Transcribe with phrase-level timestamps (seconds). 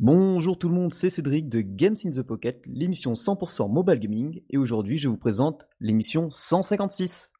[0.00, 4.42] Bonjour tout le monde, c'est Cédric de Games in the Pocket, l'émission 100% mobile gaming,
[4.48, 7.32] et aujourd'hui je vous présente l'émission 156.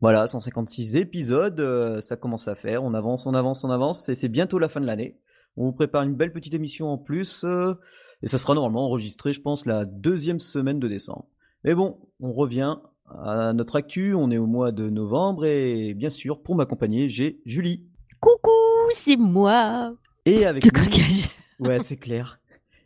[0.00, 4.14] Voilà, 156 épisodes, euh, ça commence à faire, on avance, on avance, on avance, et
[4.14, 5.18] c'est bientôt la fin de l'année.
[5.56, 7.74] On vous prépare une belle petite émission en plus, euh,
[8.22, 11.26] et ça sera normalement enregistré, je pense, la deuxième semaine de décembre.
[11.64, 12.76] Mais bon, on revient
[13.24, 17.40] à notre actu, on est au mois de novembre, et bien sûr, pour m'accompagner, j'ai
[17.44, 17.88] Julie.
[18.20, 18.50] Coucou,
[18.90, 19.96] c'est moi.
[20.26, 21.30] Et avec De nous, craquage.
[21.58, 22.38] ouais, c'est clair.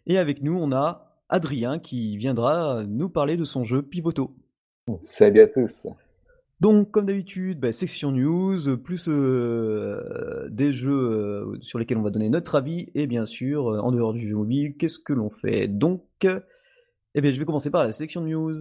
[0.06, 4.34] Et avec nous, on a Adrien qui viendra nous parler de son jeu Pivoto.
[4.96, 5.86] Salut à tous.
[6.62, 12.10] Donc, comme d'habitude, bah, section news, plus euh, des jeux euh, sur lesquels on va
[12.10, 15.28] donner notre avis, et bien sûr, euh, en dehors du jeu mobile, qu'est-ce que l'on
[15.28, 15.66] fait?
[15.66, 18.54] Donc, eh bien, je vais commencer par la section news.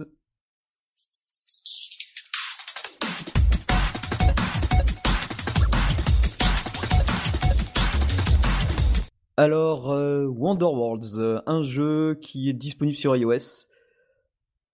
[9.36, 13.68] Alors, Wonder Worlds, un jeu qui est disponible sur iOS.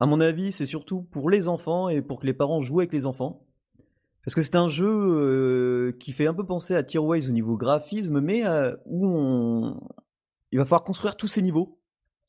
[0.01, 2.93] À mon avis, c'est surtout pour les enfants et pour que les parents jouent avec
[2.93, 3.45] les enfants.
[4.25, 7.57] Parce que c'est un jeu euh, qui fait un peu penser à Tearways au niveau
[7.57, 9.81] graphisme, mais euh, où on...
[10.53, 11.81] il va falloir construire tous ces niveaux.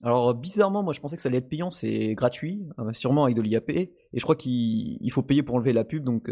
[0.01, 3.35] Alors bizarrement, moi je pensais que ça allait être payant, c'est gratuit, euh, sûrement avec
[3.35, 6.31] de l'IAP, et je crois qu'il il faut payer pour enlever la pub, donc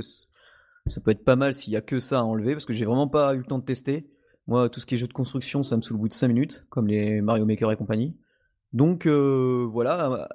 [0.88, 2.86] ça peut être pas mal s'il y a que ça à enlever, parce que j'ai
[2.86, 4.10] vraiment pas eu le temps de tester.
[4.48, 6.30] Moi, tout ce qui est jeu de construction, ça me saoule au bout de 5
[6.30, 8.16] minutes, comme les Mario Maker et compagnie.
[8.74, 10.28] Donc euh, voilà,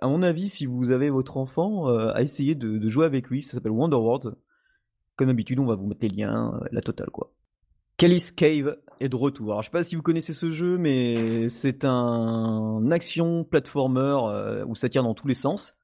[0.00, 3.42] à mon avis, si vous avez votre enfant, euh, à essayer de, jouer avec lui,
[3.42, 4.34] ça s'appelle Wonder Worlds.
[5.16, 7.32] Comme d'habitude, on va vous mettre les liens, euh, la totale quoi.
[7.96, 9.52] Kelly's Cave est de retour.
[9.52, 14.74] Alors je sais pas si vous connaissez ce jeu, mais c'est un action platformer où
[14.74, 15.78] ça tire dans tous les sens,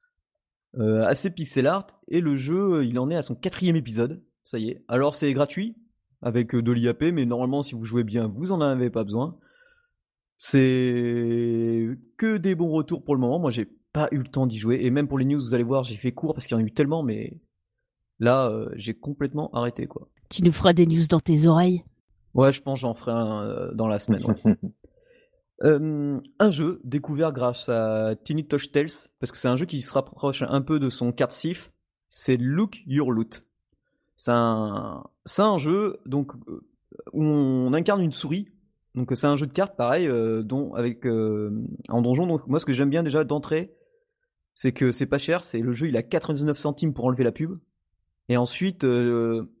[0.77, 4.21] assez pixel art, et le jeu, il en est à son quatrième épisode.
[4.43, 4.83] Ça y est.
[4.87, 5.75] Alors c'est gratuit
[6.21, 9.39] avec de l'IAP, mais normalement si vous jouez bien, vous en avez pas besoin.
[10.45, 11.87] C'est
[12.17, 13.39] que des bons retours pour le moment.
[13.39, 14.79] Moi, j'ai pas eu le temps d'y jouer.
[14.81, 16.61] Et même pour les news, vous allez voir, j'ai fait court parce qu'il y en
[16.61, 17.39] a eu tellement, mais
[18.19, 20.09] là, euh, j'ai complètement arrêté, quoi.
[20.29, 21.85] Tu nous feras des news dans tes oreilles.
[22.33, 24.21] Ouais, je pense que j'en ferai un euh, dans la semaine.
[24.25, 24.55] ouais.
[25.61, 28.89] Euh, un jeu découvert grâce à Tiny Touch Tales,
[29.19, 31.71] parce que c'est un jeu qui se rapproche un peu de son card sif.
[32.09, 33.45] C'est Look Your Loot.
[34.17, 36.33] C'est un, c'est un jeu donc
[37.13, 38.49] où on incarne une souris.
[38.95, 40.43] Donc c'est un jeu de cartes pareil, euh,
[40.75, 42.27] avec euh, en donjon.
[42.27, 43.75] Donc moi ce que j'aime bien déjà d'entrée,
[44.53, 45.43] c'est que c'est pas cher.
[45.43, 47.59] C'est le jeu, il a 99 centimes pour enlever la pub.
[48.29, 49.51] Et ensuite, euh,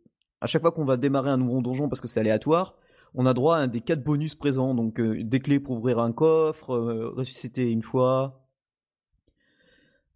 [0.41, 2.75] à chaque fois qu'on va démarrer un nouveau donjon parce que c'est aléatoire,
[3.15, 4.73] on a droit à un des quatre bonus présents.
[4.73, 8.39] Donc euh, des clés pour ouvrir un coffre, euh, ressusciter une fois.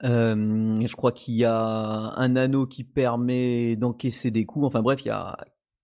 [0.04, 4.66] Euh, je crois qu'il y a un anneau qui permet d'encaisser des coups.
[4.66, 5.38] Enfin bref, il y a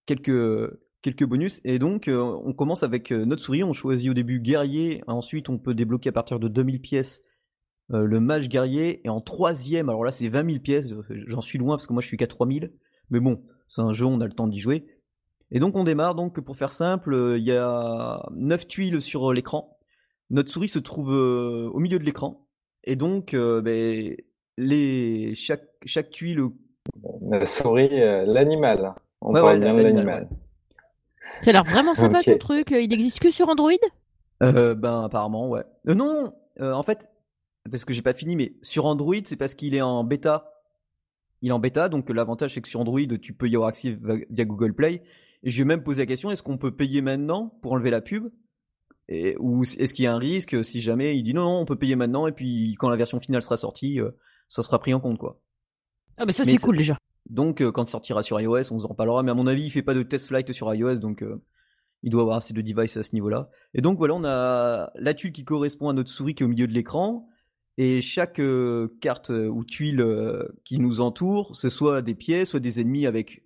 [0.06, 0.72] quelques
[1.04, 1.62] quelques bonus.
[1.64, 3.64] Et donc euh, on commence avec euh, notre souris.
[3.64, 5.04] On choisit au début guerrier.
[5.06, 7.22] Ensuite, on peut débloquer à partir de 2000 pièces
[7.92, 9.06] euh, le mage guerrier.
[9.06, 10.94] Et en troisième, alors là c'est 20 000 pièces.
[11.28, 12.74] J'en suis loin parce que moi je suis qu'à 3000.
[13.12, 14.88] Mais bon, c'est un jeu, on a le temps d'y jouer.
[15.52, 19.78] Et donc on démarre, donc pour faire simple, il y a 9 tuiles sur l'écran.
[20.32, 22.48] Notre souris se trouve au milieu de l'écran.
[22.86, 24.16] Et donc, ben,
[24.58, 26.42] les, chaque, chaque tuile...
[27.30, 28.96] La souris, l'animal.
[29.22, 30.30] On Ouais, parle ouais, bien de l'animal, l'animal.
[31.42, 32.72] Ça a l'air vraiment sympa ton truc.
[32.72, 33.72] Il existe que sur Android?
[34.42, 35.64] Euh, ben apparemment, ouais.
[35.88, 37.10] Euh, non, euh, en fait,
[37.72, 40.50] parce que j'ai pas fini, mais sur Android, c'est parce qu'il est en bêta.
[41.42, 43.98] Il est en bêta, donc l'avantage c'est que sur Android, tu peux y avoir accès
[44.30, 45.04] via Google Play.
[45.44, 47.92] Et je lui ai même posé la question, est-ce qu'on peut payer maintenant pour enlever
[47.92, 48.30] la pub?
[49.10, 51.66] Et, Ou est-ce qu'il y a un risque si jamais il dit non, non, on
[51.66, 54.12] peut payer maintenant, et puis quand la version finale sera sortie, euh,
[54.48, 55.42] ça sera pris en compte, quoi.
[56.18, 56.98] Ah bah ça Mais c'est c'est- cool déjà.
[57.30, 59.64] Donc euh, quand il sortira sur iOS, on vous en parlera, mais à mon avis,
[59.64, 61.42] il fait pas de test flight sur iOS, donc euh,
[62.04, 63.50] il doit avoir assez de devices à ce niveau-là.
[63.74, 66.50] Et donc voilà, on a la tuile qui correspond à notre souris qui est au
[66.50, 67.28] milieu de l'écran,
[67.78, 70.06] et chaque euh, carte ou tuile
[70.66, 73.44] qui nous entoure, ce soit des pièces, soit des ennemis avec...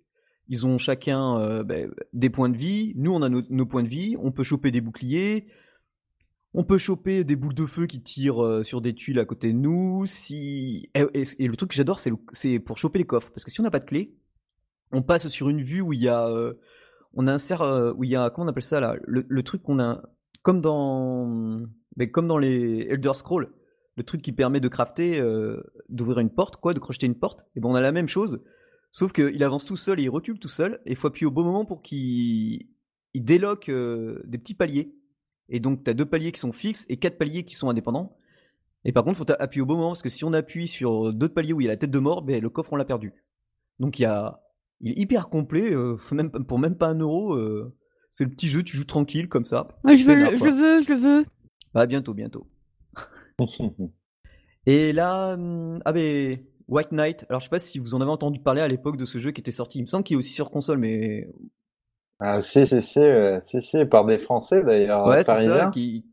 [0.50, 4.16] Ils ont chacun ben, des points de vie, nous on a nos points de vie,
[4.18, 5.46] on peut choper des boucliers,
[6.54, 9.52] on peut choper des boules de feu qui tirent euh, sur des tuiles à côté
[9.52, 10.06] de nous.
[10.06, 13.64] Si et, le truc que j'adore, c'est pour choper les coffres, parce que si on
[13.64, 14.16] n'a pas de clé,
[14.92, 16.54] on passe sur une vue où il y a, euh,
[17.14, 19.78] on insère, euh, où il y a, comment on appelle ça là, le, truc qu'on
[19.78, 20.02] a,
[20.42, 21.66] comme dans,
[21.96, 23.52] mais comme dans les Elder Scrolls,
[23.96, 25.22] le truc qui permet de crafter,
[25.88, 27.44] d'ouvrir une porte, quoi, de crocheter une porte.
[27.56, 28.40] Et ben on a la même chose,
[28.92, 31.32] sauf qu'il avance tout seul et il recule tout seul, et il faut appuyer au
[31.32, 32.68] bon moment pour qu'il
[33.14, 34.97] il déloque des petits paliers.
[35.48, 38.16] Et donc, tu as deux paliers qui sont fixes et quatre paliers qui sont indépendants.
[38.84, 41.12] Et par contre, il faut appuyer au bon moment parce que si on appuie sur
[41.12, 42.84] d'autres paliers où il y a la tête de mort, ben, le coffre, on l'a
[42.84, 43.12] perdu.
[43.78, 44.40] Donc, il, y a...
[44.80, 47.34] il est hyper complet, euh, même, pour même pas un euro.
[47.34, 47.74] euh,
[48.10, 49.68] c'est le petit jeu, tu joues tranquille comme ça.
[49.84, 51.26] Moi, je, veux, le- je veux, je le veux.
[51.74, 52.46] Bah, bientôt, bientôt.
[54.66, 57.26] Et là, hum, ah ben, White Knight.
[57.28, 59.30] Alors, je sais pas si vous en avez entendu parler à l'époque de ce jeu
[59.32, 59.78] qui était sorti.
[59.78, 61.28] Il me semble qu'il est aussi sur console, mais
[62.20, 65.66] Ah, si, si, si, euh, si, si, par des Français d'ailleurs, ouais, c'est ça.
[65.72, 66.06] Qui...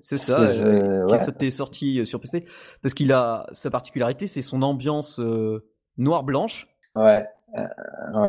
[0.00, 0.48] C'est Si ça.
[0.48, 1.28] euh, je- qui ouais.
[1.30, 2.46] était sorti euh, sur PC
[2.82, 5.66] parce qu'il a sa particularité, c'est son ambiance euh,
[5.98, 6.68] noire blanche.
[6.94, 7.66] Ouais, euh,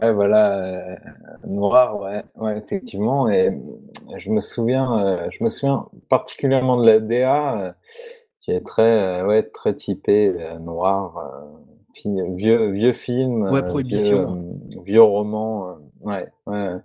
[0.01, 0.57] ouais, voilà,
[0.93, 0.95] euh,
[1.45, 3.29] noir, ouais, ouais, effectivement.
[3.29, 7.73] Et euh, je me souviens, euh, je me souviens particulièrement de la DA euh,
[8.41, 11.57] qui est très, euh, ouais, très typée euh, noir, euh,
[12.35, 14.27] vieux, vieux film, Ouais, euh, Prohibition.
[14.27, 14.27] vieux,
[14.77, 16.75] euh, vieux roman, euh, ouais, ouais.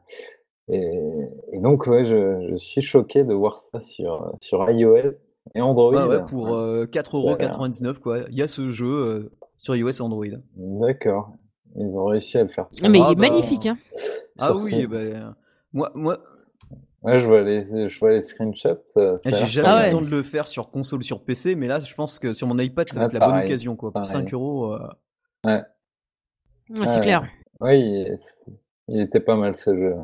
[0.69, 5.11] Et, et donc, ouais, je, je suis choqué de voir ça sur, sur iOS
[5.55, 5.93] et Android.
[5.93, 7.51] Ouais, ouais, pour euh, Ça a l'air.
[7.59, 8.19] 4,99€ quoi.
[8.31, 10.25] Il y a ce jeu euh, sur iOS et Android.
[10.57, 11.33] D'accord.
[11.77, 12.67] Ils ont réussi à le faire.
[12.83, 13.79] Ah, mais Ah il est bah, magnifique, hein.
[14.39, 15.35] Ah Sur oui, ce- ben,
[15.73, 16.17] moi, moi,
[17.03, 18.77] Ouais, je vois les, je vois les screenshots.
[19.25, 19.79] J'ai jamais Ah eu mal.
[19.79, 19.91] le ouais.
[19.91, 22.47] temps de le faire sur console ou sur PC, mais là, je pense que sur
[22.47, 23.91] mon iPad, ça va Ah, être la bonne occasion quoi.
[23.91, 24.13] Pour pareil.
[24.13, 24.75] 5 euros.
[24.75, 24.87] euh,
[25.47, 25.63] Ouais,
[26.85, 27.01] c'est Ouais.
[27.01, 27.23] clair.
[27.61, 28.07] Oui,
[28.91, 29.95] il, était pas mal ce jeu.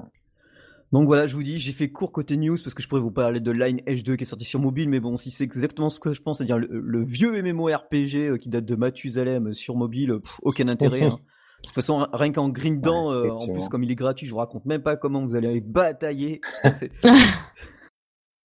[0.92, 3.10] Donc voilà, je vous dis, j'ai fait court côté news parce que je pourrais vous
[3.10, 6.00] parler de Line H2 qui est sorti sur mobile, mais bon, si c'est exactement ce
[6.00, 10.12] que je pense, c'est-à-dire le, le vieux MMORPG euh, qui date de Mathusalem sur mobile,
[10.12, 11.02] euh, pff, aucun intérêt.
[11.04, 11.18] hein.
[11.62, 14.38] De toute façon, rien qu'en grindant, euh, en plus comme il est gratuit, je vous
[14.38, 16.40] raconte même pas comment vous allez batailler.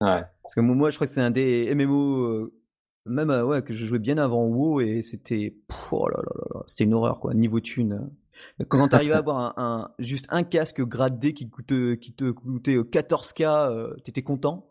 [0.02, 0.24] Ouais.
[0.42, 2.54] Parce que moi, je crois que c'est un des MMO, euh,
[3.06, 5.56] même euh, ouais, que je jouais bien avant WoW et c'était,
[5.92, 8.10] oh là là là là, c'était une horreur quoi, niveau thune.
[8.68, 12.32] Quand t'arrivais à avoir un, un- juste un casque grade D qui coûte, qui te
[12.32, 14.70] coûtait euh, 14k, euh, t'étais content,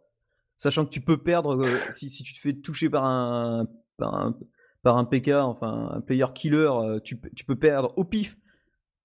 [0.56, 4.14] sachant que tu peux perdre euh, si, si tu te fais toucher par un, par
[4.14, 4.36] un,
[4.82, 8.36] par un PK, enfin un player killer, euh, tu, peux- tu peux perdre au pif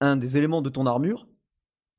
[0.00, 1.26] un des éléments de ton armure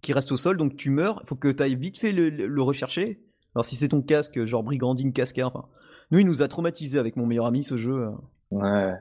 [0.02, 1.20] qui reste au sol, donc tu meurs.
[1.24, 3.20] Il faut que tu ailles vite fait le, le- rechercher.
[3.56, 5.68] Alors si c'est ton casque, genre brigandine, casqueur, enfin,
[6.12, 7.94] nous il nous a traumatisé avec mon meilleur ami ce jeu.
[8.08, 8.12] euh.
[8.52, 8.94] Ouais.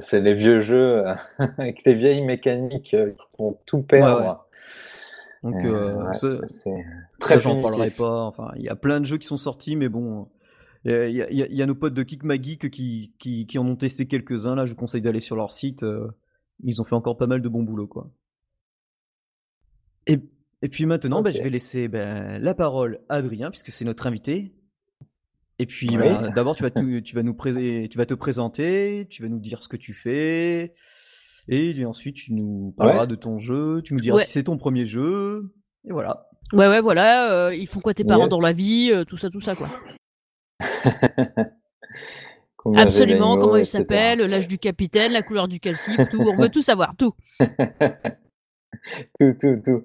[0.00, 1.04] C'est les vieux jeux
[1.58, 4.46] avec les vieilles mécaniques euh, qui font tout perdre.
[5.42, 6.14] Donc Euh, euh, ouais,
[6.46, 6.72] c'est
[7.20, 7.62] très j'en punitif.
[7.62, 8.22] parlerai pas.
[8.24, 10.28] Enfin, il y a plein de jeux qui sont sortis, mais bon,
[10.84, 13.76] il y a, y y nos potes de Kick Magic qui, qui, qui en ont
[13.76, 14.54] testé quelques-uns.
[14.54, 15.84] Là, je vous conseille d'aller sur leur site.
[16.62, 18.10] ils ont fait encore pas mal de bon boulot, quoi.
[20.06, 20.18] Et,
[20.62, 21.36] et puis maintenant, bah, Ok.
[21.36, 24.54] je vais laisser ben, la parole à Adrien, puisque c'est notre invité.
[25.58, 25.98] Et puis, Oui.
[25.98, 29.28] bah, d'abord, tu vas, te- tu, vas nous pré- tu vas te présenter, tu vas
[29.28, 30.74] nous dire ce que tu fais.
[31.48, 33.06] Et ensuite, tu nous parleras Ouais.
[33.06, 34.24] de ton jeu, tu nous diras Ouais.
[34.24, 35.52] si c'est ton premier jeu.
[35.88, 36.26] Et voilà.
[36.52, 37.30] Ouais, ouais, voilà.
[37.32, 38.30] euh, ils font quoi tes parents Yes.
[38.30, 39.68] dans la vie, euh, tout ça, tout ça, quoi.
[42.76, 43.78] Absolument, comment il etc.
[43.78, 46.20] s'appelle, l'âge du capitaine, la couleur du calcif, tout.
[46.22, 47.12] On veut tout savoir, tout.
[49.20, 49.76] Tout, tout, tout.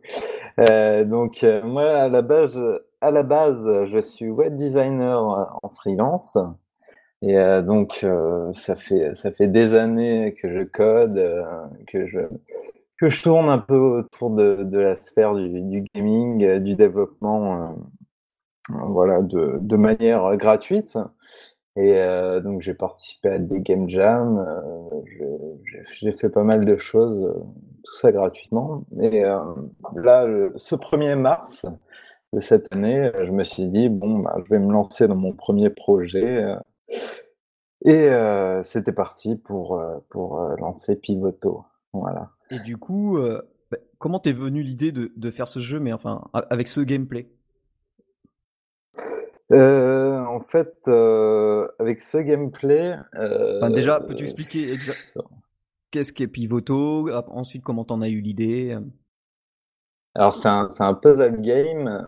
[0.69, 2.57] Euh, donc, euh, moi, à la base,
[3.01, 6.37] à la base, je suis web designer en freelance.
[7.21, 11.43] Et euh, donc, euh, ça fait, ça fait des années que je code, euh,
[11.87, 12.19] que je,
[12.97, 17.75] que je tourne un peu autour de, la sphère du, gaming, du développement,
[18.69, 20.97] voilà, de, de manière gratuite.
[21.75, 21.95] Et
[22.43, 24.45] donc, j'ai participé à des game jams,
[26.01, 27.33] j'ai fait pas mal de choses,
[27.83, 28.83] tout ça gratuitement.
[28.99, 30.27] Et là,
[30.57, 31.65] ce 1er mars
[32.33, 35.33] de cette année, je me suis dit, bon, bah, je vais me lancer dans mon
[35.33, 36.45] premier projet.
[37.85, 41.63] et euh, c'était parti pour, euh, pour euh, lancer Pivoto.
[41.93, 42.31] Voilà.
[42.51, 45.93] Et du coup, euh, bah, comment t'es venu l'idée de, de faire ce jeu, mais
[45.93, 47.29] enfin, avec ce gameplay?
[49.51, 50.87] Euh, en fait,
[51.79, 52.95] avec ce gameplay.
[53.13, 54.75] Enfin, déjà, peux-tu expliquer
[55.91, 57.09] Qu'est-ce qu'est Pivoto?
[57.29, 58.77] Ensuite, comment t'en as eu l'idée?
[60.19, 62.05] Alors, c'est un, puzzle game,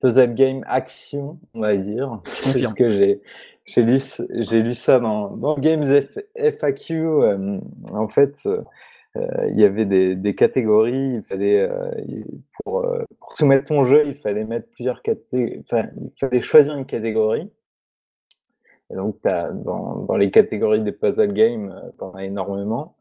[0.00, 2.22] puzzle game action, on va dire.
[2.24, 2.62] confirme.
[2.62, 3.20] Parce que j'ai,
[3.66, 6.94] j'ai lu, ce- j'ai lu ça dans, dans Games F- FAQ.
[6.94, 7.58] euh,
[7.92, 8.62] en fait, euh,
[9.50, 11.16] il y avait des, des catégories.
[11.16, 11.90] Il fallait, euh,
[12.64, 12.88] pour,
[13.20, 15.60] pour soumettre ton jeu, il fallait mettre plusieurs catégories.
[15.60, 17.50] Enfin, il fallait choisir une catégorie.
[18.90, 22.96] Et donc, t'as, dans, dans les catégories des puzzle games, euh, t'en as énormément.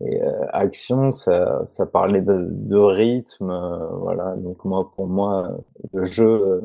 [0.00, 4.36] Et euh, action, ça, ça parlait de, rythme, euh, voilà.
[4.36, 5.58] Donc moi, pour moi,
[5.92, 6.60] le jeu, euh,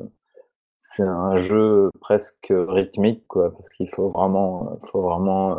[0.79, 5.57] c'est un jeu presque rythmique, quoi, parce qu'il faut vraiment, faut vraiment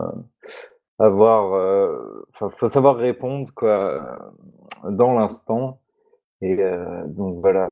[0.98, 1.52] avoir,
[2.30, 4.18] enfin, faut savoir répondre, quoi,
[4.88, 5.80] dans l'instant.
[6.42, 6.56] Et
[7.06, 7.68] donc voilà,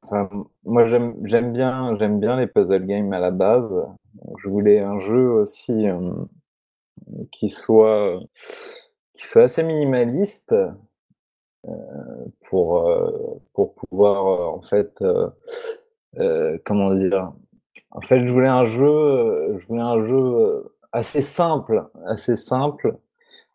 [0.65, 3.71] moi j'aime bien j'aime bien les puzzle games à la base.
[4.39, 5.87] Je voulais un jeu aussi
[7.33, 8.21] qui soit
[9.15, 11.71] qui soit assez minimaliste euh,
[12.49, 12.91] pour
[13.53, 15.03] pour pouvoir en fait
[16.65, 17.33] comment dire
[17.91, 22.97] en fait je voulais un jeu je voulais un jeu assez simple assez simple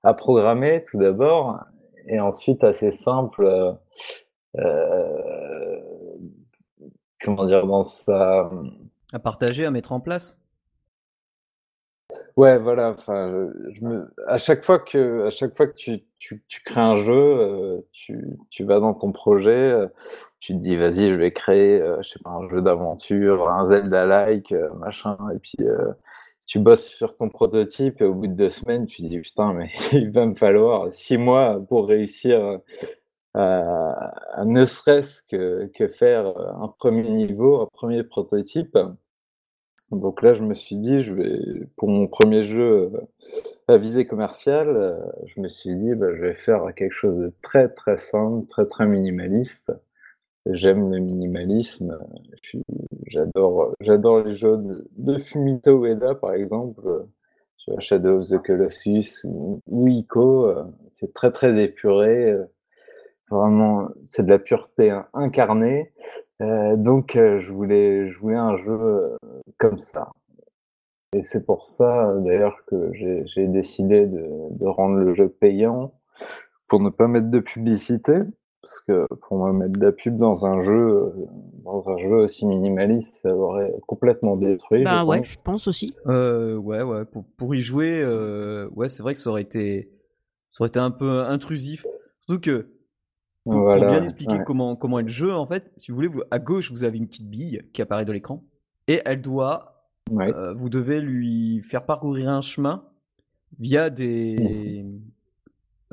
[0.03, 1.59] à programmer tout d'abord
[2.07, 3.77] et ensuite assez simple
[4.57, 5.79] euh,
[7.21, 10.39] comment dire dans à partager à mettre en place
[12.35, 12.95] Ouais, voilà.
[14.27, 17.81] À chaque fois que, à chaque fois que tu, tu, tu crées un jeu, euh,
[17.91, 19.87] tu, tu, vas dans ton projet, euh,
[20.39, 23.65] tu te dis, vas-y, je vais créer, euh, je sais pas, un jeu d'aventure, un
[23.65, 25.57] Zelda-like, machin, et puis
[26.47, 29.53] tu bosses sur ton prototype, et au bout de deux semaines, tu te dis, putain,
[29.53, 32.59] mais il va me falloir six mois pour réussir
[33.33, 38.77] à, ne serait-ce que, que faire un premier niveau, un premier prototype.
[39.91, 41.39] Donc là, je me suis dit, je vais,
[41.77, 43.01] pour mon premier jeu euh,
[43.69, 47.33] à visée commerciale, euh, je me suis dit, bah, je vais faire quelque chose de
[47.41, 49.71] très très simple, très très minimaliste.
[50.45, 51.97] J'aime le minimalisme.
[53.07, 54.57] J'adore, les jeux
[54.97, 57.05] de, Fumito Ueda, par exemple.
[57.79, 60.47] Shadow of the Colossus ou, Ico.
[60.47, 62.33] Euh, c'est très très épuré.
[63.29, 65.91] Vraiment, c'est de la pureté incarnée.
[66.41, 69.17] Euh, donc, euh, je voulais jouer un jeu euh,
[69.57, 70.11] comme ça.
[71.13, 75.93] Et c'est pour ça, d'ailleurs, que j'ai décidé de, de, rendre le jeu payant
[76.69, 78.19] pour ne pas mettre de publicité.
[78.67, 81.13] Parce que pour me mettre de la pub dans un jeu,
[81.63, 84.83] dans un jeu aussi minimaliste, ça aurait complètement détruit.
[84.83, 85.95] Bah ouais, je pense aussi.
[86.07, 87.05] Euh, ouais, ouais.
[87.05, 89.89] Pour, pour y jouer, euh, ouais, c'est vrai que ça aurait été,
[90.51, 91.85] ça aurait été un peu intrusif.
[92.19, 92.67] Surtout que
[93.49, 96.39] pour, bien expliquer comment, comment est le jeu, en fait, si vous voulez, vous, à
[96.39, 98.43] gauche, vous avez une petite bille qui apparaît dans l'écran.
[98.87, 99.73] Et elle doit.
[100.11, 102.85] Euh, vous devez lui faire parcourir un chemin
[103.59, 104.83] via des.
[104.83, 104.99] Mmh.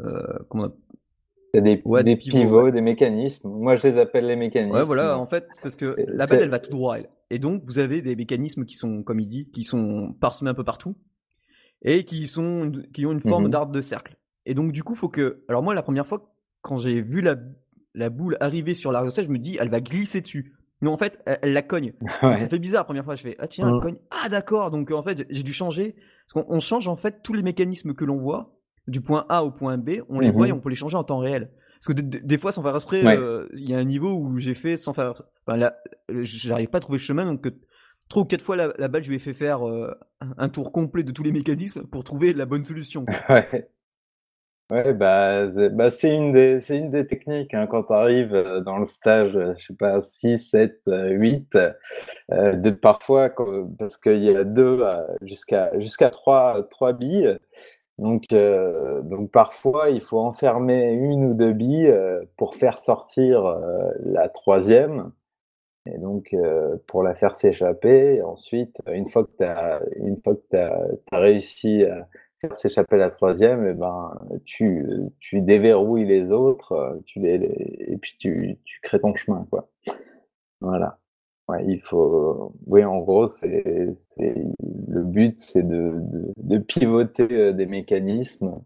[0.00, 0.70] Euh, comment
[1.60, 3.48] des, des, pivots, des mécanismes.
[3.48, 4.74] Moi, je les appelle les mécanismes.
[4.74, 7.08] Ouais, voilà, en fait, parce que la balle, elle va tout droit, elle.
[7.30, 10.54] Et donc, vous avez des mécanismes qui sont, comme il dit, qui sont parsemés un
[10.54, 10.96] peu partout
[11.82, 14.16] et qui, sont, qui ont une forme mmh d'arbre de cercle.
[14.46, 15.44] Et donc, du coup, faut que.
[15.48, 16.33] Alors, moi, la première fois
[16.64, 17.36] quand j'ai vu la,
[17.94, 20.56] la boule arriver sur la je me dis, elle va glisser dessus.
[20.80, 21.92] Mais en fait, elle, la cogne.
[22.20, 23.14] Ça fait bizarre la première fois.
[23.16, 23.98] Je fais, ah tiens, elle cogne.
[24.10, 24.70] Ah d'accord.
[24.70, 25.94] Donc en fait, j'ai dû changer.
[26.26, 29.50] Parce qu'on change en fait tous les mécanismes que l'on voit, du point A au
[29.50, 30.58] point B, on les voit et mhm.
[30.58, 31.50] on peut les changer en temps réel.
[31.74, 34.54] Parce que des fois, sans faire exprès, euh, il y a un niveau où j'ai
[34.54, 35.22] fait sans faire.
[35.46, 35.76] Enfin, là,
[36.08, 37.46] j'arrive pas à trouver le chemin, donc
[38.08, 39.94] trois ou quatre fois la, balle, je lui ai fait faire euh,
[40.38, 43.04] un tour complet de tous les mécanismes pour trouver la bonne solution.
[43.28, 43.68] Ouais.
[44.74, 48.78] Ouais, bah, c'est bah, une, des, une des techniques hein, quand tu arrives euh, dans
[48.78, 51.56] le stage, euh, je sais pas, 6, 7, 8,
[52.30, 53.30] de, parfois,
[53.78, 54.84] parce qu'il y a deux
[55.22, 57.38] jusqu'à jusqu'à trois, trois billes.
[57.98, 61.94] Donc, euh, donc parfois, il faut enfermer une ou deux billes
[62.36, 63.44] pour faire sortir
[64.00, 65.12] la troisième.
[65.86, 66.34] Et donc,
[66.88, 69.80] pour la faire s'échapper, ensuite, une fois que tu as,
[70.56, 72.08] as, as, réussi à
[72.54, 74.10] s'échapper la troisième, et eh ben,
[74.44, 74.86] tu,
[75.20, 79.68] tu déverrouilles les autres, tu les, et puis tu, tu, crées ton chemin, quoi.
[80.60, 80.98] Voilà.
[81.48, 83.64] Ouais, il faut, oui, en gros, c'est,
[84.88, 85.92] le but, c'est de,
[86.38, 88.62] de, pivoter euh, des mécanismes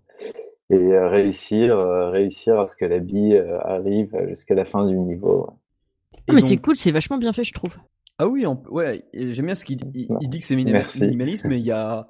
[0.71, 4.97] et euh, réussir, euh, réussir à ce que la bille arrive jusqu'à la fin du
[4.97, 5.51] niveau.
[6.29, 7.77] Ah, mais c'est cool, c'est vachement bien fait, je trouve.
[8.19, 10.09] Ah oui, ouais, j'aime bien ce qu'il dit.
[10.21, 12.09] Il, dit que c'est minimaliste, mais il y a,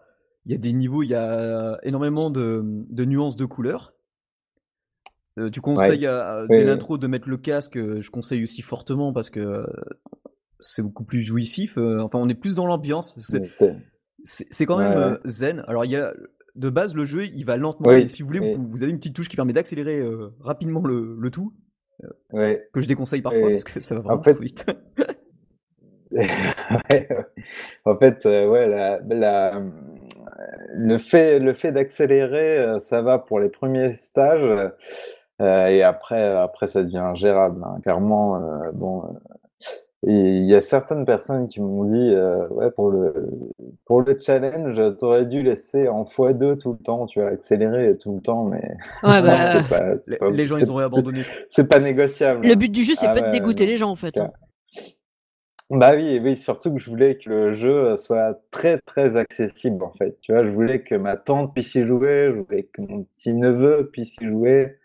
[0.48, 3.92] il y a des niveaux, il y a énormément de, de nuances de couleurs.
[5.38, 9.12] Euh, tu conseilles à, dès l'intro de mettre le casque, euh, je conseille aussi fortement
[9.12, 9.66] parce que euh,
[10.58, 11.76] c'est beaucoup plus jouissif.
[11.76, 13.14] enfin, on est plus dans l'ambiance.
[14.24, 15.62] C'est quand même zen.
[15.68, 16.14] Alors, il y a
[16.56, 17.90] de base le jeu, il va lentement.
[18.08, 20.02] si vous voulez, vous, avez une petite touche qui permet d'accélérer
[20.40, 21.52] rapidement le, le tout.
[22.32, 24.64] Que je déconseille parfois parce que ça va vraiment trop vite.
[27.84, 29.62] en fait, ouais, la, la,
[30.72, 34.70] le fait, le fait d'accélérer, euh, ça va pour les premiers stages.
[35.40, 37.62] Euh, et après, après, ça devient ingérable.
[37.64, 37.78] Hein.
[37.82, 39.04] Clairement, euh, bon.
[40.02, 42.14] il y a certaines personnes qui m'ont dit,
[42.50, 43.14] ouais, pour le,
[43.84, 48.16] pour le challenge, t'aurais dû laisser en x2 tout le temps, tu as accéléré tout
[48.16, 48.62] le temps, mais
[49.04, 51.22] ouais, bah, pas, les, gens, ils auraient abandonné.
[51.48, 52.46] C'est pas négociable.
[52.46, 54.18] Le but du jeu, c'est ah pas de dégoûter les gens, en fait.
[54.18, 54.32] Hein.
[55.70, 59.92] Bah oui, oui, surtout que je voulais que le jeu soit très très accessible en
[59.92, 60.18] fait.
[60.22, 63.34] Tu vois, je voulais que ma tante puisse y jouer, je voulais que mon petit
[63.34, 64.78] neveu puisse y jouer.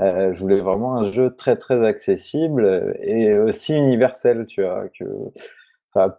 [0.00, 4.88] Euh, je voulais vraiment un jeu très très accessible et aussi universel, tu vois.
[4.98, 5.04] Que,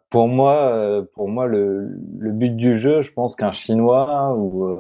[0.10, 1.90] pour moi, pour moi, le,
[2.20, 4.78] le, but du jeu, je pense qu'un Chinois ou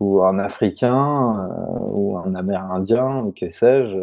[0.00, 1.48] ou un Africain
[1.92, 3.96] ou un Amérindien ou que sais-je,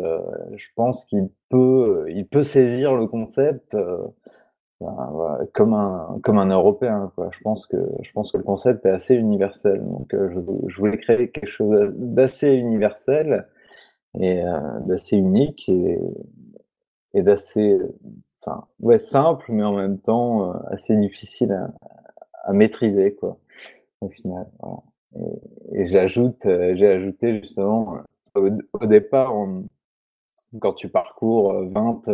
[0.57, 3.75] je pense qu'il peut, il peut saisir le concept
[5.53, 7.11] comme un comme un Européen.
[7.15, 7.29] Quoi.
[7.33, 9.83] Je pense que je pense que le concept est assez universel.
[9.85, 13.47] Donc euh, je, je, voulais créer quelque chose d'assez universel
[14.19, 15.99] et euh, d'assez unique et,
[17.13, 17.77] et d'assez
[18.37, 21.51] enfin ouais simple mais en même temps euh, assez difficile
[22.45, 23.37] à, maîtriser quoi
[24.01, 24.47] au final.
[25.73, 27.97] Et, j'ajoute j'ai ajouté justement
[28.35, 29.33] au départ
[30.59, 32.09] quand tu parcours 20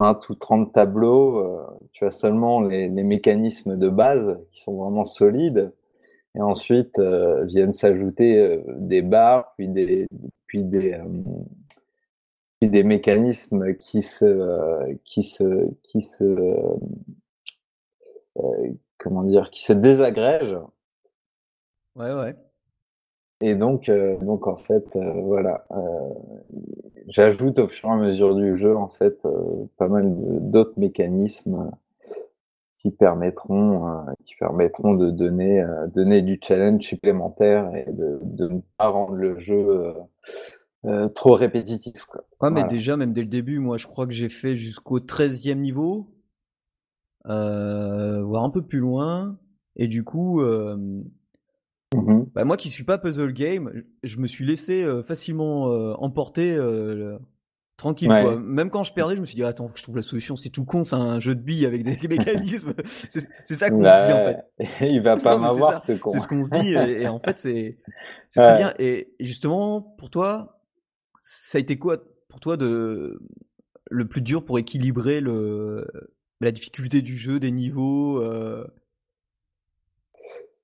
[0.00, 4.76] 20 ou 30 tableaux, euh, tu as seulement les, les, mécanismes de base qui sont
[4.76, 5.72] vraiment solides.
[6.34, 10.06] Et ensuite euh, viennent s'ajouter euh, des barres, puis des,
[10.46, 11.00] puis des,
[12.60, 16.54] puis des mécanismes qui se, qui se, qui se,
[18.98, 20.60] comment dire, qui se désagrègent.
[21.96, 22.36] Ouais, ouais.
[23.40, 23.90] Et donc,
[24.20, 25.64] donc en fait, voilà,
[27.08, 29.26] j'ajoute au fur et à mesure du jeu, en fait,
[29.76, 30.14] pas mal
[30.50, 31.70] d'autres mécanismes
[32.76, 38.88] qui permettront, qui permettront de donner, donner du challenge supplémentaire et de, de ne pas
[38.88, 39.94] rendre le jeu
[41.14, 42.04] trop répétitif.
[42.04, 42.24] Quoi.
[42.40, 45.58] Ouais, mais déjà, même dès le début, moi, je crois que j'ai fait jusqu'au 13e
[45.58, 46.06] niveau,
[47.24, 49.38] voire un peu plus loin.
[49.80, 50.42] Et du coup,
[52.38, 56.54] bah, moi qui suis pas puzzle game, je me suis laissé euh, facilement euh, emporter
[56.54, 57.18] euh,
[57.76, 58.08] tranquille.
[58.08, 58.22] Ouais.
[58.22, 58.38] Quoi.
[58.38, 60.64] Même quand je perdais, je me suis dit attends, je trouve la solution, c'est tout
[60.64, 62.74] con, c'est un jeu de billes avec des mécanismes.
[63.10, 64.86] c'est ça qu'on se dit en fait.
[64.88, 66.10] Il va pas m'avoir ce con.
[66.12, 67.78] C'est ce qu'on se dit et, et en fait c'est
[68.36, 68.72] très bien.
[68.78, 70.62] Et justement pour toi,
[71.22, 73.18] ça a été quoi pour toi de
[73.90, 75.88] le plus dur pour équilibrer le
[76.40, 78.64] la difficulté du jeu, des niveaux euh,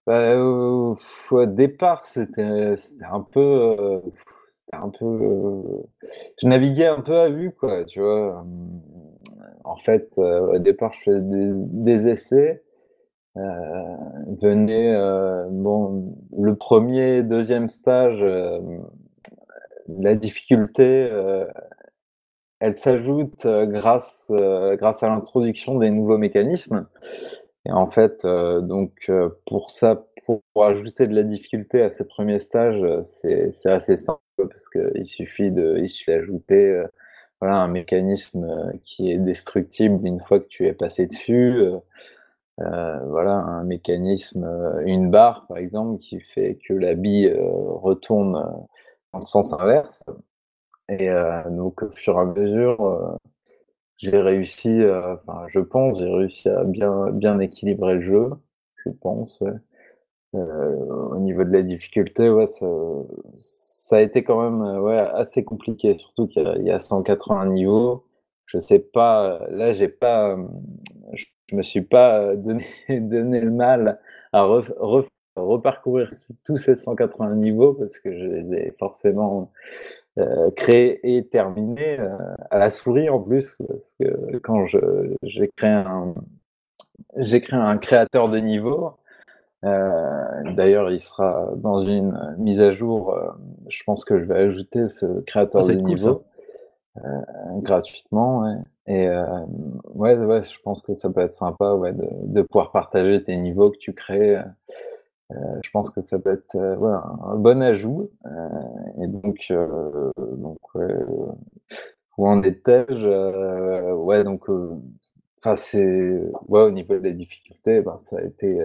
[0.07, 0.95] Bah, au
[1.31, 2.43] au départ, c'était
[3.11, 4.03] un peu,
[4.73, 5.83] un peu,
[6.43, 8.45] je naviguais un peu à vue, quoi, tu vois?
[8.45, 8.81] Hem,
[9.65, 12.63] en fait, heu, au départ, je faisais des des essais,
[14.43, 14.95] venait,
[15.51, 18.25] bon, le 1er, 2e stage,
[19.89, 21.11] la difficulté,
[22.61, 24.31] elle s'ajoute, grâce,
[24.79, 26.87] grâce à l'introduction des nouveaux mécanismes.
[27.67, 32.05] Et en fait, heu, donc, heu, pour ça, pour ajouter de la difficulté à ces
[32.07, 36.85] premiers stages, heu, c'est assez simple parce qu'il suffit de il suffit d'ajouter,
[37.41, 38.47] voilà, un mécanisme,
[38.85, 41.63] qui est destructible une fois que tu es passé dessus,
[42.59, 44.47] voilà, un mécanisme,
[44.87, 48.35] une barre par exemple qui fait que la bille, retourne,
[49.15, 50.05] dans le sens inverse.
[50.91, 51.11] Et
[51.51, 53.19] donc au fur et à mesure,
[54.05, 58.31] j'ai réussi, heu, enfin je pense, j'ai réussi à bien bien équilibrer le jeu,
[58.87, 59.43] je pense.
[60.35, 60.41] Heu,
[61.13, 62.47] au niveau de la difficulté, ouais,
[63.39, 66.81] ça a été quand même, ouais, assez compliqué, surtout qu'il y a il y a
[66.81, 68.05] 180 niveaux.
[68.47, 70.37] Je sais pas, là j'ai pas,
[71.13, 74.01] je je me suis pas, donné donné le mal
[74.33, 76.11] à ref ref reparcourir
[76.45, 79.51] tous ces 180 niveaux parce que je les ai forcément,
[80.19, 82.11] heu, créés et terminés, heu,
[82.51, 84.79] à la souris en plus, parce que quand je
[85.23, 86.15] j'ai créé un
[87.17, 88.93] j'ai créé un créateur de niveau,
[89.65, 89.91] heu,
[90.57, 93.31] d'ailleurs il sera dans une mise à jour, heu,
[93.69, 96.25] je pense que je vais ajouter ce Ah, créateur va de cool niveau,
[97.63, 98.57] gratuitement, ouais.
[98.87, 99.09] Et
[99.95, 103.37] ouais, ouais, je pense que ça peut être sympa, ouais, de de pouvoir partager tes
[103.37, 104.37] niveaux que tu crées,
[105.35, 106.93] heu, je pense que ça peut être, ouais,
[107.33, 108.31] un bon ajout, heu,
[109.03, 109.53] et donc
[110.39, 110.59] donc
[112.19, 113.07] où en étais-je?
[113.07, 114.49] Heu, ouais, donc
[115.39, 118.61] enfin c'est ouais, au niveau de la difficulté, ben, ça a été,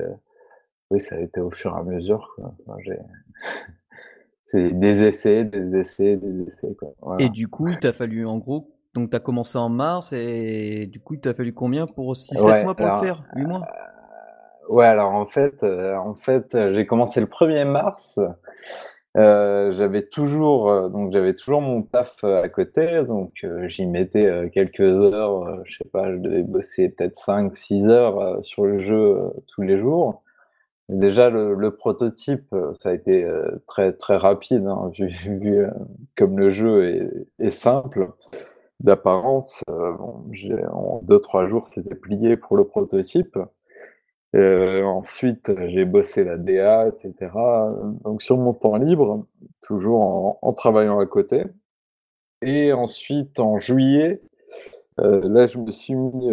[0.92, 2.54] oui, ça a été au fur et à mesure, quoi.
[2.68, 2.98] Enfin, j'ai
[4.44, 8.38] c'est des essais, des essais, des essais, quoi, Et du coup, il t'a fallu en
[8.40, 12.16] gros donc tu as commencé en mars et du coup, il t'a fallu combien pour
[12.18, 13.24] 6-7 Ouais, mois pour le faire?
[13.36, 13.62] 8 mois?
[14.70, 18.20] Ouais, alors en fait, heu, en fait, j'ai commencé le 1er mars,
[19.18, 23.34] heu, j'avais toujours, heu, donc j'avais toujours mon taf, à côté, donc
[23.68, 28.44] j'y mettais, quelques heures, heu, je sais pas, je devais bosser peut-être 5-6 heures, heu,
[28.44, 30.24] sur le jeu, tous les jours.
[30.90, 33.28] Déjà le prototype, ça a été,
[33.68, 35.66] très, très rapide, hein, vu
[36.18, 38.12] comme le jeu est simple
[38.82, 40.24] d'apparence, bon,
[40.74, 43.38] en 2-3 jours, c'était plié pour le prototype.
[44.36, 49.26] Heu, ensuite, j'ai bossé la DA et cetera, donc sur mon temps libre,
[49.62, 51.46] toujours en travaillant à côté.
[52.42, 54.22] et ensuite, en juillet,
[54.98, 56.30] là, je me suis mis,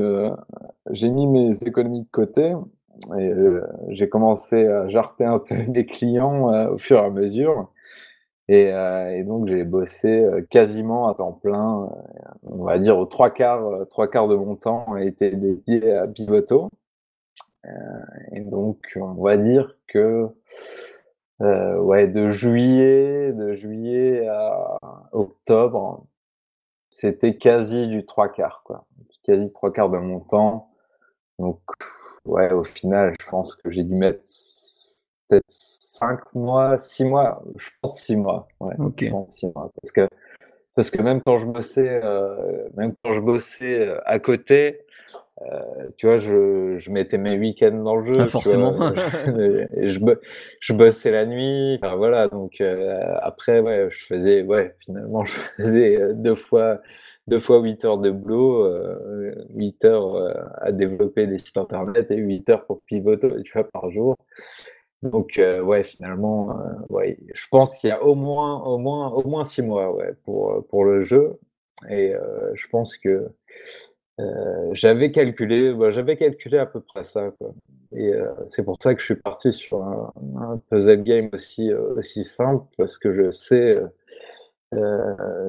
[0.90, 2.54] j'ai mis mes économies de côté
[3.90, 7.70] j'ai commencé à jarter un peu mes clients au fur et à mesure.
[8.48, 11.90] Et, et donc, j'ai bossé quasiment à temps plein,
[12.44, 16.06] on va dire aux trois quarts, trois quarts de mon temps a été dédié à
[16.06, 16.70] Pivoto.
[18.32, 20.28] Et donc, on va dire que
[21.42, 24.78] euh, ouais, de juillet, de juillet à
[25.12, 26.06] octobre,
[26.88, 28.86] c'était quasi du trois quarts, quoi.
[29.22, 30.70] Quasi trois quarts de mon temps.
[31.38, 31.60] Donc,
[32.24, 34.22] ouais, au final, je pense que j'ai dû mettre
[35.28, 38.48] peut-être cinq mois, six mois, je pense six mois.
[38.60, 39.04] Ouais, Ok.
[39.04, 39.70] je pense six mois.
[39.82, 40.08] Parce que,
[40.74, 44.85] parce que même quand je bossais, euh, même quand je bossais euh, à côté,
[45.42, 48.16] euh, tu vois, je, je mettais mes week-ends dans le jeu.
[48.20, 48.72] Ah, forcément.
[48.72, 49.98] vois, je,
[50.60, 51.78] je bossais la nuit.
[51.82, 56.80] Enfin, voilà, donc euh, après, ouais, je faisais, ouais, finalement, je faisais euh, deux fois,
[57.26, 62.16] deux fois 8 heures de boulot, euh, 8 heures à développer des sites internet et
[62.16, 64.16] 8 heures pour pivoter, tu vois, par jour.
[65.02, 66.56] Donc, ouais, finalement,
[66.88, 70.14] ouais, je pense qu'il y a au moins, au moins, au moins six mois, ouais,
[70.24, 71.38] pour, pour le jeu.
[71.90, 72.14] Et
[72.54, 73.28] je pense que
[74.20, 77.54] euh, j'avais calculé, bah, j'avais calculé à peu près ça, quoi.
[77.92, 81.70] Et euh, c'est pour ça que je suis parti sur un, un puzzle game aussi,
[81.72, 83.78] euh, aussi simple, parce que je sais,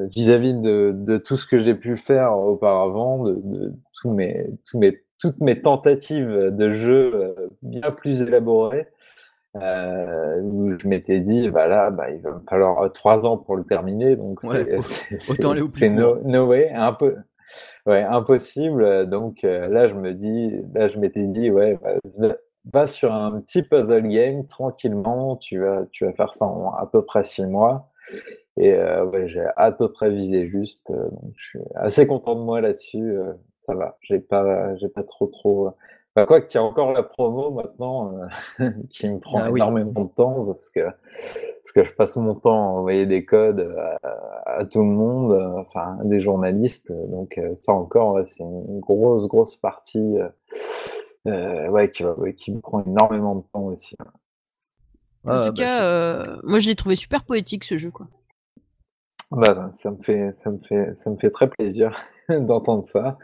[0.10, 4.77] vis-à-vis de, de tout ce que j'ai pu faire auparavant, de, de tous mes, tous
[4.80, 8.88] mes, toutes mes tentatives de jeu bien plus élaborées,
[9.56, 13.56] euh, où je m'étais dit, bah là, bah, il va me falloir trois ans pour
[13.56, 14.77] le terminer, donc Ouais,
[15.30, 16.21] autant aller au plus c'est no, court.
[16.25, 17.15] no way, un peu,
[17.86, 18.83] ouais, impossible.
[18.83, 21.95] euh, Donc euh, là, je me dis, là, je m'étais dit, ouais, bah,
[22.73, 26.86] va, sur un petit puzzle game tranquillement, tu vas, tu vas faire ça en à
[26.88, 27.89] peu près six mois.
[28.57, 32.41] Et euh, ouais, j'ai à peu près visé juste, donc je suis assez content de
[32.41, 33.17] moi là-dessus.
[33.62, 35.71] ça va, j'ai pas, j'ai pas trop trop.
[36.17, 38.12] Enfin, quoi qu'il y a encore la promo maintenant
[38.60, 39.60] euh, qui me prend Ah oui.
[39.60, 43.71] énormément de temps parce que parce que je passe mon temps à envoyer des codes
[43.77, 43.99] à,
[44.47, 46.91] à tout le monde, euh, enfin des journalistes.
[46.91, 50.17] Donc euh, ça encore, ouais, c'est une grosse grosse partie,
[51.27, 53.95] euh, ouais, qui, ouais, qui me prend énormément de temps aussi.
[55.27, 57.91] En Ah, tout bah, cas, je- euh, moi je l'ai trouvé super poétique ce jeu,
[57.91, 58.08] quoi.
[59.32, 63.17] Bah, ça me fait, ça me fait, ça me fait très plaisir d'entendre ça,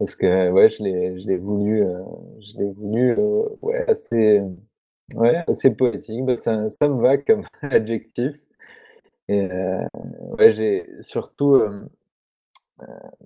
[0.00, 2.02] parce que ouais, je l'ai, voulu, euh,
[2.40, 4.42] je l'ai voulu, euh, ouais, assez,
[5.14, 6.24] ouais, assez poétique.
[6.26, 8.36] Bah, ça, ça me va comme adjectif.
[9.28, 9.84] Et euh,
[10.38, 11.86] ouais, j'ai surtout euh,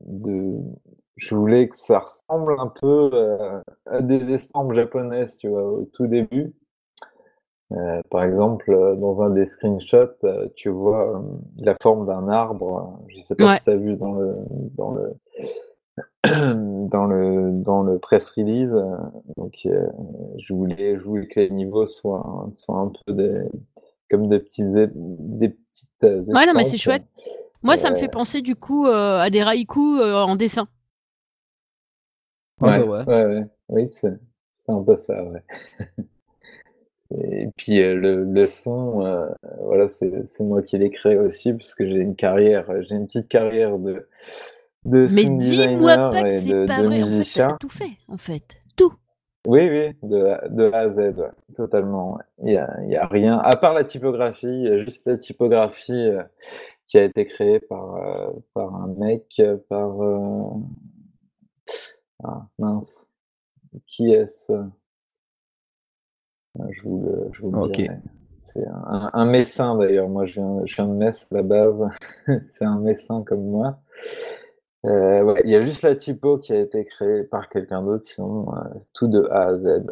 [0.04, 0.58] de,
[1.16, 5.84] je voulais que ça ressemble un peu euh, à des estampes japonaises, tu vois, au
[5.92, 6.52] tout début.
[7.72, 11.22] Euh, par exemple, euh, dans un des screenshots, euh, tu vois euh,
[11.58, 13.00] la forme d'un arbre.
[13.08, 13.56] Je sais pas Ouais.
[13.56, 14.37] si tu as vu dans le
[14.76, 15.14] dans le
[16.24, 18.74] dans le dans le press release.
[18.74, 18.96] euh,
[19.37, 19.87] Donc, euh,
[20.38, 23.42] je voulais je voulais que les niveaux soient soient un peu des
[24.11, 27.04] comme des petits é- des petites euh, Ouais, non, mais c'est chouette.
[27.62, 30.68] Moi, ça me fait penser du coup euh, à des raïkus euh, en dessin.
[32.61, 33.04] Ouais, ouais.
[33.07, 33.44] ouais, ouais.
[33.68, 34.18] Oui, c'est
[34.52, 35.42] c'est un peu ça, ouais.
[37.11, 39.28] Et puis euh, le, le son, euh,
[39.61, 43.07] voilà, c'est c'est moi qui l'ai créé aussi, parce que j'ai une carrière, j'ai une
[43.07, 44.09] petite carrière de,
[44.84, 47.02] de Mais dis-moi pas que et c'est de, pas de vrai.
[47.02, 48.58] En fait, tout fait, en fait.
[48.76, 48.92] Tout.
[49.46, 52.18] Oui, oui, de, A- de A à Z, ouais, totalement.
[52.42, 55.18] Il y a, y a rien, à part la typographie, il y a juste la
[55.18, 56.22] typographie euh,
[56.86, 60.02] qui a été créée par, euh, par un mec, euh, par...
[60.02, 60.50] euh,
[62.22, 63.08] Ah, mince.
[63.86, 64.52] Qui est-ce?
[66.58, 67.80] Ah, Je vous le, je vous le Ok.
[67.80, 67.98] dirai.
[68.36, 70.08] C'est un, un Messin d'ailleurs.
[70.08, 71.82] Moi, je viens, je viens de Metz à la base.
[72.42, 73.78] C'est un Messin comme moi.
[74.84, 78.04] Euh, ouais, il y a juste la typo qui a été créée par quelqu'un d'autre,
[78.04, 78.60] sinon euh,
[78.92, 79.84] tout de A à Z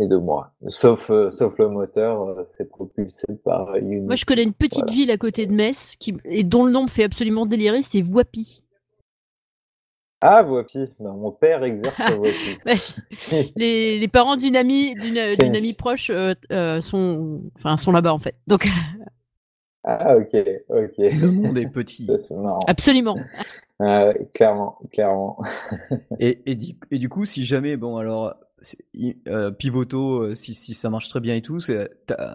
[0.00, 0.52] et de moi.
[0.68, 4.00] Sauf, euh, sauf le moteur, euh, c'est propulsé par Unity.
[4.06, 4.92] Moi, je connais une petite Voilà.
[4.92, 6.14] ville à côté de Metz qui...
[6.24, 8.62] et dont le nom me fait absolument délirer, c'est Voipy.
[10.22, 10.42] Ah.
[10.42, 10.64] Ben,
[10.98, 11.98] mon père exerce.
[12.18, 12.32] Ouais,
[13.10, 17.92] je- les, les parents d'une amie, d'une une- amie proche euh, euh, sont, enfin, sont
[17.92, 18.36] là-bas en fait.
[18.46, 18.66] Donc,
[19.84, 20.34] Ah, ok,
[20.68, 20.94] ok.
[20.98, 22.06] Le monde est petit.
[22.06, 22.60] Ça, C'est marrant.
[22.66, 23.16] absolument.
[23.78, 25.38] Ah, clairement, clairement.
[26.18, 28.34] Et, et, du, et du coup, si jamais, bon, alors,
[29.28, 31.58] euh, Pivoto, euh, si, si ça marche très bien et tout,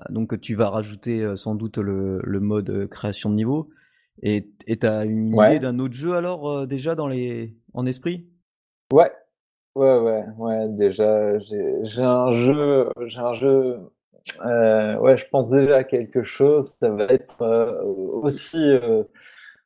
[0.09, 3.69] donc tu vas rajouter euh, sans doute le, le mode création de niveau.
[4.23, 5.55] Et et t'as une Ouais.
[5.55, 8.27] idée d'un autre jeu alors euh, déjà dans les en esprit?
[8.93, 9.11] Ouais,
[9.75, 10.67] ouais, ouais, ouais.
[10.69, 13.79] Déjà, j'ai j'ai un jeu, j'ai un jeu.
[14.43, 16.69] ouais, je pense déjà à quelque chose.
[16.79, 17.43] Ça va être
[18.23, 18.57] aussi,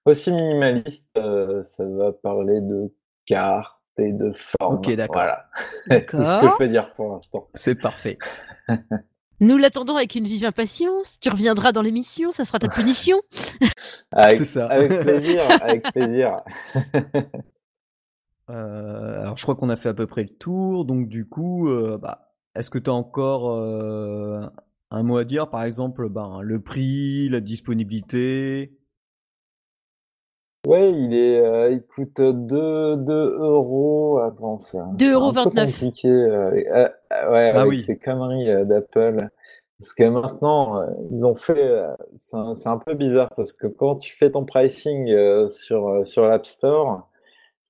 [0.05, 2.93] aussi minimaliste, ça va parler de
[3.25, 4.75] cartes et de formes.
[4.75, 5.23] Ok, d'accord.
[5.23, 5.45] Voilà.
[6.07, 7.47] Tout ce que je peux dire pour l'instant.
[7.55, 8.17] C'est parfait.
[9.41, 11.19] Nous l'attendons avec une vive impatience.
[11.19, 13.21] Tu reviendras dans l'émission, ça sera ta punition.
[14.11, 14.67] avec, C'est ça.
[14.67, 16.41] avec plaisir, avec plaisir.
[18.49, 20.85] Euh, alors, je crois qu'on a fait à peu près le tour.
[20.85, 24.47] Donc, du coup, euh, bah, est-ce que tu as encore euh,
[24.91, 25.49] un mot à dire?
[25.49, 28.77] Par exemple, ben, le prix, la disponibilité?
[30.65, 34.19] Ouais, il est, euh, il coûte 2, 2 euros.
[34.19, 35.65] Attends, c'est un, 2,29 c'est un peu euros.
[35.65, 36.07] compliqué.
[36.09, 37.83] euh, euh, euh, ouais, Ah avec oui.
[37.83, 39.29] ces conneries euh, d'Apple.
[39.79, 43.97] Parce que maintenant, euh, ils ont fait, euh, c'est un, peu bizarre parce que quand
[43.97, 47.09] tu fais ton pricing euh, sur, euh, sur l'App Store,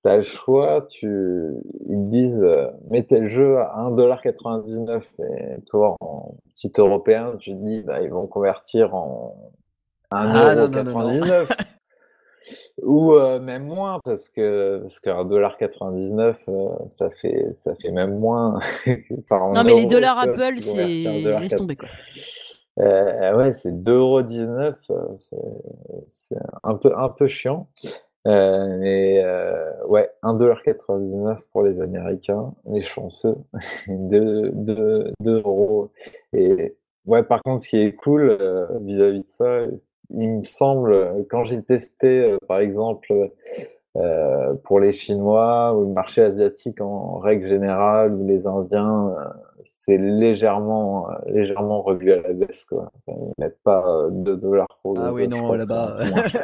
[0.03, 1.08] tu as le choix, tu,
[1.79, 5.03] ils te disent, euh, mettez le jeu à 1,99$.
[5.58, 9.36] Et toi, en petit européen, tu te dis, bah, ils vont convertir en
[10.12, 10.55] Ah,
[12.81, 17.91] Ou euh, même moins, parce que parce qu'un dollar 99, euh, ça fait ça fait
[17.91, 18.60] même moins.
[19.31, 20.86] Non, mais les dollars Apple, c'est.
[20.86, 21.89] Laisse tomber, quoi.
[22.79, 24.95] Euh, ouais, c'est 2,19€, euh,
[26.10, 27.67] c'est un peu un peu chiant.
[28.27, 33.36] Euh, mais euh, ouais, 1,99$ pour les Américains, les chanceux,
[33.88, 35.91] 2, 2, 2 euros.
[36.34, 39.65] Et ouais, par contre, ce qui est cool euh, vis-à-vis de ça,
[40.11, 43.31] il me semble, quand j'ai testé, euh, par exemple,
[43.97, 49.97] euh, pour les Chinois ou le marché asiatique en règle générale ou les Indiens, euh,
[49.97, 52.91] légèrement, euh, légèrement revu à la baisse, quoi.
[53.07, 55.97] Enfin, ils mettent pas euh, 2 dollars pour Ah le oui, non, là-bas.
[55.99, 56.41] c'est.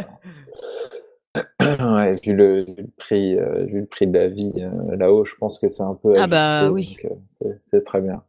[1.61, 5.23] Ouais, vu le, vu le prix, euh, vu le prix de la vie euh, là-haut,
[5.25, 6.97] je pense que c'est un peu Ah bah oui.
[7.05, 8.23] euh, c'est- c'est très bien.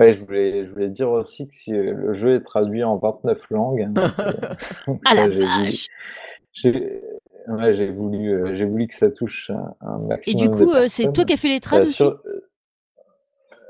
[0.00, 2.96] Ouais, je voulais, je voulais dire aussi que si, euh, le jeu est traduit en
[2.96, 5.88] 29 langues, hein, donc, euh, Ah la vache
[6.54, 7.02] j'ai,
[7.48, 10.86] ouais, voulu, euh, j'ai voulu que ça touche un, un Et maximum du coup, euh,
[10.88, 11.96] c'est toi qui as fait les trades Euh, aussi?
[11.96, 12.18] sur,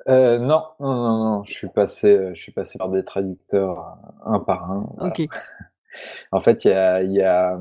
[0.08, 4.38] euh, non, non, non, non, je suis passé, je suis passé par des traducteurs un
[4.40, 4.86] par un.
[4.96, 5.12] voilà.
[6.32, 7.58] En fait, il y a, y a,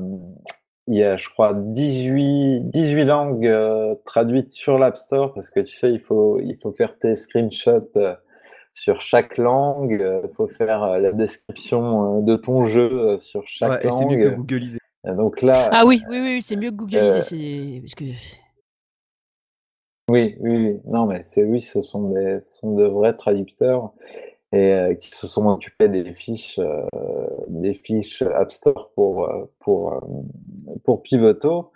[0.86, 5.74] y a, je crois, 18, 18 langues euh, traduites sur l'App Store parce que tu
[5.74, 7.90] sais, il faut, il faut faire tes screenshots
[8.72, 13.18] sur chaque langue, euh, il faut faire euh, la description euh, de ton jeu euh,
[13.18, 14.36] sur chaque Ouais, et c'est mieux que langue.
[14.38, 14.78] Googleiser.
[15.06, 17.18] Et Donc là, Ah oui, oui, oui, c'est mieux que Googliser.
[17.18, 17.80] Euh, c'est...
[17.80, 18.04] Parce que...
[20.10, 20.80] oui, oui, oui.
[20.86, 23.92] Non, mais c'est oui, ce sont des, ce sont de vrais traducteurs
[24.52, 26.82] et euh, qui se sont occupés des fiches, euh,
[27.48, 30.00] des fiches App Store pour, euh, pour, euh,
[30.84, 31.72] pour Pivoto.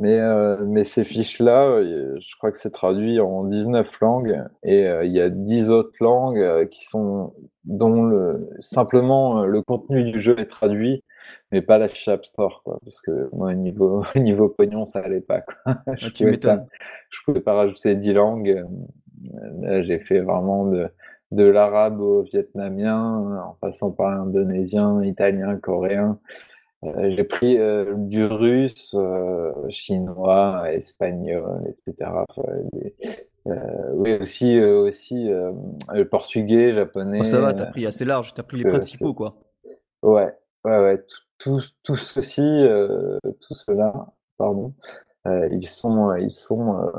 [0.00, 4.86] Mais, euh, mais ces fiches-là, euh, je crois que c'est traduit en 19 langues et
[4.86, 7.34] euh, il y a 10 autres langues euh, qui sont,
[7.64, 11.02] dont le, simplement le contenu du jeu est traduit,
[11.50, 12.78] mais pas la fiche App Store, quoi.
[12.84, 15.78] Parce que moi, au niveau, au niveau pognon, ça allait pas, quoi.
[15.96, 16.66] Je Ah, tu pouvais pas, m'étonnes.
[17.10, 18.64] je pouvais pas rajouter 10 langues.
[19.60, 20.88] Là, j'ai fait vraiment de,
[21.32, 26.18] de l'arabe au vietnamien, en passant par l'indonésien, italien, coréen.
[26.84, 32.24] Euh, j'ai pris euh, du russe, euh, chinois, espagnol, etc.
[32.28, 32.94] Enfin, des-
[33.94, 37.18] oui, aussi, aussi le portugais, japonais.
[37.20, 39.36] Oh, ça va, t'as pris assez large, t'as pris les principaux, quoi.
[40.02, 40.30] Ouais,
[40.64, 40.98] ouais, ouais.
[41.38, 42.42] Tout, tout, tout ceci,
[43.40, 44.74] tout cela, pardon,
[45.50, 46.90] ils sont, ils sont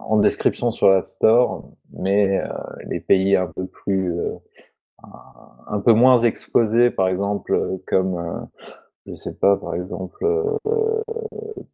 [0.00, 2.40] en description sur l'App Store, mais
[2.86, 4.14] les pays un peu plus,
[5.02, 8.48] un- peu moins exposés, par exemple, comme,
[9.06, 11.02] je sais pas, par exemple, euh,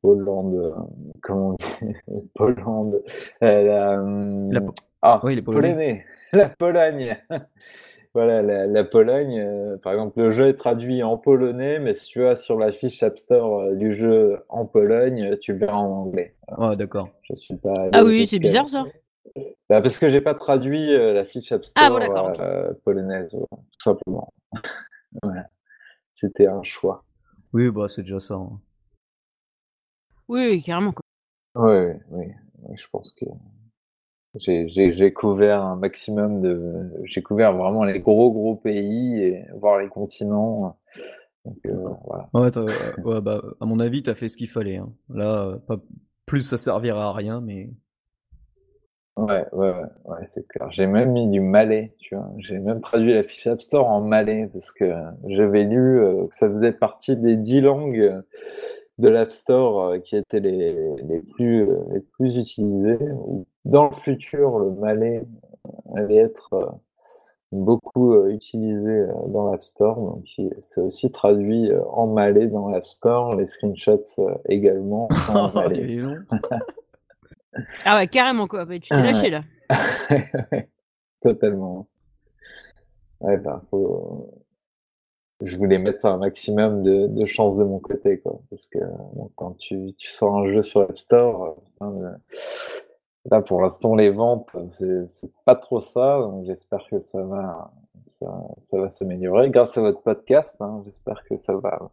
[0.02, 0.72] Pologne, euh,
[1.22, 1.96] comment on dit,
[2.34, 3.00] Pologne,
[3.42, 6.04] euh, la, hum, ah, Oui, les Polonais.
[6.32, 7.16] La Pologne.
[8.14, 12.06] Voilà, la, la Pologne, euh, par exemple, le jeu est traduit en polonais, mais si
[12.06, 15.78] tu vas sur la fiche App Store euh, du jeu en Pologne, tu le verras
[15.78, 16.36] en anglais.
[16.56, 17.08] Oh, d'accord.
[17.22, 18.84] Je suis pas Ah oui, c'est bizarre ça.
[19.68, 23.82] Bah, parce que j'ai pas traduit euh, la fiche App Store Ah bon, polonaise, tout
[23.82, 24.32] simplement.
[25.22, 25.46] Voilà.
[26.12, 27.04] C'était un choix.
[27.54, 28.34] Oui, bah, c'est déjà ça.
[28.34, 28.60] hein.
[30.28, 30.92] Oui, oui, carrément.
[30.92, 31.04] Quoi.
[31.56, 32.26] Oui, oui,
[32.76, 33.26] je pense que
[34.36, 36.90] j'ai j'ai- j'ai couvert un maximum de.
[37.04, 40.76] J'ai couvert vraiment les gros, gros pays et voir les continents.
[41.44, 42.28] Donc, euh, voilà.
[42.34, 42.64] Ouais, t'as-
[43.04, 44.78] ouais, bah, à mon avis, t'as fait ce qu'il fallait.
[44.78, 44.92] hein.
[45.10, 45.76] Là, euh, pas
[46.26, 47.70] plus ça servira à rien, mais
[49.16, 50.68] Ouais, ouais, ouais, ouais, c'est clair.
[50.72, 52.28] J'ai même mis du malais, tu vois.
[52.38, 54.92] J'ai même traduit la fiche App Store en malais parce que
[55.28, 58.22] j'avais lu euh, que ça faisait partie des dix langues euh,
[58.98, 60.74] de l'App Store euh, qui étaient les,
[61.04, 62.98] les plus, euh, les plus utilisées.
[63.64, 65.22] Dans le futur, le malais
[65.94, 66.76] allait être,
[67.52, 69.96] beaucoup utilisé dans l'App Store.
[70.00, 70.24] Donc,
[70.60, 73.36] c'est aussi traduit en malais dans l'App Store.
[73.36, 76.00] Les screenshots également en malais.
[77.84, 78.66] ah ouais, carrément quoi.
[78.66, 79.42] Tu t'es lâché là.
[81.20, 81.86] Totalement.
[83.20, 84.30] Ouais, ben, faut...
[85.42, 88.40] Je voulais mettre un maximum de, de chance de mon côté, quoi.
[88.50, 88.78] Parce que
[89.34, 91.56] quand tu, tu sors un jeu sur l'App Store,
[93.30, 94.54] Là, pour l'instant, les ventes,
[95.08, 96.18] c'est pas trop ça.
[96.18, 100.56] Donc, j'espère que ça va, ça, va s'améliorer grâce à votre podcast.
[100.60, 101.90] Hein, j'espère que ça va.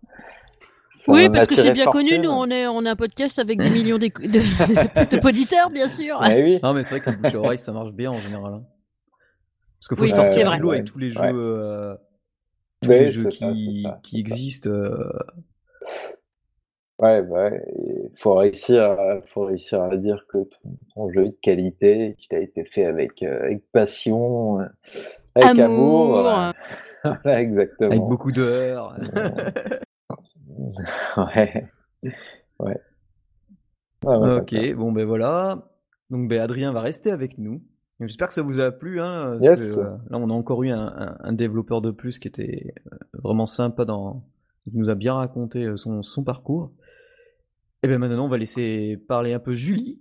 [1.08, 2.19] Oui, parce que c'est bien connu.
[2.19, 6.19] Nous, on est, on a un podcast avec des millions de, de, bien sûr.
[6.21, 6.60] Mais oui.
[6.62, 8.54] Non, mais c'est vrai qu'un bouche oreille, ça marche bien en général.
[8.54, 8.63] Hein.
[9.80, 11.95] Parce qu'il faut sortir du lot avec tous les jeux, euh,
[12.82, 14.69] tous les jeux qui, qui existent.
[14.69, 15.12] Euh,
[17.01, 20.38] Ouais, bah il faut réussir, à, faut réussir à dire que
[20.93, 24.60] ton, jeu est de qualité, qu'il a été fait avec, euh, avec passion,
[25.34, 26.32] avec amour.
[27.25, 27.89] exactement.
[27.89, 28.95] Avec beaucoup d'heures.
[31.18, 31.70] ouais.
[32.60, 32.80] Ouais.
[34.06, 35.68] ok, bon ben voilà.
[36.10, 37.62] Donc ben Adrien va rester avec nous.
[38.00, 39.00] J'espère que ça vous a plu.
[39.00, 42.28] Hein, parce que, euh, là, on a encore eu un, un, développeur de plus qui
[42.28, 42.74] était
[43.14, 44.24] vraiment sympa dans.
[44.66, 46.72] Il nous a bien raconté son, son parcours.
[47.84, 50.00] Et eh bien maintenant, on va laisser parler un peu Julie,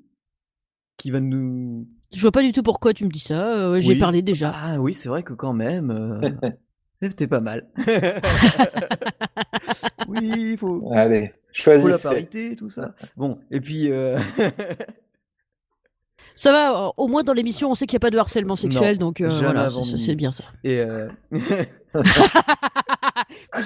[0.98, 1.88] qui va nous.
[2.12, 3.56] Je vois pas du tout pourquoi tu me dis ça.
[3.56, 4.52] Euh, j'ai parlé déjà.
[4.54, 6.50] Ah oui, c'est vrai que quand même, euh...
[7.08, 7.66] c'était pas mal.
[10.08, 10.90] oui, il faut.
[10.92, 11.82] Allez, choisis.
[11.82, 12.94] Faut la parité, tout ça.
[13.16, 13.90] Bon, et puis.
[13.90, 14.18] Euh...
[16.34, 18.96] Ça va, au moins dans l'émission, on sait qu'il n'y a pas de harcèlement sexuel,
[18.96, 20.44] donc euh, voilà, c'est bien ça.
[20.64, 21.08] Et euh...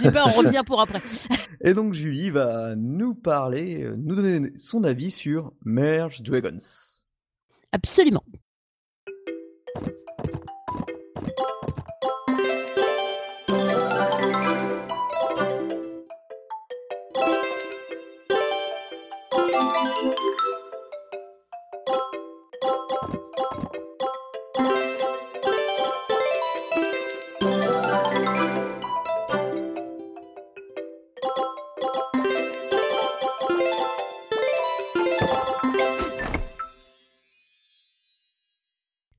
[0.03, 1.01] J'ai peur, on revient pour après.
[1.63, 6.57] Et donc Julie va nous parler, euh, nous donner son avis sur Merge Dragons.
[7.71, 8.25] Absolument.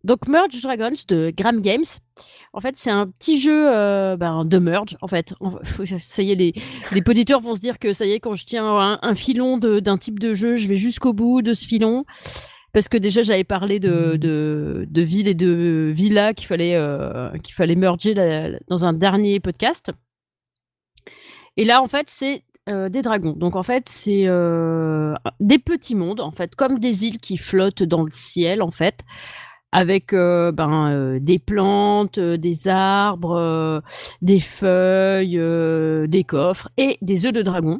[0.05, 1.83] Donc Merge Dragons de Gram Games.
[2.53, 4.97] En fait, c'est un petit jeu euh, ben, de merge.
[5.01, 5.33] En fait,
[5.99, 6.53] ça y est, les,
[6.91, 9.97] les auditeurs vont se dire que ça y est, quand je tiens un, filon d'un
[9.97, 12.05] type de jeu, je vais jusqu'au bout de ce filon.
[12.71, 17.31] Parce que déjà, j'avais parlé de, de, de villes et de villas qu'il fallait, euh,
[17.39, 18.13] qu'il fallait merger
[18.67, 19.91] dans un dernier podcast.
[21.57, 23.31] Et là, en fait, c'est euh, des dragons.
[23.31, 24.27] Donc en fait, c'est
[25.39, 28.99] des petits mondes, en fait, comme des îles qui flottent dans le ciel, en fait,
[29.71, 33.81] avec euh, ben, euh, des plantes, euh, des arbres,
[34.21, 35.39] des feuilles,
[36.07, 37.79] des coffres et des œufs de dragon.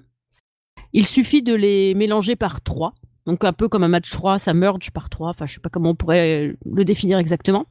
[0.91, 2.93] Il suffit de les mélanger par trois.
[3.25, 5.29] Donc un peu comme un match 3, ça merge par trois.
[5.29, 7.65] Enfin, je sais pas comment on pourrait le définir exactement.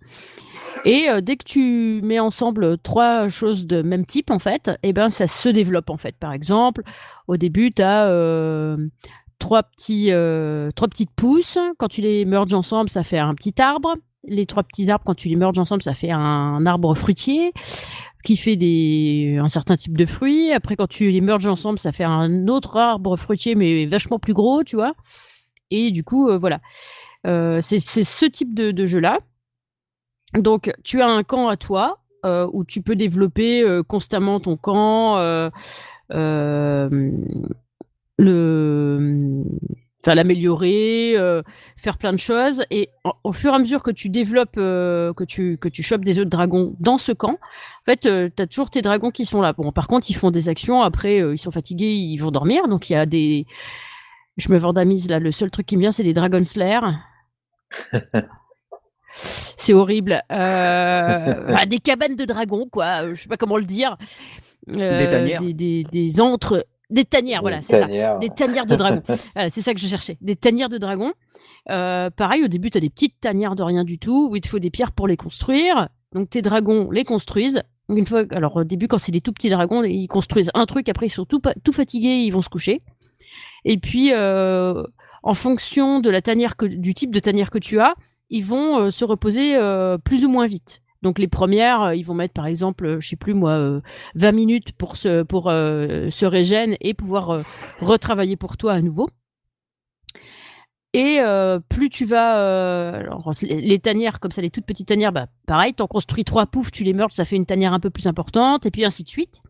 [0.84, 5.10] Et dès que tu mets ensemble trois choses de même type, en fait, eh ben
[5.10, 6.16] ça se développe en fait.
[6.18, 6.82] Par exemple,
[7.28, 8.08] au début, tu as
[9.38, 10.10] trois petits
[10.74, 11.58] trois petites pousses.
[11.78, 15.14] Quand tu les merges ensemble, ça fait un petit arbre les trois petits arbres, quand
[15.14, 17.52] tu les merges ensemble, ça fait un arbre fruitier
[18.24, 20.50] qui fait des, un certain type de fruits.
[20.52, 24.32] Après, quand tu les merges ensemble, ça fait un autre arbre fruitier, mais vachement plus
[24.32, 24.94] gros, tu vois.
[25.70, 26.60] Et du coup, euh, voilà.
[27.26, 29.18] Euh, c'est ce type de, jeu-là.
[30.34, 35.18] Donc, tu as un camp à toi, euh, où tu peux développer constamment ton camp.
[38.18, 39.42] Le
[40.04, 41.42] enfin l'améliorer, euh,
[41.76, 42.64] faire plein de choses.
[42.70, 42.90] Et
[43.24, 46.18] au fur et à mesure que tu développes, euh, que tu que tu chopes des
[46.18, 49.24] œufs de dragon dans ce camp, en fait, euh, tu as toujours tes dragons qui
[49.24, 49.52] sont là.
[49.54, 50.82] Bon, par contre, ils font des actions.
[50.82, 52.68] Après, ils sont fatigués, ils vont dormir.
[52.68, 53.46] Donc il y a des,
[54.36, 55.18] je me vendamise là.
[55.18, 56.80] Le seul truc qui me vient, c'est les Dragon Slayer.
[59.12, 60.22] c'est horrible.
[60.28, 63.14] Bah, des cabanes de dragons, quoi.
[63.14, 63.96] Je sais pas comment le dire.
[64.66, 65.38] des.
[65.40, 68.18] Des, des, des antres des tanières, voilà, c'est ça.
[68.18, 69.02] Des tanières de dragon.
[69.48, 70.18] c'est ça que je cherchais.
[70.20, 71.12] Des tanières de dragon.
[71.70, 74.40] Euh, pareil, au début, tu as des petites tanières de rien du tout, où il
[74.40, 75.88] te faut des pierres pour les construire.
[76.12, 77.62] Donc tes dragons les construisent.
[77.88, 80.88] Une fois, alors au début, quand c'est des tout petits dragons, ils construisent un truc,
[80.88, 82.80] après ils sont tout, tout fatigués, ils vont se coucher.
[83.64, 84.82] Et puis, euh,
[85.22, 87.94] en fonction de la tanière que, du type de tanière que tu as,
[88.30, 89.58] ils vont euh, se reposer
[90.04, 90.82] plus ou moins vite.
[91.04, 93.58] Donc les premières, euh, ils vont mettre par exemple, euh, je sais plus moi,
[94.14, 97.42] 20 euh, minutes pour se pour et pouvoir
[97.80, 99.08] retravailler pour toi à nouveau.
[100.94, 101.18] Et
[101.68, 103.02] plus tu vas,
[103.42, 106.84] les, tanières comme ça, les toutes petites tanières, bah pareil, t'en construis trois, pouf, tu
[106.84, 109.42] les merges, ça fait une tanière un peu plus importante, et puis ainsi de suite.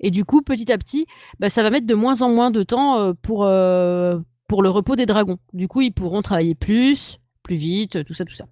[0.00, 1.06] Et du coup, petit à petit,
[1.40, 4.22] bah, ça va mettre de moins en moins de temps pour le
[4.52, 5.38] repos des dragons.
[5.54, 8.44] Du coup, ils pourront travailler plus, plus vite, tout ça, tout ça.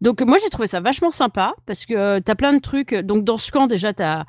[0.00, 2.94] Donc moi, j'ai trouvé ça vachement sympa parce que euh, t'as plein de trucs.
[2.94, 4.24] Donc dans ce camp, déjà, t'as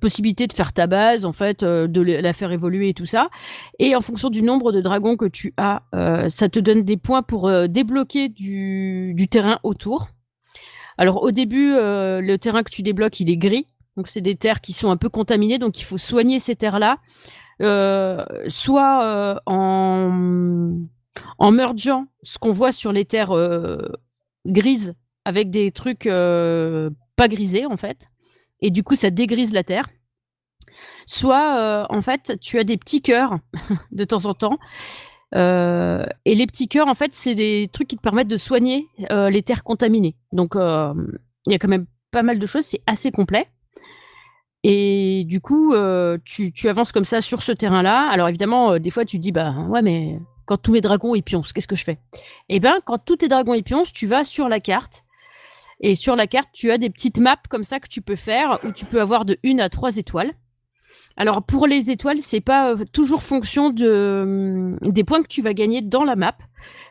[0.00, 3.28] possibilité de faire ta base, en fait, euh, de la faire évoluer et tout ça.
[3.78, 6.96] Et en fonction du nombre de dragons que tu as, euh, ça te donne des
[6.96, 10.08] points pour débloquer du, terrain autour.
[10.98, 13.66] Alors au début, le terrain que tu débloques, il est gris.
[13.96, 16.96] Donc c'est des terres qui sont un peu contaminées, donc il faut soigner ces terres-là.
[17.62, 20.76] Euh, soit en,
[21.38, 23.32] en mergeant ce qu'on voit sur les terres
[24.46, 24.94] grises
[25.24, 28.08] avec des trucs euh, pas grisés en fait.
[28.60, 29.88] Et du coup, ça dégrise la terre.
[31.06, 33.38] Soit, euh, en fait, tu as des petits cœurs
[33.92, 34.58] de temps en temps.
[35.34, 38.86] Euh, et les petits cœurs, en fait, c'est des trucs qui te permettent de soigner
[39.10, 40.16] les terres contaminées.
[40.32, 42.64] Donc, il y a quand même pas mal de choses.
[42.64, 43.48] C'est assez complet.
[44.62, 45.74] Et du coup,
[46.24, 48.08] tu, avances comme ça sur ce terrain-là.
[48.10, 51.22] Alors évidemment, des fois, tu te dis, bah ouais, mais quand tous mes dragons ils
[51.22, 51.98] pioncent, qu'est-ce que je fais?
[52.48, 55.03] Eh bien, quand tous tes dragons ils pioncent, tu vas sur la carte.
[55.86, 58.58] Et sur la carte, tu as des petites maps comme ça que tu peux faire
[58.64, 60.32] où tu peux avoir de 1 à 3 étoiles.
[61.18, 65.42] Alors pour les étoiles, c'est pas euh, toujours fonction de, hum, des points que tu
[65.42, 66.38] vas gagner dans la map.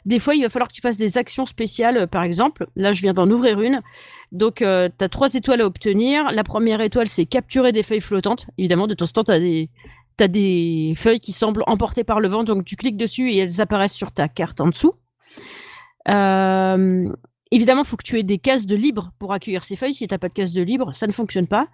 [0.06, 2.68] Des fois, il va falloir que tu fasses des actions spéciales, euh, par exemple.
[2.76, 3.82] Là, je viens d'en ouvrir une.
[4.32, 6.32] Donc, tu as trois étoiles à obtenir.
[6.32, 8.46] La première étoile, c'est capturer des feuilles flottantes.
[8.60, 9.72] Évidemment, de temps en temps, tu as des,
[10.18, 13.60] t'as des feuilles qui semblent emportées par le vent, donc tu cliques dessus et elles
[13.60, 14.92] apparaissent sur ta carte en dessous.
[16.10, 17.10] Euh,
[17.56, 19.94] évidemment, il faut que tu aies des cases de libre pour accueillir ces feuilles.
[19.94, 21.68] Si tu n'as pas de case de libre, ça ne fonctionne pas.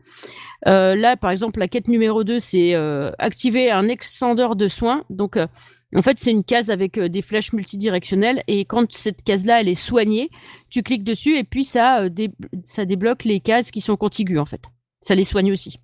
[0.67, 5.03] Euh, là, par exemple, la quête numéro 2, c'est euh, activer un extendeur de soins.
[5.09, 5.47] Donc, euh,
[5.95, 8.43] en fait, c'est une case avec des flèches multidirectionnelles.
[8.47, 10.29] Et quand cette case-là, elle est soignée,
[10.69, 12.31] tu cliques dessus et puis ça, dé-
[12.63, 14.61] ça débloque les cases qui sont contiguës, en fait.
[15.01, 15.79] Ça les soigne aussi.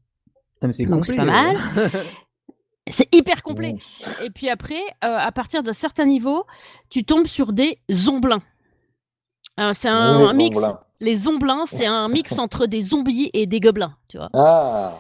[0.61, 1.57] Ah, c'est Donc, c'est pas mal.
[2.87, 3.75] C'est hyper complet.
[4.23, 6.45] Et puis après, euh, à partir d'un certain niveau,
[6.91, 8.43] tu tombes sur des zomblins.
[9.59, 10.59] Euh, c'est un, Les un mix.
[11.01, 14.29] Les zomblins, c'est un mix entre des zombies et des gobelins, tu vois.
[14.33, 14.93] Ah,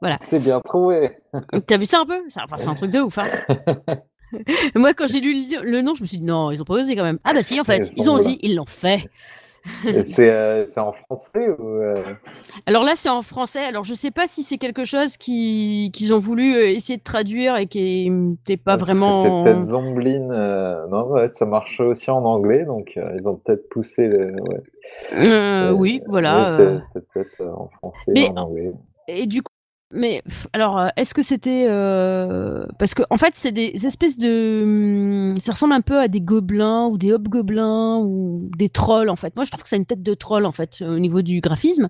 [0.00, 0.16] Voilà.
[0.20, 1.18] c'est bien trouvé.
[1.66, 2.22] T'as vu ça un peu?
[2.28, 3.18] C'est- Enfin, c'est un truc de ouf.
[3.18, 3.26] Hein.
[4.76, 6.94] Moi, quand j'ai lu le, nom, je me suis dit non, ils ont pas osé
[6.94, 7.18] quand même.
[7.24, 9.08] Ah bah si, en fait, ils ont osé, ils l'ont fait.
[10.04, 11.94] C'est euh, c'est en français ou euh,
[12.66, 13.60] Alors là, c'est en français.
[13.64, 17.02] Alors je sais pas si c'est quelque chose qui- qu'ils ont voulu euh, essayer de
[17.02, 19.22] traduire et qui n'était pas parce que vraiment.
[19.44, 20.30] C'est peut-être Zombline.
[20.32, 24.06] euh, Non, ouais, ça marche aussi en anglais, donc ils ont peut-être poussé.
[24.08, 24.34] Le...
[24.40, 25.70] Ouais.
[25.78, 26.56] Oui, voilà.
[26.92, 28.72] c'est- peut-être en français, Mais- en anglais.
[29.08, 29.49] Et du coup,
[29.92, 30.22] mais
[30.52, 35.36] alors, euh, est-ce que c'était euh, parce que en fait, c'est des espèces de, hum,
[35.36, 39.34] ça ressemble un peu à des gobelins ou des hobgoblins ou des trolls en fait.
[39.34, 41.40] Moi, je trouve que ça a une tête de troll en fait au niveau du
[41.40, 41.88] graphisme.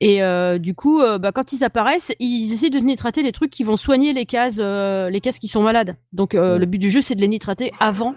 [0.00, 3.50] Et euh, du coup, euh, bah, quand ils apparaissent, ils essaient de nitrater les trucs
[3.50, 5.96] qui vont soigner les cases, les cases qui sont malades.
[6.12, 8.14] Donc, le but du jeu, c'est de les nitrater avant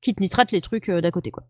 [0.00, 1.44] qu'ils te nitratent les trucs d'à côté, quoi.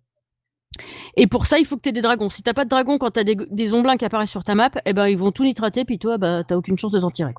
[1.16, 2.30] Et pour ça, il faut que tu aies des dragons.
[2.30, 4.70] Si t'as pas de dragons quand t'as des, des omblins qui apparaissent sur ta map,
[4.84, 7.34] eh ben ils vont tout nitrater, puis toi, bah t'as aucune chance de t'en tirer.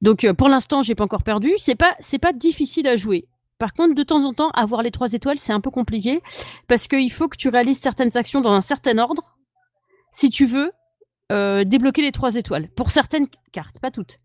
[0.00, 1.52] Donc euh, pour l'instant, j'ai pas encore perdu.
[1.58, 3.28] C'est pas pas difficile à jouer.
[3.58, 6.22] Par contre, de temps en temps, avoir les trois étoiles, c'est un peu compliqué
[6.68, 9.36] parce qu'il faut que tu réalises certaines actions dans un certain ordre
[10.12, 10.70] si tu veux
[11.32, 12.68] euh, débloquer les trois étoiles.
[12.70, 14.18] Pour certaines cartes, pas toutes.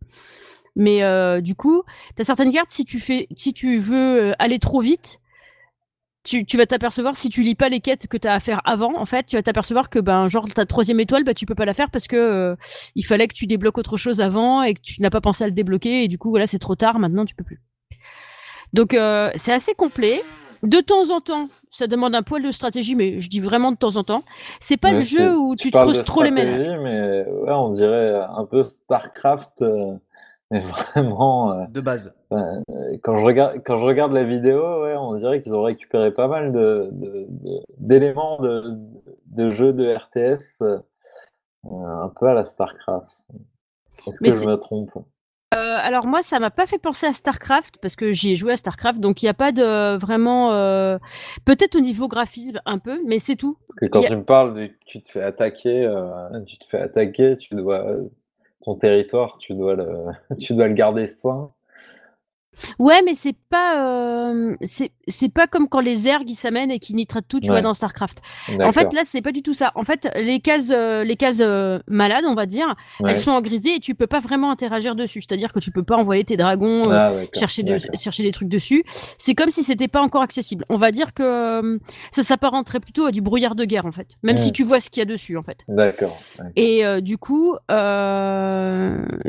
[0.75, 1.83] Mais euh, du coup,
[2.15, 5.19] t'as certaines cartes si tu fais si tu veux aller trop vite,
[6.23, 8.61] tu, tu vas t'apercevoir si tu lis pas les quêtes que tu as à faire
[8.65, 11.55] avant, en fait, tu vas t'apercevoir que ben genre ta troisième étoile, bah tu peux
[11.55, 12.55] pas la faire parce que euh,
[12.95, 15.47] il fallait que tu débloques autre chose avant et que tu n'as pas pensé à
[15.47, 17.61] le débloquer et du coup voilà c'est trop tard, maintenant tu peux plus.
[18.71, 20.23] Donc euh, c'est assez complet.
[20.63, 23.77] De temps en temps, ça demande un poil de stratégie, mais je dis vraiment de
[23.77, 24.23] temps en temps.
[24.61, 26.79] C'est pas le jeu où tu te creuses trop les ménages.
[26.81, 29.95] mais ouais, on dirait un peu StarCraft, euh,
[30.53, 31.51] mais vraiment.
[31.51, 32.13] euh, De base.
[32.31, 36.27] quand je regarde quand je regarde la vidéo, ouais, on dirait qu'ils ont récupéré pas
[36.27, 38.63] mal de de- de- d'éléments de,
[39.27, 40.77] de, jeux de RTS, euh,
[41.65, 43.25] un peu à la StarCraft.
[44.07, 44.91] Est-ce que je me trompe?
[45.55, 48.53] Euh, alors moi, ça m'a pas fait penser à StarCraft parce que j'y ai joué
[48.53, 50.51] à StarCraft, donc il y a pas de vraiment.
[50.53, 50.97] euh,
[51.45, 53.57] Peut-être au niveau graphisme un peu, mais c'est tout.
[53.67, 56.65] Parce que quand a- tu me parles de tu te fais attaquer, euh, tu te
[56.65, 57.85] fais attaquer, tu dois
[58.63, 60.05] ton territoire, tu dois le
[60.39, 61.51] tu dois le garder sain.
[62.79, 64.55] Ouais, mais c'est pas euh,
[65.07, 67.73] c'est pas comme quand les ergs ils s'amènent et qui nitrate tout, tu vois, dans
[67.73, 68.21] Starcraft.
[68.61, 69.71] En fait, là, c'est pas du tout ça.
[69.75, 73.11] En fait, les cases euh, les cases euh, malades, on va dire, Ouais.
[73.11, 75.21] elles sont en grisé et tu peux pas vraiment interagir dessus.
[75.21, 76.83] C'est-à-dire que tu peux pas envoyer tes dragons.
[76.91, 78.83] Ah, chercher, de, chercher des trucs dessus.
[79.17, 80.63] C'est comme si c'était pas encore accessible.
[80.69, 81.79] On va dire que
[82.11, 84.89] ça s'apparenterait plutôt à du brouillard de guerre en fait, même si tu vois ce
[84.89, 85.59] qu'il y a dessus en fait.
[85.67, 86.17] D'accord.
[86.55, 87.55] Et du coup,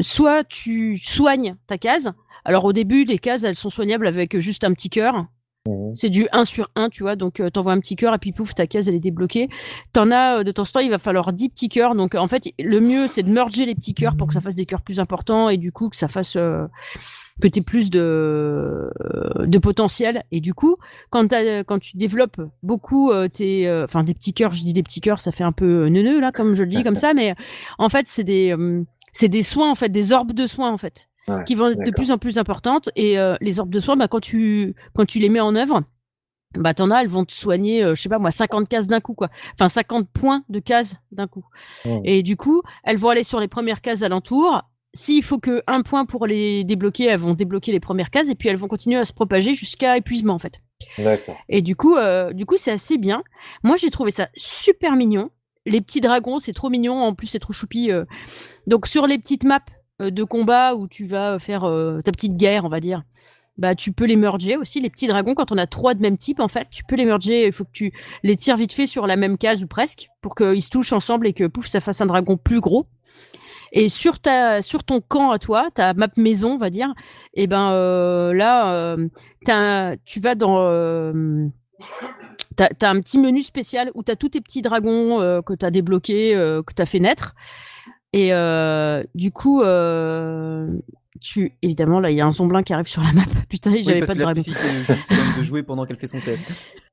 [0.01, 2.12] soit tu soignes ta case.
[2.45, 5.27] Alors au début, les cases, elles sont soignables avec juste un petit cœur.
[5.67, 5.95] Mhm.
[5.95, 7.17] C'est du 1 sur 1, tu vois.
[7.17, 9.49] Donc, euh, t'envoies un petit cœur et puis pouf, ta case, elle est débloquée.
[9.95, 11.95] T'en as, euh, de temps en temps, il va falloir 10 petits cœurs.
[11.95, 14.57] Donc, en fait, le mieux, c'est de merger les petits cœurs pour que ça fasse
[14.57, 16.37] des cœurs plus importants et du coup, que ça fasse.
[16.37, 16.67] euh,
[17.41, 20.23] que tu plus de, euh, de potentiel.
[20.31, 20.77] Et du coup,
[21.11, 21.33] quand,
[21.67, 23.69] quand tu développes beaucoup tes.
[23.85, 26.31] Enfin, des petits cœurs, je dis des petits cœurs, ça fait un peu neuneux, là,
[26.31, 27.13] comme je le dis comme ça.
[27.13, 27.35] Mais
[27.79, 28.55] en fait, c'est des.
[29.13, 31.79] c'est des soins, en fait, des orbes de soins, en fait, Ouais, qui vont être
[31.79, 32.91] de plus en plus importantes.
[32.97, 35.83] Et euh, les orbes de soins, bah, quand, tu, quand tu les mets en œuvre,
[36.57, 39.01] bah t'en as, elles vont te soigner, euh, je sais pas moi, 50 cases d'un
[39.01, 39.29] coup, quoi.
[39.55, 41.45] Enfin, 50 points de cases d'un coup.
[42.05, 44.62] Et du coup, elles vont aller sur les premières cases alentour.
[44.97, 48.37] S'il faut que un point pour les débloquer, elles vont débloquer les premières cases et
[48.37, 50.61] puis elles vont continuer à se propager jusqu'à épuisement, en fait.
[51.49, 53.25] Et du coup, euh, du coup, c'est assez bien.
[53.64, 55.31] Moi, j'ai trouvé ça super mignon.
[55.66, 57.03] Les petits dragons, c'est trop mignon.
[57.03, 57.91] En plus, c'est trop choupi.
[57.91, 58.05] euh.
[58.68, 59.59] Donc, sur les petites maps
[60.01, 63.03] de combat où tu vas faire euh, ta petite guerre, on va dire,
[63.57, 64.81] bah, tu peux les merger aussi.
[64.81, 67.05] Les petits dragons, quand on a trois de même type, en fait, tu peux les
[67.05, 67.47] merger.
[67.47, 67.93] Il faut que tu
[68.23, 71.27] les tires vite fait sur la même case ou presque pour qu'ils se touchent ensemble
[71.27, 72.87] et que pouf, ça fasse un dragon plus gros.
[73.73, 76.95] Et sur ta, sur ton camp à toi, ta map maison, on va dire,
[77.35, 81.49] et ben euh, là, euh, tu vas dans euh,
[82.57, 85.71] T'as as un petit menu spécial où t'as tous tes petits dragons euh, que t'as
[85.71, 87.35] débloqués, euh, que t'as fait naître.
[88.17, 90.69] Et euh, du coup, euh,
[91.21, 93.23] tu évidemment là, il y a un zomblin qui arrive sur la map.
[93.49, 94.43] Putain, Oui, j'avais parce pas de dragon.
[95.39, 96.47] de jouer pendant qu'elle fait son test.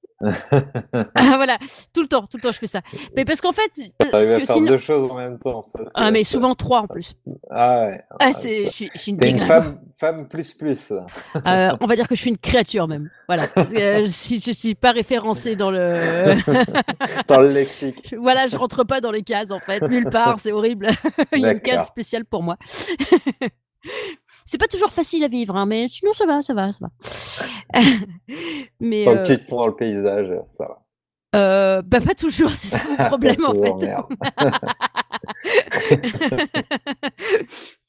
[0.94, 1.58] Ah, voilà,
[1.94, 2.82] tout le temps, tout le temps, je fais ça.
[3.16, 5.62] Mais parce qu'en fait, parce T'arrives à que faire sinon- deux choses en même temps.
[5.62, 7.16] Ça, ah mais souvent trois en plus.
[7.50, 8.04] Ah ouais.
[8.12, 9.48] Ah Ah, c'est, je suis, je suis une T'es une déglingue.
[9.48, 10.92] femme, femme plus plus.
[10.92, 13.10] Euh, on va dire que je suis une créature même.
[13.28, 15.90] Voilà, Euh, je, suis- je suis pas référencée dans le.
[17.28, 18.16] Dans le lexique.
[18.20, 20.88] voilà, je rentre pas dans les cases en fait, nulle part, c'est horrible.
[21.34, 22.58] Il y a une case spéciale pour moi.
[24.46, 26.90] C'est pas toujours facile à vivre, hein, mais sinon ça va, ça va, ça va.
[28.80, 31.40] mais Tant euh, que tu te fonds dans le paysage, ça va.
[31.40, 33.96] euh, bah pas toujours, c'est ça mon problème en fait.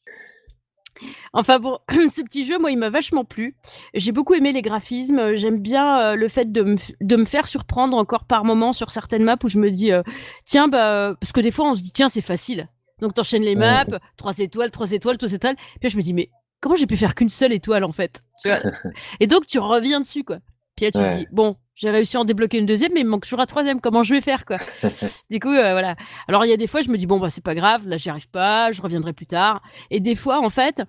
[1.33, 3.57] Enfin bon, ce petit jeu, moi, il m'a vachement plu.
[3.95, 5.35] J'ai beaucoup aimé les graphismes.
[5.37, 9.25] J'aime bien euh, le fait de de me faire surprendre encore par moment sur certaines
[9.25, 10.03] maps où je me dis, euh,
[10.45, 12.69] tiens, bah, parce que des fois, on se dit, tiens, c'est facile.
[13.01, 13.85] Donc, t'enchaînes les maps,
[14.17, 15.57] trois étoiles, trois étoiles, trois étoiles.
[15.57, 16.31] Puis là, je me dis, mais
[16.63, 18.59] comment j'ai pu faire qu'une seule étoile, en fait Tu vois?
[19.21, 20.39] Et donc, tu reviens dessus, quoi.
[20.77, 21.17] Puis là, tu Ouais.
[21.19, 23.47] dis, bon, j'ai réussi à en débloquer une deuxième, mais il me manque toujours la
[23.47, 23.81] troisième.
[23.83, 24.57] Comment je vais faire, quoi?
[25.31, 25.97] Du coup, euh, voilà.
[26.29, 27.99] Alors, il y a des fois, je me dis, bon, bah, c'est pas grave, là,
[27.99, 29.61] j'y arrive pas, je reviendrai plus tard.
[29.91, 30.83] Et des fois, en fait,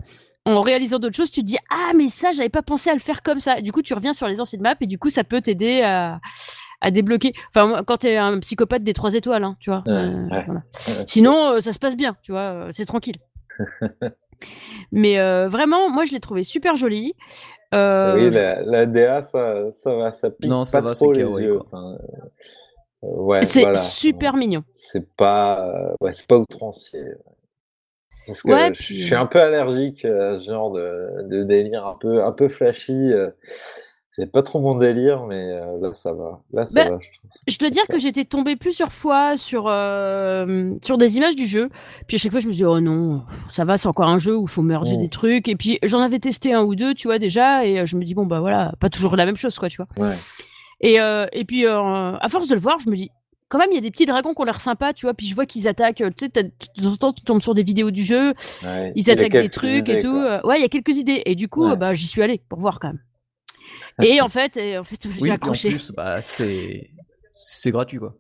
[0.46, 3.00] en réalisant d'autres choses, tu te dis, ah, mais ça, j'avais pas pensé à le
[3.00, 3.60] faire comme ça.
[3.62, 6.20] Du coup, tu reviens sur les anciennes maps et du coup, ça peut t'aider à,
[6.82, 7.34] à débloquer.
[7.50, 9.84] Enfin, quand t'es un psychopathe des trois étoiles, hein, tu vois.
[9.88, 10.44] Euh, ouais.
[10.46, 10.64] voilà.
[10.72, 13.18] Sinon, euh, ça se passe bien, tu vois, c'est tranquille.
[14.92, 17.14] Mais euh, vraiment, moi, je l'ai trouvé super joli.
[17.74, 21.12] Euh, oui, la, la DA, ça, ça va, ça pique Non, ça pas va, trop
[21.12, 21.60] les yeux.
[21.60, 21.98] Enfin,
[23.04, 23.78] euh, ouais, c'est voilà.
[23.78, 24.64] super mignon.
[24.74, 27.04] C'est pas, ouais, c'est pas outrancier.
[28.28, 31.44] Parce que Ouais, je, puis- je suis un peu allergique à ce genre de, de
[31.44, 33.12] délire un peu, un peu flashy.
[34.16, 36.40] C'est pas trop mon délire, mais euh, là, ça va.
[36.54, 37.00] Là, ça Bah, va.
[37.48, 41.70] je dois dire que j'étais tombée plusieurs fois sur, euh, sur des images du jeu.
[42.08, 44.38] Puis à chaque fois, je me disais, oh non, ça va, c'est encore un jeu
[44.38, 45.02] où il faut merger Mm.
[45.02, 45.48] des trucs.
[45.48, 47.66] Et puis j'en avais testé un ou deux, tu vois, déjà.
[47.66, 49.78] Et euh, je me dis, bon, bah voilà, pas toujours la même chose, quoi, tu
[49.78, 49.88] vois.
[50.10, 50.16] Ouais.
[50.82, 53.10] Et, euh, et puis, à force de le voir, je me dis,
[53.50, 55.14] quand même, il y a des petits dragons qui ont l'air sympas, tu vois.
[55.14, 56.52] Puis je vois qu'ils attaquent, tu sais, de
[56.82, 58.34] temps en temps, tu tombes sur des vidéos du jeu,
[58.64, 58.92] ouais.
[58.96, 60.12] ils attaquent des trucs et tout.
[60.12, 60.46] quoi.
[60.46, 61.22] Ouais, il y a quelques idées.
[61.26, 61.76] Et du coup, Ouais.
[61.76, 63.00] bah, j'y suis allée pour voir quand même.
[64.02, 65.70] Et en fait, et en fait j'ai Oui, et en accroché.
[65.70, 66.90] plus, bah, c'est
[67.32, 68.16] c'est gratuit quoi.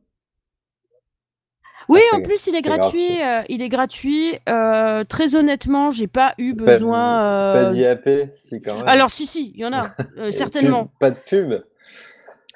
[1.90, 3.22] Oui, Ah, en plus il est gratuit.
[3.22, 4.36] euh, il est gratuit.
[4.48, 7.18] Euh, très honnêtement, j'ai pas eu Pas besoin.
[7.54, 8.88] Pas euh, d'IAP, si quand même.
[8.88, 9.94] Alors si si, il y en a
[10.32, 10.86] certainement.
[10.86, 11.64] pub- pas de pub.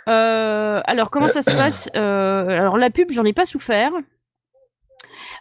[0.05, 3.91] Alors comment ça se passe Alors la pub, j'en ai pas souffert.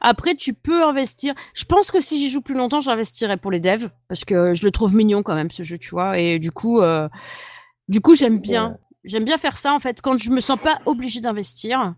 [0.00, 1.34] Après, tu peux investir.
[1.54, 4.64] Je pense que si j'y joue plus longtemps, j'investirai pour les devs parce que je
[4.64, 6.18] le trouve mignon quand même ce jeu, tu vois.
[6.18, 6.80] Et du coup,
[7.88, 8.76] du coup, j'aime bien
[9.06, 11.94] J'aime bien faire ça en fait quand je me sens pas obligée d'investir.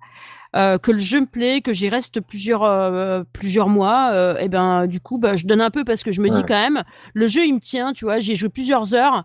[0.57, 4.49] Euh, que le jeu me plaît, que j'y reste plusieurs euh, plusieurs mois, euh, et
[4.49, 6.85] ben du coup bah, je donne un peu parce que je me dis quand même
[7.13, 9.25] le jeu il me tient, tu vois, j'ai joué plusieurs heures,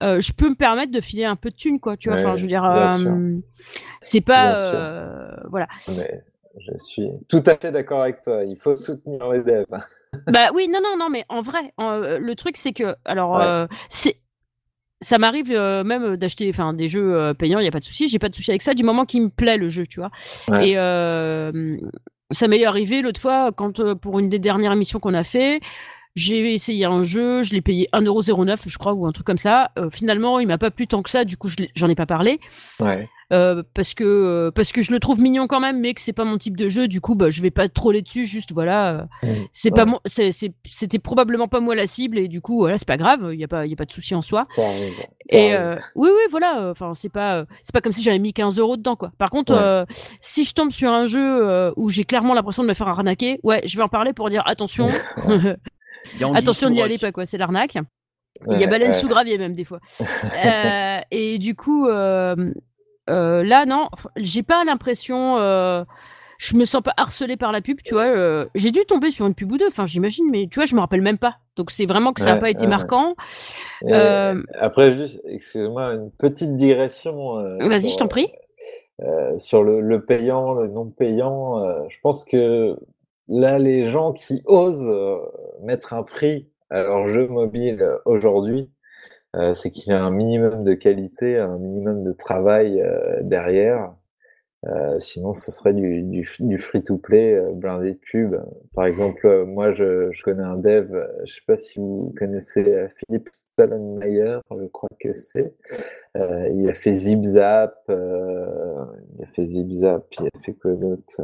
[0.00, 2.42] je peux me permettre de filer un peu de thunes quoi, tu vois, enfin je
[2.42, 2.64] veux dire
[4.00, 5.12] c'est pas
[5.50, 5.66] voilà.
[5.86, 9.66] je suis tout à fait d'accord avec toi, il faut soutenir les devs.
[10.32, 14.16] bah oui, non non non mais en vrai le truc c'est que alors c'est
[15.04, 17.84] ça m'arrive euh, même d'acheter enfin des jeux euh, payants, il y a pas de
[17.84, 20.00] souci, j'ai pas de souci avec ça du moment qu'il me plaît le jeu, tu
[20.00, 20.10] vois.
[20.62, 21.76] Et euh,
[22.30, 25.60] ça m'est arrivé l'autre fois quand pour une des dernières émissions qu'on a fait,
[26.16, 29.70] j'ai essayé un jeu, je l'ai payé 1,09€ je crois ou un truc comme ça.
[29.92, 32.40] finalement, il m'a pas plu tant que ça, du coup j'en ai pas parlé.
[32.80, 33.08] Ouais.
[33.32, 36.12] Euh, parce que euh, parce que je le trouve mignon quand même, mais que c'est
[36.12, 36.88] pas mon type de jeu.
[36.88, 38.24] Du coup, bah, je vais pas troller dessus.
[38.24, 39.46] Juste voilà, euh, mmh.
[39.52, 40.00] c'est pas moi.
[40.06, 43.30] C'était probablement pas moi la cible et du coup, voilà, c'est pas grave.
[43.32, 44.44] Il y a pas il y a pas de souci en soi.
[45.30, 45.54] et
[45.94, 46.70] oui, oui, voilà.
[46.70, 49.12] Enfin, c'est pas c'est pas comme si j'avais mis 15 euros dedans quoi.
[49.18, 49.86] Par contre,
[50.20, 53.62] si je tombe sur un jeu où j'ai clairement l'impression de me faire arnaquer, ouais,
[53.64, 54.88] je vais en parler pour dire attention.
[56.34, 57.78] attention n'y allez pas quoi, c'est l'arnaque.
[58.50, 59.80] Il y a baleine sous gravier même des fois.
[61.10, 62.52] et du coup, euh,
[63.08, 65.38] là, non, j'ai pas l'impression.
[65.38, 65.84] Euh,
[66.38, 68.06] je me sens pas harcelée par la pub, tu vois.
[68.06, 70.74] Euh, j'ai dû tomber sur une pub ou deux, enfin, j'imagine, mais tu vois, je
[70.74, 71.36] me rappelle même pas.
[71.56, 73.14] Donc, c'est vraiment que ça n'a pas été marquant.
[73.88, 77.34] Après, juste, excuse-moi, une petite digression.
[77.60, 78.32] Vas-y, je t'en prie.
[79.38, 82.76] sur le, le, payant, le non payant, je pense que
[83.28, 84.92] là, les gens qui osent
[85.62, 88.68] mettre un prix à leur jeu mobile aujourd'hui,
[89.34, 93.94] euh, c'est qu'il y a un minimum de qualité, un minimum de travail euh, derrière.
[94.66, 98.36] Euh, sinon, ce serait du, du, du free-to-play blindé de pub.
[98.74, 100.90] Par exemple, moi, je, je, connais un dev,
[101.24, 105.52] je sais pas si vous connaissez Philippe Stallenmeyer, je crois que c'est.
[106.16, 108.84] Euh, il a fait ZipZap, euh,
[109.16, 111.20] il a fait ZipZap, il a fait quoi d'autre?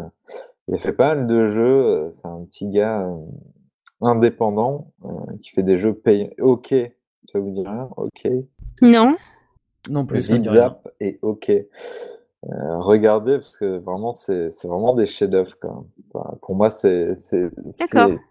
[0.69, 2.11] Il a fait pas mal de jeux.
[2.11, 3.09] C'est un petit gars
[4.01, 4.93] indépendant
[5.41, 6.31] qui fait des jeux payants.
[6.41, 6.75] Ok,
[7.31, 7.89] ça vous dit rien?
[7.97, 8.29] Ok.
[8.83, 9.17] Non.
[9.89, 10.21] Non plus.
[10.21, 11.51] Zip Zap et OK.
[12.49, 15.57] Euh, regardez, parce que vraiment, c'est vraiment des chefs-d'œuvre.
[16.41, 17.13] pour moi, c'est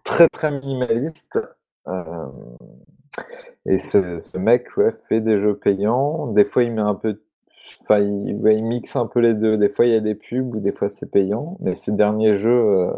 [0.04, 1.38] très très minimaliste.
[1.88, 2.26] Euh,
[3.66, 6.26] et ce, ce mec ouais, fait des jeux payants.
[6.28, 7.20] Des fois, il met un peu.
[7.82, 9.56] Enfin, il, il, mixe un peu les deux.
[9.56, 11.56] Des fois, il y a des pubs ou des fois, c'est payant.
[11.60, 12.50] Mais ce dernier jeu.
[12.50, 12.92] Euh,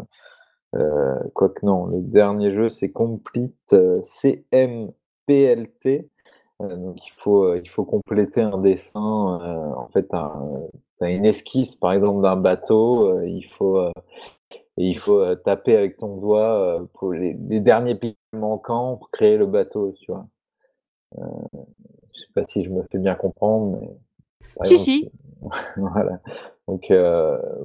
[0.75, 4.91] euh Quoique non, le dernier jeu c'est Complete CM
[5.27, 6.09] PLT.
[6.61, 9.41] Euh, donc il faut, euh, il faut compléter un dessin.
[9.43, 13.21] Euh, en fait, tu as, une esquisse, par exemple, d'un bateau.
[13.23, 13.79] il faut,
[14.77, 19.45] et il faut taper avec ton doigt pour les, derniers pixels manquants pour créer le
[19.45, 20.27] bateau, tu vois.
[21.15, 23.89] je sais pas si je me fais bien comprendre, mais.
[24.65, 25.11] Si, si.
[25.77, 26.19] voilà.
[26.67, 26.91] Donc,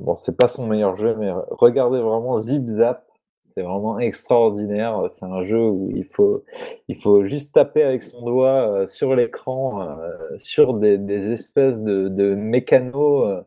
[0.00, 3.07] bon, c'est pas son meilleur jeu, mais regardez vraiment Zip Zap.
[3.48, 5.06] C'est vraiment extraordinaire.
[5.08, 6.44] C'est un jeu où il faut,
[6.88, 11.80] il faut juste taper avec son doigt euh, sur l'écran, euh, sur des, des, espèces
[11.80, 13.44] de, de mécanos.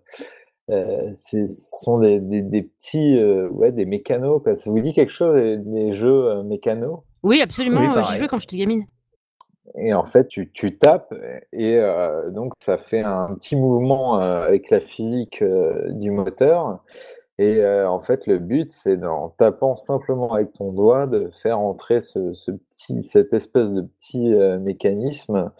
[0.71, 4.41] Euh, ce sont des, des, des petits, ouais, des mécanos.
[4.41, 4.55] Quoi.
[4.55, 7.01] Ça vous dit quelque chose, les, jeux mécanos?
[7.21, 7.93] Oui, absolument.
[7.93, 8.85] Oui, J'y jouais quand j'étais gamine.
[9.75, 11.13] Et en fait, tu, tu tapes
[11.53, 11.79] et
[12.31, 15.43] donc ça fait un petit mouvement avec la physique
[15.91, 16.81] du moteur.
[17.41, 21.57] Et euh, en fait, le but, c'est en tapant simplement avec ton doigt de faire
[21.57, 25.51] entrer cette espèce de petit euh, mécanisme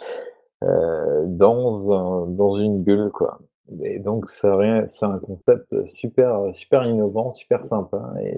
[0.63, 3.39] euh, dans une bulle, quoi.
[3.81, 8.13] Et donc, c'est un concept super, super innovant, super sympa.
[8.21, 8.37] Et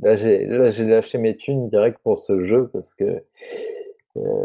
[0.00, 0.44] là, j'ai
[0.84, 3.24] lâché mes thunes direct pour ce jeu parce que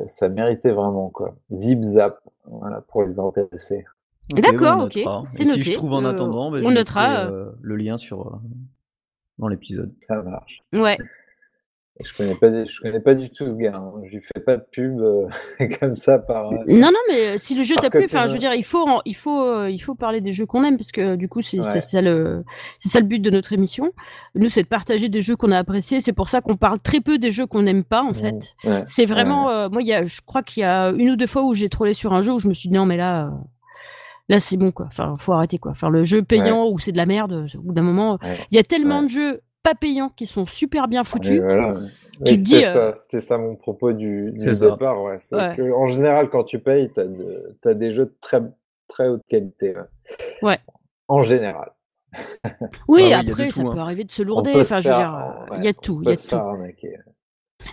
[0.07, 1.35] ça méritait vraiment, quoi.
[1.51, 3.83] Zip zap, voilà, pour les intéresser.
[4.29, 4.99] D'accord, ok.
[5.25, 5.63] C'est noté.
[5.63, 8.39] Si je trouve en attendant, ben, je on notera euh, le lien sur euh,
[9.37, 9.93] dans l'épisode.
[10.07, 10.61] Ça marche.
[10.71, 10.97] Ouais.
[12.03, 13.75] Je connais pas, je connais pas du tout ce gars.
[13.75, 13.93] Hein.
[14.05, 15.27] Je lui fais pas de pub euh,
[15.79, 16.49] comme ça par.
[16.67, 19.13] Non, non, mais si le jeu t'a plu, enfin, je veux dire, il faut, il
[19.13, 22.43] faut, il faut parler des jeux qu'on aime parce que du coup, c'est ça le,
[22.79, 23.91] c'est ça le but de notre émission.
[24.33, 26.01] Nous, c'est de partager des jeux qu'on a appréciés.
[26.01, 28.15] C'est pour ça qu'on parle très peu des jeux qu'on n'aime pas, en mmh.
[28.15, 28.55] fait.
[28.87, 31.43] C'est vraiment, moi, il y a, je crois qu'il y a une ou deux fois
[31.43, 33.33] où j'ai trollé sur un jeu où je me suis dit non, mais là
[34.29, 34.85] là c'est bon quoi.
[34.87, 35.71] Enfin, faut arrêter quoi.
[35.71, 38.19] Enfin, le jeu payant ou c'est de la merde, au bout d'un moment,
[38.51, 41.41] il y a tellement de jeux pas payants qui sont super bien foutus.
[42.25, 42.63] Tu te dis.
[42.65, 44.97] Euh, c'était ça, mon propos du, départ.
[44.99, 48.41] en général, quand tu payes, tu as, des jeux de très,
[48.87, 49.73] très haute qualité.
[50.41, 50.59] Ouais.
[51.07, 51.71] En général.
[52.87, 53.77] Oui, après, ça peut hein.
[53.77, 54.53] arriver de se lourder.
[54.55, 56.01] Enfin, je veux dire, il y a tout.
[56.03, 56.35] Il y a tout.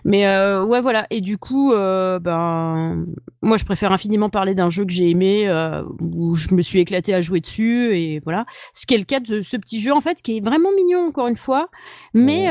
[0.05, 1.07] Mais euh, ouais, voilà.
[1.11, 3.07] Et du coup, euh, ben,
[3.43, 6.80] moi, je préfère infiniment parler d'un jeu que j'ai aimé, euh, où je me suis
[6.80, 8.47] éclaté à jouer dessus, et voilà.
[8.72, 11.07] Ce qui est le cas de ce petit jeu, en fait, qui est vraiment mignon,
[11.07, 11.68] encore une fois,
[12.14, 12.49] mais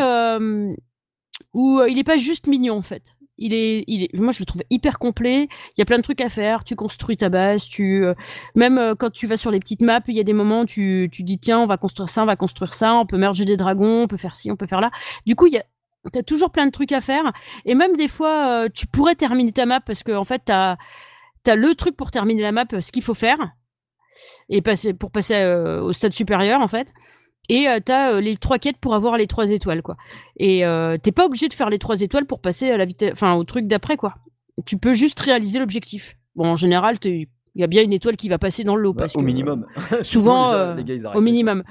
[1.54, 3.16] où il n'est pas juste mignon, en fait.
[3.42, 5.48] Il est, il est, moi je le trouve hyper complet.
[5.70, 6.66] Il y a plein de trucs à faire.
[6.66, 7.64] Tu construis ta base.
[7.64, 8.04] Tu,
[8.54, 11.08] même quand tu vas sur les petites maps, il y a des moments où tu,
[11.10, 12.96] tu dis tiens, on va construire ça, on va construire ça.
[12.96, 14.92] On peut merger des dragons, on peut faire ci, on peut faire là.
[15.26, 15.64] Du coup, il y a,
[16.12, 17.32] T'as toujours plein de trucs à faire.
[17.66, 20.78] Et même des fois, euh, tu pourrais terminer ta map parce que, en fait, t'as
[21.47, 23.38] as le truc pour terminer la map, euh, ce qu'il faut faire.
[24.50, 26.93] Et passer, pour passer euh, au stade supérieur, en fait.
[27.52, 29.97] Et t'as les trois quêtes pour avoir les trois étoiles, quoi.
[30.38, 30.64] Et
[31.02, 33.43] t'es pas obligé de faire les trois étoiles pour passer à la vitesse, enfin, au
[33.43, 34.14] truc d'après, quoi.
[34.68, 36.16] Tu peux juste réaliser l'objectif.
[36.36, 38.93] Bon, en général, il y a bien une étoile qui va passer dans le lot.
[38.93, 39.66] Bah, parce au minimum.
[40.04, 40.76] souvent,
[41.16, 41.64] au minimum.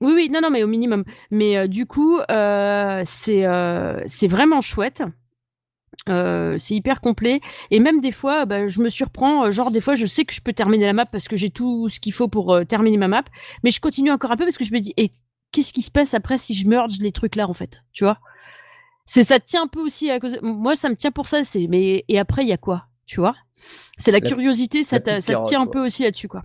[0.00, 1.04] Oui, oui, non, non, mais au minimum.
[1.30, 5.02] Mais euh, du coup, euh, c'est euh, c'est vraiment chouette.
[6.06, 7.40] c'est hyper complet.
[7.70, 10.40] Et même des fois bah, je me surprends genre des fois je sais que je
[10.40, 13.24] peux terminer la map parce que j'ai tout ce qu'il faut pour terminer ma map.
[13.64, 15.10] Mais je continue encore un peu parce que je me dis et
[15.52, 18.18] qu'est-ce qui se passe après si je merge les trucs là en fait tu vois?
[19.06, 21.66] C'est ça tient un peu aussi à cause moi ça me tient pour ça c'est
[21.68, 23.34] mais et après il y a quoi tu vois?
[23.96, 26.42] C'est la, curiosité ça, ça tient un peu aussi là-dessus quoi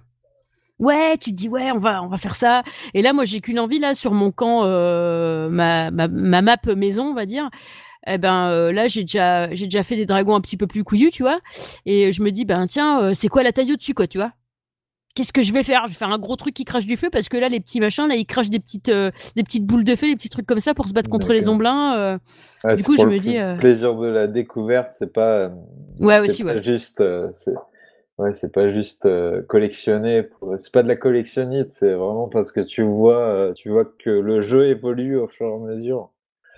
[0.81, 2.63] ouais, tu te dis ouais, on va on va faire ça.
[2.93, 6.57] Et là, moi, j'ai qu'une envie là sur mon camp, euh, ma, ma, ma map
[6.75, 7.49] maison, on va dire.
[8.07, 10.83] Eh ben euh, là, j'ai déjà j'ai déjà fait des dragons un petit peu plus
[10.83, 11.39] couillus, tu vois.
[11.85, 14.31] Et je me dis ben tiens, euh, c'est quoi la taille au-dessus, quoi, tu vois?
[15.13, 15.83] Qu'est-ce que je vais faire?
[15.85, 17.81] Je vais faire un gros truc qui crache du feu parce que là, les petits
[17.81, 20.61] machins, là, ils crachent des petites, des petites boules de feu, des petits trucs comme
[20.61, 22.17] ça pour se battre contre les omblins.
[22.75, 23.35] du coup, je me dis.
[23.59, 25.51] Plaisir de la découverte, c'est pas.
[25.99, 26.63] Ouais, aussi, ouais.
[26.63, 27.03] Juste,
[28.21, 32.59] Ouais, c'est pas juste euh, collectionner, c'est pas de la collectionnite, c'est vraiment parce que
[32.59, 36.11] tu vois, euh, tu vois que le jeu évolue au fur et à mesure.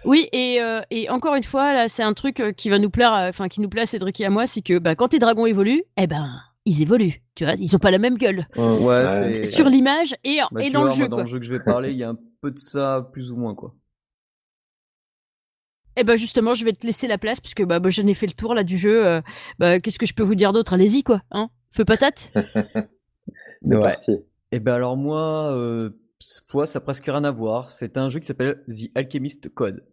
[0.03, 3.13] Oui, et, euh, et encore une fois, là, c'est un truc qui va nous plaire,
[3.13, 5.45] enfin qui nous plaît à Cédric et à moi, c'est que bah, quand tes dragons
[5.45, 6.27] évoluent, eh ben,
[6.65, 8.45] ils évoluent, tu vois, ils ont pas la même gueule.
[8.57, 11.07] Ouais, sur l'image et, bah, et dans le jeu.
[11.07, 13.31] Dans le jeu que je vais parler, il y a un peu de ça, plus
[13.31, 13.73] ou moins, quoi.
[15.95, 18.33] Eh ben justement, je vais te laisser la place puisque bah, je n'ai fait le
[18.33, 19.05] tour là du jeu.
[19.05, 19.21] Euh,
[19.59, 20.73] bah, qu'est-ce que je peux vous dire d'autre?
[20.73, 22.31] Allez-y quoi, hein Feu patate?
[23.63, 24.11] C'est parti.
[24.11, 25.89] Et eh ben alors moi, euh,
[26.19, 26.43] ça
[26.75, 27.71] n'a presque rien à voir.
[27.71, 29.83] C'est un jeu qui s'appelle The Alchemist Code.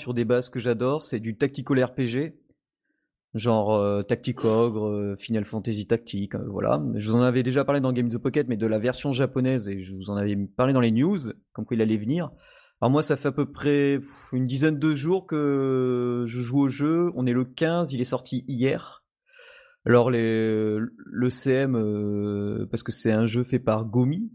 [0.00, 2.34] Sur des bases que j'adore, c'est du tactical RPG,
[3.34, 6.82] genre euh, Tacticogre, euh, Final Fantasy Tactique, euh, voilà.
[6.96, 9.68] Je vous en avais déjà parlé dans Game of Pocket, mais de la version japonaise,
[9.68, 11.18] et je vous en avais parlé dans les news,
[11.52, 12.30] comme quoi il allait venir.
[12.80, 14.00] Alors moi, ça fait à peu près
[14.32, 17.12] une dizaine de jours que je joue au jeu.
[17.14, 19.04] On est le 15, il est sorti hier.
[19.84, 24.30] Alors les, le CM, parce que c'est un jeu fait par Gomi,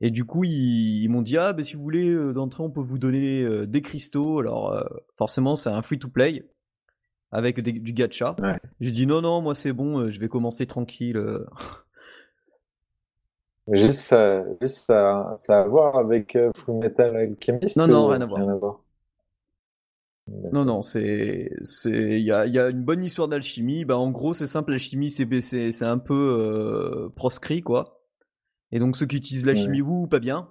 [0.00, 2.80] et du coup, ils, m'ont dit ah ben si vous voulez euh, d'entrée, on peut
[2.80, 4.38] vous donner euh, des cristaux.
[4.38, 4.82] Alors euh,
[5.16, 6.48] forcément, c'est un free to play
[7.30, 8.34] avec du gacha.
[8.80, 11.22] J'ai dit non non, moi c'est bon, je vais commencer tranquille.
[13.70, 18.20] Juste ça, juste ça, ça a à voir avec Full Metal Alchemist Non non, rien
[18.22, 18.80] à voir.
[20.52, 23.84] Non, non, c'est, c'est, il y a, y a, une bonne histoire d'alchimie.
[23.84, 27.99] Bah, en gros, c'est simple, l'alchimie, c'est, c'est, un peu proscrit, quoi.
[28.72, 30.48] Et donc ceux qui utilisent la chimie, ou pas bien.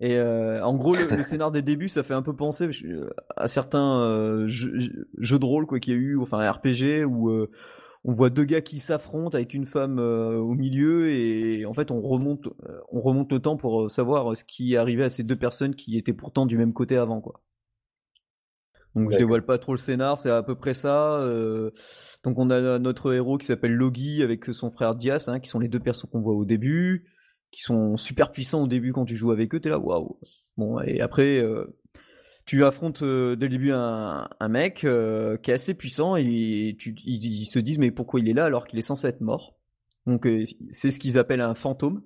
[0.00, 3.48] Et euh, en gros, le, scénar des débuts, ça fait un peu penser euh, à
[3.48, 7.30] certains euh, jeux, de rôle quoi qu'il y a eu, enfin RPG où
[8.04, 12.00] on voit deux gars qui s'affrontent avec une femme au milieu et en fait on
[12.00, 12.48] remonte,
[12.92, 15.98] on remonte le temps pour savoir ce qui est arrivé à ces deux personnes qui
[15.98, 17.42] étaient pourtant du même côté avant quoi.
[18.94, 21.22] Donc je dévoile pas trop le scénar, c'est à peu près ça.
[22.22, 25.58] donc on a notre héros qui s'appelle Logi avec son frère Dias, hein, qui sont
[25.58, 27.04] les deux personnes qu'on voit au début
[27.50, 30.18] qui sont super puissants au début quand tu joues avec eux, t'es là, waouh.
[30.56, 31.64] Bon, et après, euh,
[32.44, 37.46] tu affrontes euh, dès le début un, mec euh, qui est assez puissant et ils,
[37.46, 39.56] se disent, mais pourquoi il est là alors qu'il est censé être mort?
[40.06, 40.26] Donc,
[40.70, 42.02] c'est ce qu'ils appellent un fantôme.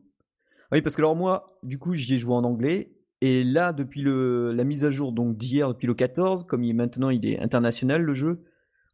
[0.73, 2.93] Oui, parce que alors moi, du coup, j'y ai joué en anglais.
[3.21, 6.75] Et là, depuis le, la mise à jour donc d'hier, depuis le 14, comme il,
[6.75, 8.43] maintenant il est international le jeu,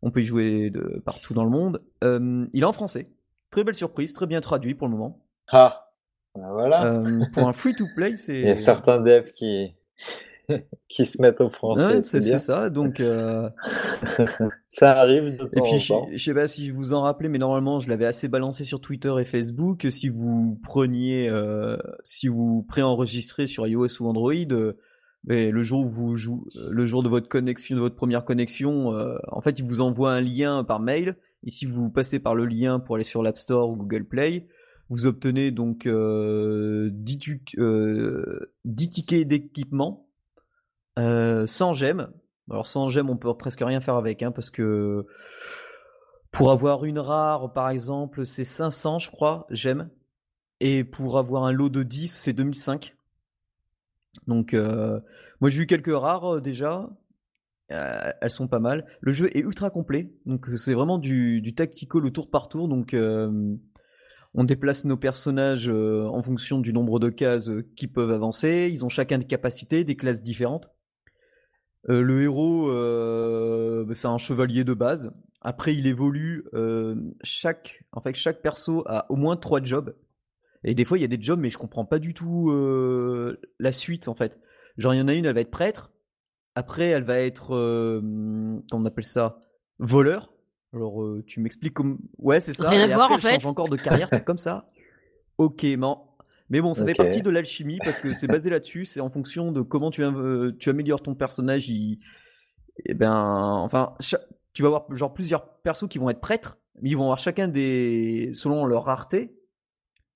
[0.03, 1.83] on peut y jouer de partout dans le monde.
[2.03, 3.11] il est en français.
[3.51, 5.25] Très belle surprise, très bien traduit pour le moment.
[5.49, 5.88] Ah
[6.53, 6.95] voilà.
[6.95, 8.41] Euh, pour un free-to-play, c'est.
[8.41, 9.75] Il y a certains devs qui,
[10.89, 11.97] qui se mettent au français.
[11.97, 12.71] Ouais, c'est ça.
[12.71, 13.49] Donc, euh,
[14.69, 17.39] Ça arrive de et temps puis, je, je sais pas si vous en rappelez, mais
[17.39, 19.87] normalement, je l'avais assez balancé sur Twitter et Facebook.
[19.91, 24.75] Si vous preniez, euh, si vous préenregistrez sur iOS ou Android, euh,
[25.27, 28.95] le jour où vous jouez, le jour de votre connexion, de votre première connexion,
[29.29, 31.17] en fait, il vous envoie un lien par mail.
[31.45, 34.49] Et si vous passez par le lien pour aller sur l'App Store ou Google Play,
[34.89, 40.09] vous obtenez donc euh, 10, tu- euh, 10 tickets d'équipement
[40.99, 42.11] euh, sans gemmes.
[42.51, 45.07] Alors sans gemmes, on peut presque rien faire avec, hein, parce que
[46.31, 49.89] pour avoir une rare, par exemple, c'est 500, je crois, gemmes.
[50.61, 52.95] Et pour avoir un lot de 10, c'est 2005.
[54.27, 55.01] Donc, euh,
[55.41, 56.89] moi j'ai eu quelques rares euh, déjà.
[57.71, 58.87] Euh, elles sont pas mal.
[59.01, 60.11] Le jeu est ultra complet.
[60.25, 62.67] Donc, c'est vraiment du, du tactical au tour par tour.
[62.67, 63.55] Donc, euh,
[64.35, 68.71] on déplace nos personnages euh, en fonction du nombre de cases euh, qui peuvent avancer.
[68.73, 70.71] Ils ont chacun des capacités, des classes différentes.
[71.89, 72.67] Euh, le héros,
[73.87, 75.13] bah, c'est un chevalier de base.
[75.41, 76.45] Après, il évolue.
[77.23, 79.95] chaque, en fait, chaque perso a au moins trois jobs.
[80.65, 82.51] Et des fois, il y a des jobs, mais je comprends pas du tout
[83.61, 84.39] la suite, en fait.
[84.77, 85.93] Genre, il y en a une, elle va être prêtre.
[86.59, 88.01] Après, elle va être, euh,
[88.69, 89.45] comment on appelle ça,
[89.79, 90.33] voleur.
[90.75, 92.69] Alors, euh, tu m'expliques comme, ouais, c'est ça.
[92.69, 93.47] Rien à Et voir, après, en fait.
[93.47, 94.67] encore de carrière, c'est comme ça.
[95.39, 96.01] Ok, non.
[96.51, 98.85] Mais bon, ça fait partie de l'alchimie parce que c'est basé là-dessus.
[98.87, 101.69] C'est en fonction de comment tu, euh, tu améliores ton personnage.
[101.69, 102.01] Il...
[102.87, 103.13] Et ben,
[103.63, 104.19] enfin, cha-
[104.53, 107.47] tu vas avoir genre plusieurs persos qui vont être prêtres, mais ils vont avoir chacun
[107.47, 109.37] des, selon leur rareté,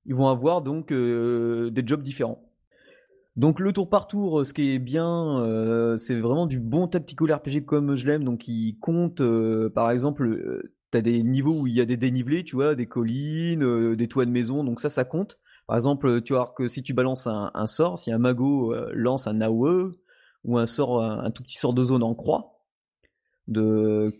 [0.06, 2.42] ils vont avoir donc euh, des jobs différents.
[3.36, 6.86] Donc le tour par tour, euh, ce qui est bien, euh, c'est vraiment du bon
[6.86, 8.24] tactical RPG comme je l'aime.
[8.24, 11.96] Donc il compte, euh, par exemple, euh, t'as des niveaux où il y a des
[11.96, 14.64] dénivelés, tu vois, des collines, des toits de maison.
[14.64, 15.38] Donc ça, ça compte.
[15.66, 19.40] Par exemple, tu voir que si tu balances un, sort, si un mago lance un
[19.40, 19.92] AOE
[20.44, 22.58] ou un sort, un, un tout petit sort de zone en croix
[23.48, 24.12] de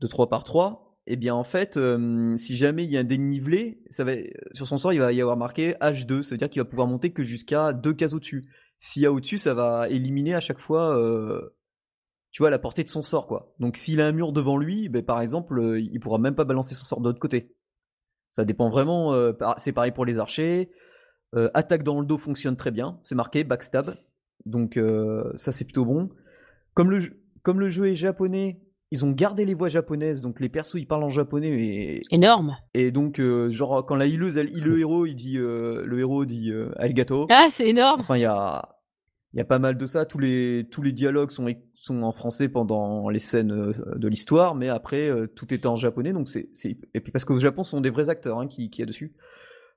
[0.00, 3.04] de 3 par 3, et bien en fait, euh, si jamais il y a un
[3.04, 4.12] dénivelé, ça va,
[4.52, 6.86] sur son sort, il va y avoir marqué H2, ça veut dire qu'il va pouvoir
[6.86, 8.48] monter que jusqu'à deux cases au-dessus.
[8.78, 11.56] S'il y a au-dessus, ça va éliminer à chaque fois, euh,
[12.30, 13.54] tu vois, la portée de son sort, quoi.
[13.58, 16.44] Donc s'il a un mur devant lui, ben, par exemple, euh, il pourra même pas
[16.44, 17.54] balancer son sort de l'autre côté.
[18.30, 20.70] Ça dépend vraiment, euh, c'est pareil pour les archers.
[21.34, 23.94] Euh, attaque dans le dos fonctionne très bien, c'est marqué backstab,
[24.46, 26.10] donc euh, ça c'est plutôt bon.
[26.74, 28.60] Comme le, comme le jeu est japonais,
[28.92, 32.56] ils ont gardé les voix japonaises, donc les persos ils parlent en japonais et, Énorme.
[32.74, 36.24] et donc euh, genre quand la hileuse elle le héros, il dit euh, le héros
[36.24, 37.26] dit euh, arigato.
[37.30, 38.00] Ah, c'est énorme.
[38.00, 38.68] Enfin il y a
[39.32, 42.12] il y a pas mal de ça, tous les tous les dialogues sont sont en
[42.12, 46.50] français pendant les scènes euh, de l'histoire, mais après tout est en japonais donc c'est
[46.54, 48.82] c'est et puis parce qu'au Japon ce sont des vrais acteurs hein, qui qui y
[48.82, 49.14] a dessus.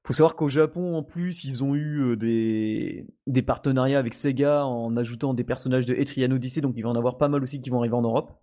[0.06, 4.98] Faut savoir qu'au Japon, en plus, ils ont eu des, des partenariats avec Sega en
[4.98, 7.70] ajoutant des personnages de Etrian Odyssey, donc il va en avoir pas mal aussi qui
[7.70, 8.34] vont arriver en Europe.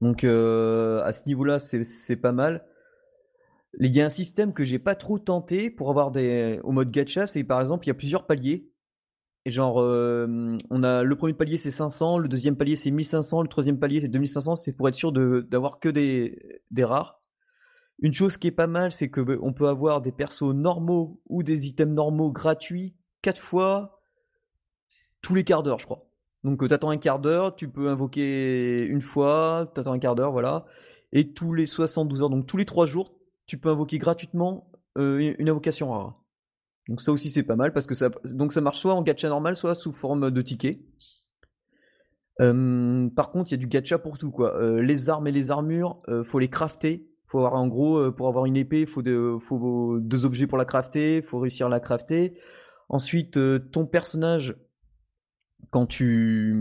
[0.00, 2.64] Donc euh, à ce niveau-là, c'est pas mal.
[3.80, 6.90] Il y a un système que j'ai pas trop tenté pour avoir des au mode
[6.90, 8.70] gacha, c'est par exemple il y a plusieurs paliers.
[9.46, 13.42] Et genre euh, on a le premier palier c'est 500, le deuxième palier c'est 1500,
[13.42, 17.20] le troisième palier c'est 2500, c'est pour être sûr d'avoir que des des rares.
[18.00, 21.20] Une chose qui est pas mal, c'est que bah, on peut avoir des persos normaux
[21.28, 24.00] ou des items normaux gratuits quatre fois
[25.22, 26.03] tous les quarts d'heure, je crois.
[26.44, 30.30] Donc euh, t'attends un quart d'heure, tu peux invoquer une fois, t'attends un quart d'heure,
[30.30, 30.66] voilà.
[31.12, 33.14] Et tous les 72 heures, donc tous les 3 jours,
[33.46, 36.20] tu peux invoquer gratuitement euh, une invocation rare.
[36.88, 39.28] Donc ça aussi c'est pas mal parce que ça, donc ça marche soit en gacha
[39.28, 40.80] normal, soit sous forme de ticket.
[42.36, 44.60] Par contre, il y a du gacha pour tout quoi.
[44.60, 47.08] Euh, les armes et les armures, faut les crafter.
[47.26, 49.02] Faut avoir en gros pour avoir une épée, faut,
[49.40, 52.38] faut deux objets pour la crafter, faut réussir à la crafter.
[52.88, 53.38] Ensuite,
[53.72, 54.54] ton personnage,
[55.70, 56.54] quand tu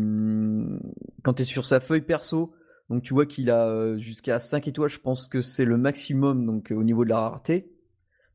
[1.37, 2.53] es sur sa feuille perso,
[2.89, 6.45] donc tu vois qu'il a euh, jusqu'à 5 étoiles, je pense que c'est le maximum
[6.45, 7.71] donc euh, au niveau de la rareté.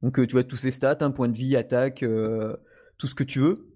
[0.03, 2.05] Donc euh, tu vois tous ses stats, un point de vie, attaque,
[2.99, 3.75] tout ce que tu veux.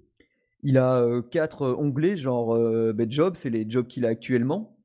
[0.63, 4.77] Il a euh, quatre onglets, genre euh, job, c'est les jobs qu'il a actuellement.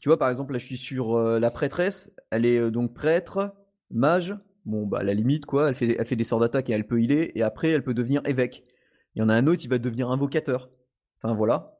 [0.00, 2.14] Tu vois, par exemple, là, je suis sur la prêtresse.
[2.30, 3.52] Elle est donc prêtre,
[3.90, 4.36] mage.
[4.64, 5.68] Bon, bah, la limite, quoi.
[5.68, 7.32] Elle fait, elle fait des sorts d'attaque et elle peut healer.
[7.34, 8.64] Et après, elle peut devenir évêque.
[9.16, 10.70] Il y en a un autre, il va devenir invocateur.
[11.22, 11.74] Enfin, voilà.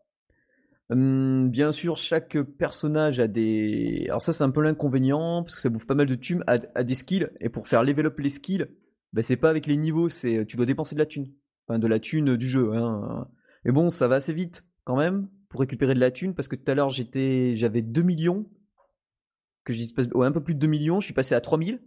[0.91, 4.07] Bien sûr, chaque personnage a des.
[4.09, 6.59] Alors, ça, c'est un peu l'inconvénient, parce que ça bouffe pas mal de thunes, a
[6.83, 7.29] des skills.
[7.41, 8.67] Et pour faire level up les skills,
[9.13, 11.33] bah, c'est pas avec les niveaux, c'est tu dois dépenser de la thune.
[11.67, 12.73] Enfin, de la thune du jeu.
[12.75, 13.29] Hein.
[13.65, 16.57] Mais bon, ça va assez vite, quand même pour récupérer de la thune parce que
[16.57, 18.47] tout à l'heure j'étais j'avais 2 millions
[19.65, 19.73] que
[20.23, 21.81] un peu plus de 2 millions, je suis passé à 3000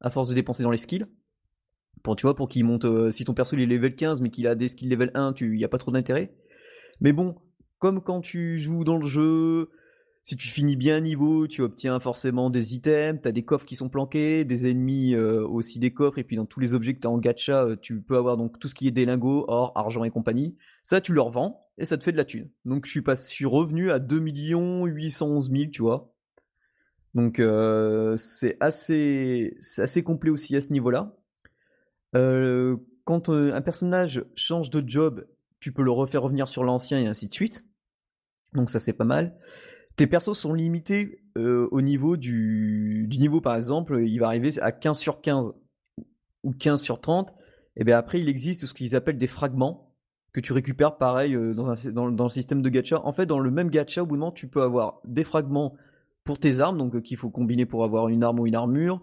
[0.00, 1.04] à force de dépenser dans les skills.
[2.02, 2.84] Pour, tu vois, pour qu'il monte.
[2.84, 5.34] euh, si ton perso il est level 15 mais qu'il a des skills level 1,
[5.40, 6.32] il n'y a pas trop d'intérêt.
[7.00, 7.36] Mais bon,
[7.78, 9.70] comme quand tu joues dans le jeu,
[10.28, 13.64] si tu finis bien un niveau, tu obtiens forcément des items, tu as des coffres
[13.64, 16.94] qui sont planqués, des ennemis euh, aussi des coffres, et puis dans tous les objets
[16.94, 19.06] que tu as en gacha, euh, tu peux avoir donc tout ce qui est des
[19.06, 20.56] lingots, or, argent et compagnie.
[20.82, 22.50] Ça, tu leur vends, et ça te fait de la thune.
[22.66, 26.12] Donc je suis, pas, revenu à 2 811 000, tu vois.
[27.14, 31.16] Donc euh, c'est assez, assez complet aussi à ce niveau-là.
[32.12, 35.24] Quand un personnage change de job,
[35.60, 37.64] tu peux le refaire revenir sur l'ancien et ainsi de suite.
[38.54, 39.36] Donc ça c'est pas mal.
[39.96, 44.72] Tes persos sont limités euh, au niveau du, niveau par exemple, il va arriver à
[44.72, 45.54] 15 sur 15
[46.44, 47.32] ou 15 sur 30.
[47.76, 49.92] Et bien après il existe ce qu'ils appellent des fragments
[50.32, 53.04] que tu récupères pareil euh, dans, un, le système de gacha.
[53.04, 55.74] En fait dans le même gacha au bout d'un moment tu peux avoir des fragments
[56.24, 59.02] pour tes armes, donc euh, qu'il faut combiner pour avoir une arme ou une armure.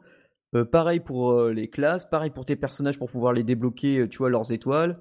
[0.72, 4.54] Pareil pour les classes, pareil pour tes personnages pour pouvoir les débloquer, tu vois, leurs
[4.54, 4.98] étoiles.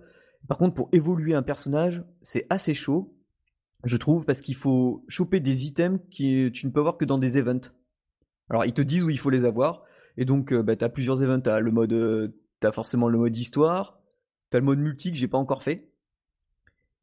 [0.48, 3.14] Par contre, pour évoluer un personnage, c'est assez chaud,
[3.84, 7.18] je trouve, parce qu'il faut choper des items que tu ne peux avoir que dans
[7.18, 7.70] des events.
[8.50, 9.84] Alors, ils te disent où il faut les avoir,
[10.16, 11.40] et donc, euh, bah, tu as plusieurs events.
[11.40, 12.28] Tu as le mode, euh,
[12.72, 14.00] forcément le mode histoire,
[14.50, 15.90] tu as le mode multi que j'ai pas encore fait,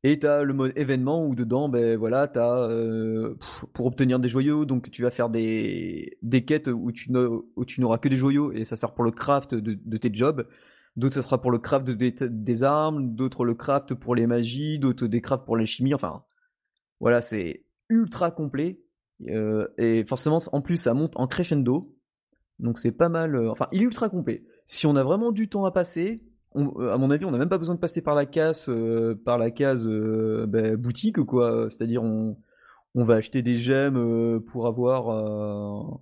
[0.03, 2.67] et tu as le mode événement où dedans, ben voilà, tu as
[3.73, 8.09] pour obtenir des joyaux, donc tu vas faire des, des quêtes où tu, n'auras que
[8.09, 10.47] des joyaux et ça sert pour le craft de tes jobs.
[10.97, 14.77] D'autres, ça sera pour le craft de- des, armes, d'autres le craft pour les magies,
[14.77, 15.93] d'autres des crafts pour les chimies.
[15.93, 16.23] Enfin,
[16.99, 18.81] voilà, c'est ultra complet.
[19.27, 21.95] Euh, et forcément, en plus, ça monte en crescendo.
[22.59, 23.35] Donc c'est pas mal.
[23.35, 24.43] euh, Enfin, il est ultra complet.
[24.65, 26.23] Si on a vraiment du temps à passer,
[26.55, 28.69] euh, à mon avis, on n'a même pas besoin de passer par la case,
[29.25, 31.67] par la case ben, boutique, quoi.
[31.69, 32.35] C'est-à-dire, on,
[32.95, 35.99] va acheter des gemmes pour avoir,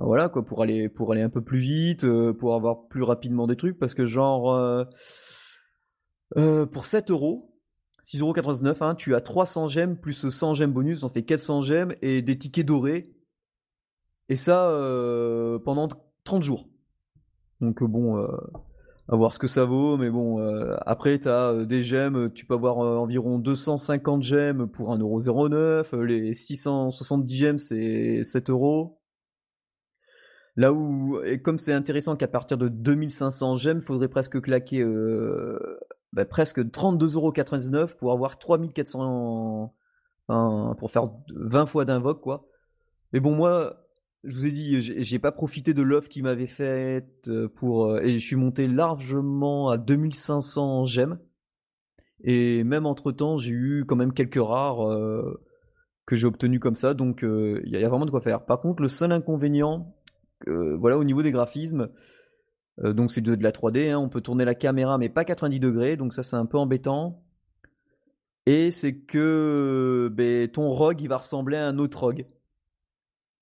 [0.00, 3.46] voilà, quoi, pour aller, pour aller un peu plus vite, euh, pour avoir plus rapidement
[3.46, 4.84] des trucs, parce que genre, euh,
[6.36, 7.54] euh, pour 7 euros,
[8.04, 12.22] 6,99€, hein, tu as 300 gemmes plus 100 gemmes bonus, on fait 400 gemmes et
[12.22, 13.12] des tickets dorés.
[14.30, 14.70] Et ça
[15.64, 15.88] pendant
[16.24, 16.68] 30 jours.
[17.60, 18.16] Donc bon,
[19.08, 20.38] à voir ce que ça vaut, mais bon,
[20.84, 26.34] après tu as des gemmes, tu peux avoir environ 250 gemmes pour 1,09€, euh, les
[26.34, 28.97] 670 gemmes c'est 7 euros.
[30.58, 35.78] Là où, et comme c'est intéressant qu'à partir de 2500 gemmes, faudrait presque claquer euh,
[36.12, 39.72] bah, presque 32,99€ pour avoir 3400,
[40.26, 42.48] enfin, pour faire 20 fois d'invoque quoi.
[43.12, 43.86] Mais bon moi,
[44.24, 48.00] je vous ai dit, j'ai pas profité de l'offre qui m'avait faite euh, pour euh,
[48.00, 51.20] et je suis monté largement à 2500 gemmes.
[52.24, 54.84] Et même entre temps, j'ai eu quand même quelques rares
[56.04, 58.44] que j'ai obtenus comme ça, donc il y a vraiment de quoi faire.
[58.44, 59.94] Par contre, le seul inconvénient,
[60.46, 61.88] euh, voilà, au niveau des graphismes,
[62.84, 65.24] euh, donc c'est de, de la 3D, hein, on peut tourner la caméra mais pas
[65.24, 67.24] 90 degrés, donc ça c'est un peu embêtant.
[68.46, 72.26] Et c'est que ben, ton rogue il va ressembler à un autre rogue,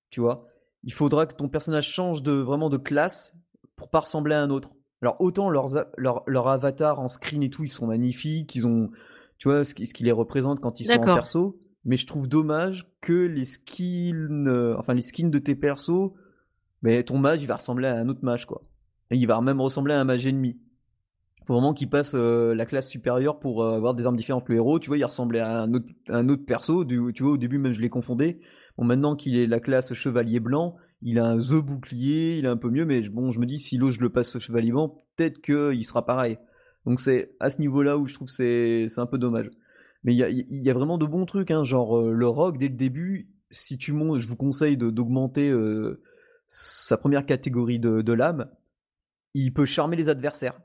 [0.09, 0.47] tu vois?
[0.83, 3.33] Il faudra que ton personnage change de vraiment de classe
[3.75, 4.71] pour pas ressembler à un autre.
[5.01, 8.89] Alors autant leurs leur, leur avatar en screen et tout, ils sont magnifiques, ils ont,
[9.37, 11.59] tu vois, ce qui, ce qui les représente quand ils sont en perso.
[11.85, 16.11] Mais je trouve dommage que les skins, euh, enfin les skins de tes persos,
[16.81, 18.63] mais ton mage il va ressembler à un autre mage quoi.
[19.11, 20.57] Et il va même ressembler à un mage ennemi.
[21.47, 24.49] Faut vraiment qu'il passe euh, la classe supérieure pour euh, avoir des armes différentes.
[24.49, 26.83] Le héros, tu vois, il ressemblait à un autre, un autre perso.
[26.83, 28.41] Du, tu vois, au début même je les confondais.
[28.77, 32.49] Bon, maintenant qu'il est la classe chevalier blanc, il a un The bouclier, il est
[32.49, 34.71] un peu mieux, mais bon, je me dis si l'autre je le passe au chevalier
[34.71, 36.37] blanc, peut-être qu'il sera pareil.
[36.85, 39.49] Donc c'est à ce niveau-là où je trouve que c'est un peu dommage.
[40.03, 42.57] Mais il y a, y a vraiment de bons trucs, hein, genre euh, le rock
[42.57, 43.29] dès le début.
[43.51, 45.49] Si tu montes, je vous conseille d'augmenter
[46.47, 48.49] sa première catégorie de, de lame.
[49.33, 50.59] Il peut charmer les adversaires.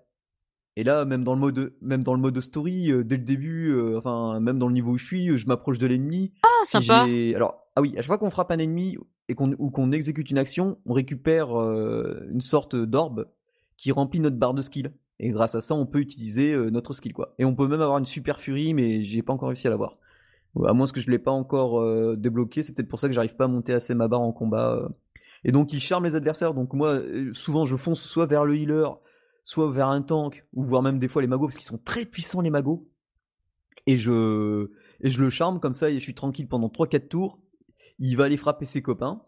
[0.77, 3.69] Et là, même dans le mode, même dans le mode story, euh, dès le début,
[3.73, 6.33] euh, enfin même dans le niveau où je suis, je m'approche de l'ennemi.
[6.45, 7.07] Ah, sympa.
[7.35, 8.97] Alors, ah oui, à chaque fois qu'on frappe un ennemi
[9.29, 13.29] et qu'on ou qu'on exécute une action, on récupère euh, une sorte d'orbe
[13.77, 14.93] qui remplit notre barre de skill.
[15.19, 17.35] Et grâce à ça, on peut utiliser notre skill, quoi.
[17.39, 19.99] Et on peut même avoir une super furie, mais j'ai pas encore réussi à l'avoir.
[20.67, 23.45] À moins que je l'ai pas encore débloqué, c'est peut-être pour ça que j'arrive pas
[23.45, 24.89] à monter assez ma barre en combat.
[25.45, 26.55] Et donc, il charme les adversaires.
[26.55, 28.87] Donc moi, euh, souvent, je fonce soit vers le healer,
[29.45, 32.05] soit vers un tank, ou voire même des fois les magos, parce qu'ils sont très
[32.07, 32.89] puissants les magos.
[33.87, 34.71] Et je,
[35.01, 37.41] et je le charme comme ça, et je suis tranquille pendant 3-4 tours.
[37.99, 39.23] Il va aller frapper ses copains.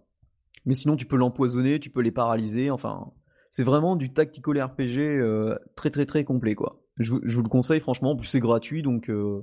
[0.66, 2.70] Mais sinon, tu peux l'empoisonner, tu peux les paralyser.
[2.70, 3.12] Enfin,
[3.50, 6.80] c'est vraiment du tactical RPG euh, très très très complet, quoi.
[6.98, 8.12] Je, vous- je vous le conseille, franchement.
[8.12, 9.42] En plus, c'est gratuit, donc euh,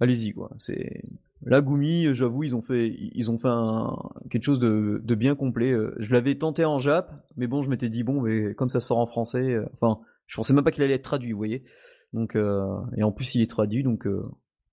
[0.00, 0.50] allez-y, quoi.
[0.58, 1.02] C'est
[1.42, 3.96] la Gumi, j'avoue, ils ont fait, ils ont fait un,
[4.30, 5.70] quelque chose de, de bien complet.
[5.70, 8.80] Euh, Je l'avais tenté en Jap, mais bon, je m'étais dit bon, mais comme ça
[8.80, 11.64] sort en français, euh, enfin, Je pensais même pas qu'il allait être traduit, vous voyez.
[12.12, 14.06] Donc, et en plus, il est traduit, donc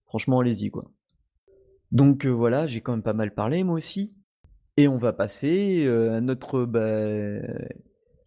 [0.05, 0.91] franchement, allez-y, quoi.
[1.91, 4.16] Donc voilà, j'ai quand même pas mal parlé, moi aussi.
[4.78, 7.41] Et on va passer à notre, bah,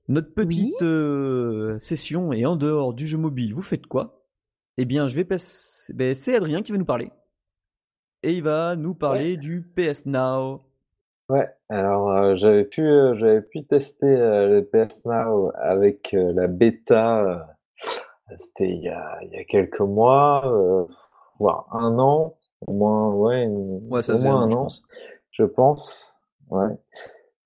[0.09, 0.85] notre petite
[1.81, 2.35] session.
[2.35, 4.27] Et en dehors du jeu mobile, vous faites quoi?
[4.77, 5.93] Eh bien, je vais passer.
[5.95, 7.11] Ben, c'est Adrien qui va nous parler.
[8.23, 10.63] Et il va nous parler du PS Now.
[11.29, 12.83] Ouais, alors j'avais pu,
[13.15, 17.49] j'avais pu tester le PS Now avec la bêta.
[18.37, 20.43] C'était il y a, il y a quelques mois,
[21.39, 24.69] voire un an, au moins, ouais, au moins un an,
[25.33, 26.19] je pense.
[26.51, 26.75] Ouais.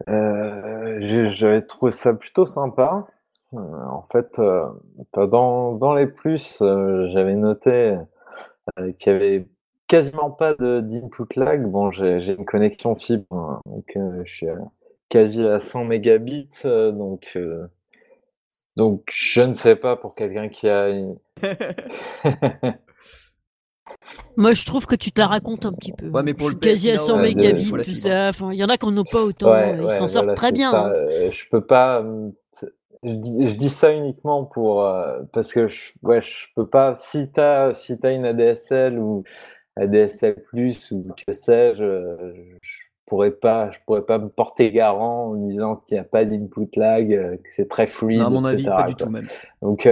[0.08, 3.04] Euh, j'avais trouvé ça plutôt sympa.
[3.54, 4.66] Euh, en fait, euh,
[5.14, 7.98] dans, dans les plus, j'avais noté
[8.98, 9.48] qu'il y avait
[9.92, 11.66] quasiment pas d'input lag.
[11.66, 13.92] Bon, j'ai une connexion fibre, hein, donc
[14.24, 14.46] je suis
[15.08, 17.38] quasi à 100 mégabits, donc
[18.76, 20.88] donc je ne sais pas pour quelqu'un qui a
[24.36, 26.08] Moi, je trouve que tu te la racontes un petit peu.
[26.08, 28.28] Ouais, mais pour le quasi à 100 mégabits, tout ça.
[28.28, 29.54] Enfin, il y en a qui n'en ont pas autant.
[29.54, 30.72] ils s'en sortent très bien.
[30.72, 30.90] Hein.
[30.90, 32.00] Euh, je peux pas.
[32.00, 32.30] Euh,
[33.04, 36.94] je dis, ça uniquement pour euh, parce que je, ouais, je peux pas.
[36.94, 39.24] Si t'as si as une ADSL ou
[39.76, 41.82] ADSL plus ou que sais-je,
[42.60, 42.68] je
[43.06, 46.68] pourrais pas, je pourrais pas me porter garant en disant qu'il n'y a pas d'input
[46.76, 48.20] lag, que c'est très fluide.
[48.20, 49.28] Non, à mon avis, pas du tout même.
[49.60, 49.86] Donc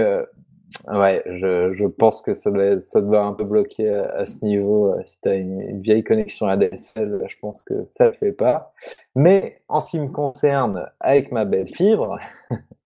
[0.87, 4.93] Ouais, je, je, pense que ça doit, ça doit un peu bloquer à, ce niveau.
[4.93, 8.73] Euh, si tu as une, vieille connexion ADSL, je pense que ça le fait pas.
[9.15, 12.19] Mais en ce qui me concerne, avec ma belle fibre,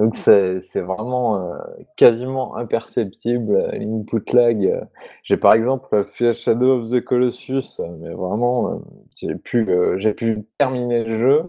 [0.00, 1.58] donc c'est vraiment euh,
[1.96, 4.88] quasiment imperceptible l'input lag.
[5.22, 8.78] J'ai par exemple fait Shadow of the Colossus, mais vraiment, euh,
[9.14, 11.42] j'ai pu, j'ai pu terminer le jeu.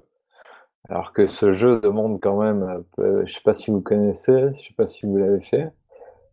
[0.90, 4.68] Alors que ce jeu demande quand même, je je sais pas si vous connaissez, je
[4.68, 5.72] sais pas si vous l'avez fait.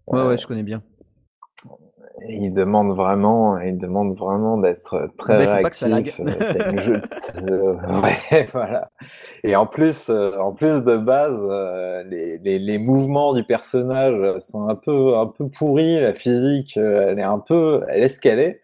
[0.09, 0.83] Ouais, ouais, je connais bien.
[2.29, 6.21] Il demande vraiment, il demande vraiment d'être très réactif.
[6.21, 8.91] ouais, voilà.
[9.45, 14.41] Et en plus, euh, en plus de base, euh, les, les, les, mouvements du personnage
[14.41, 16.01] sont un peu, un peu pourris.
[16.01, 18.63] La physique, euh, elle est un peu, elle est ce qu'elle est.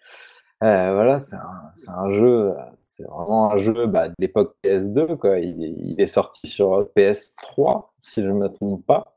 [0.60, 5.16] voilà, c'est un, un, jeu, c'est vraiment un jeu bah, de l'époque PS2.
[5.16, 5.38] Quoi.
[5.38, 9.14] Il, il, est sorti sur PS3, si je ne me trompe pas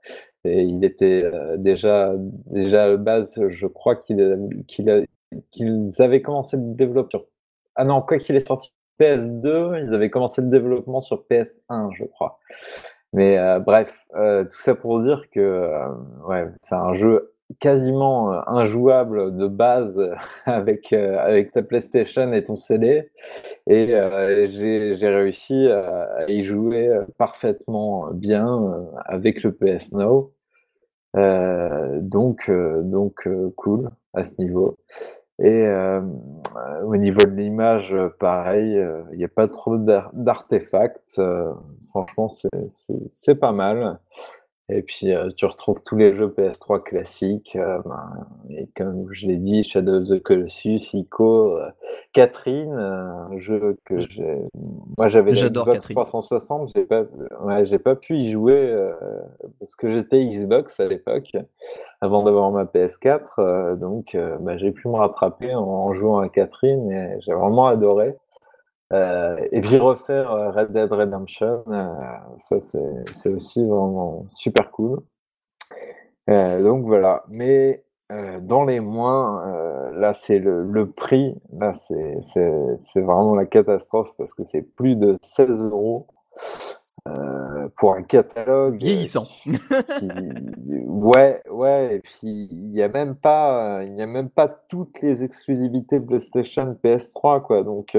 [0.56, 2.14] il était euh, déjà,
[2.48, 4.22] déjà à la base, je crois qu'ils
[6.00, 7.26] avaient commencé le développement sur.
[7.76, 12.06] Ah non, quoi qu'il est sorti PS2, ils avaient commencé le développement sur PS1, je
[12.06, 12.40] crois.
[13.14, 15.72] Mais euh, bref, euh, tout ça pour dire que
[16.62, 20.02] c'est un jeu quasiment injouable de base
[20.46, 23.10] avec, avec ta PlayStation et ton CD.
[23.68, 23.88] Et
[24.50, 30.34] j'ai réussi à y jouer parfaitement bien avec le PS Now.
[31.16, 34.78] Euh, donc, euh, donc euh, cool à ce niveau.
[35.40, 35.68] Et
[36.84, 41.22] au niveau de l'image, pareil, il n'y a pas trop d'artefacts.
[41.90, 42.28] franchement,
[43.06, 44.00] c'est pas mal.
[44.70, 47.56] Et puis, euh, tu retrouves tous les jeux PS3 classiques.
[47.56, 51.70] Euh, ben, et comme je l'ai dit, Shadow of the Colossus, Ico, euh,
[52.12, 54.44] Catherine, un jeu que j'ai.
[54.98, 56.72] Moi, j'avais la Xbox 360.
[56.76, 57.04] J'ai pas,
[57.44, 58.76] ouais, j'ai pas pu y jouer
[59.60, 61.32] parce que j'étais Xbox à l'époque,
[62.02, 63.78] avant d'avoir ma PS4.
[63.80, 68.18] donc, bah, j'ai pu me rattraper en, en jouant à Catherine et j'ai vraiment adoré.
[68.94, 71.88] Euh, et puis refaire euh, Red Dead Redemption, euh,
[72.38, 75.02] ça c'est aussi vraiment super cool.
[76.28, 77.84] donc voilà, mais
[78.42, 84.46] dans les moins, là c'est le, le, prix, là c'est vraiment la catastrophe parce que
[84.46, 86.08] c'est plus de 16 euros.
[87.78, 89.26] pour un catalogue vieillissant.
[90.88, 95.02] Ouais, ouais, et puis il n'y a même pas, il y a même pas toutes
[95.02, 97.64] les exclusivités PlayStation, PS3, quoi.
[97.64, 97.96] Donc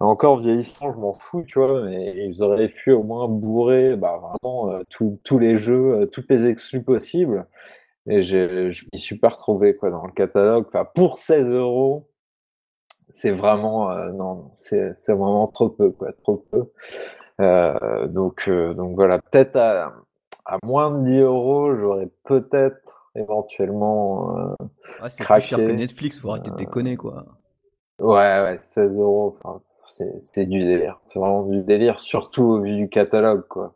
[0.00, 4.20] encore vieillissant, je m'en fous, tu vois, mais ils auraient pu au moins bourrer bah,
[4.20, 7.46] vraiment euh, tous les jeux, euh, toutes les exclus possibles.
[8.06, 10.66] Et je m'y suis pas retrouvé quoi, dans le catalogue.
[10.66, 12.10] Enfin, pour 16 euros,
[13.08, 16.70] c'est vraiment, euh, non, c'est vraiment trop peu, quoi, trop peu.
[18.08, 19.94] donc, donc voilà, peut-être à,
[20.44, 24.56] à, moins de 10 euros, j'aurais peut-être éventuellement
[25.00, 27.24] ah, c'est plus cher que Netflix, faut arrêter de déconner, quoi.
[28.00, 29.62] Ouais, ouais, 16 euros, enfin,
[30.18, 31.00] c'est du délire.
[31.04, 33.72] C'est vraiment du délire, surtout au vu du catalogue, quoi.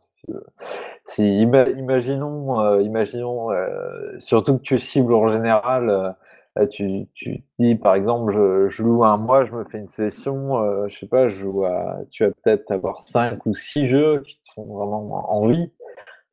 [1.07, 6.17] Si, imaginons, euh, imaginons, euh, surtout que tu cibles en général,
[6.59, 9.89] euh, tu, tu dis par exemple, je, je, loue un mois, je me fais une
[9.89, 11.65] session, je sais pas, je joue
[12.11, 15.73] tu vas peut-être avoir cinq ou six jeux qui te font vraiment envie.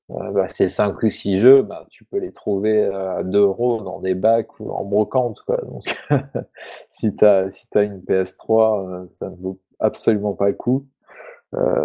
[0.09, 3.99] bah, ces 5 ou 6 jeux, bah, tu peux les trouver à 2 euros dans
[3.99, 5.41] des bacs ou en brocante.
[5.45, 5.57] Quoi.
[5.63, 5.83] Donc,
[6.89, 10.85] si tu as, si as une PS3, ça ne vaut absolument pas le coup.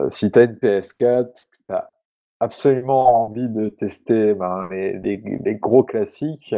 [0.09, 1.89] si tu as une PS4, tu as
[2.41, 6.55] absolument envie de tester ben, les, les, gros classiques,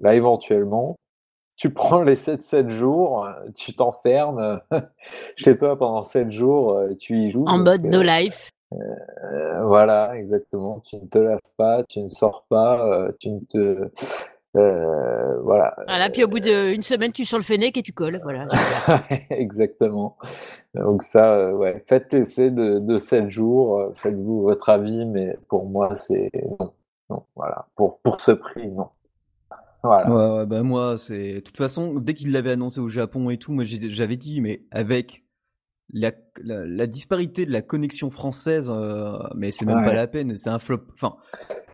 [0.00, 0.96] là éventuellement,
[1.56, 4.60] tu prends les 7-7 jours, tu t'enfermes
[5.36, 7.46] chez toi pendant 7 jours, tu y joues.
[7.46, 8.50] En mode no life.
[8.72, 10.80] Euh, voilà, exactement.
[10.80, 13.90] Tu ne te laves pas, tu ne sors pas, euh, tu ne te.
[14.56, 15.74] Euh, voilà.
[15.86, 18.20] Voilà, puis au bout d'une semaine, tu sors le fennec et tu colles.
[18.22, 18.48] Voilà.
[19.30, 20.16] exactement.
[20.74, 25.94] Donc, ça, ouais, faites l'essai de, de 7 jours, faites-vous votre avis, mais pour moi,
[25.94, 26.72] c'est non.
[27.10, 27.16] non.
[27.34, 27.66] Voilà.
[27.76, 28.88] Pour, pour ce prix, non.
[29.82, 30.10] Voilà.
[30.10, 31.34] Ouais, ouais, bah moi, c'est.
[31.34, 34.62] De toute façon, dès qu'il l'avait annoncé au Japon et tout, moi j'avais dit, mais
[34.70, 35.25] avec
[35.92, 40.50] la, la, disparité de la connexion française, euh, mais c'est même pas la peine, c'est
[40.50, 40.82] un flop.
[40.94, 41.16] Enfin,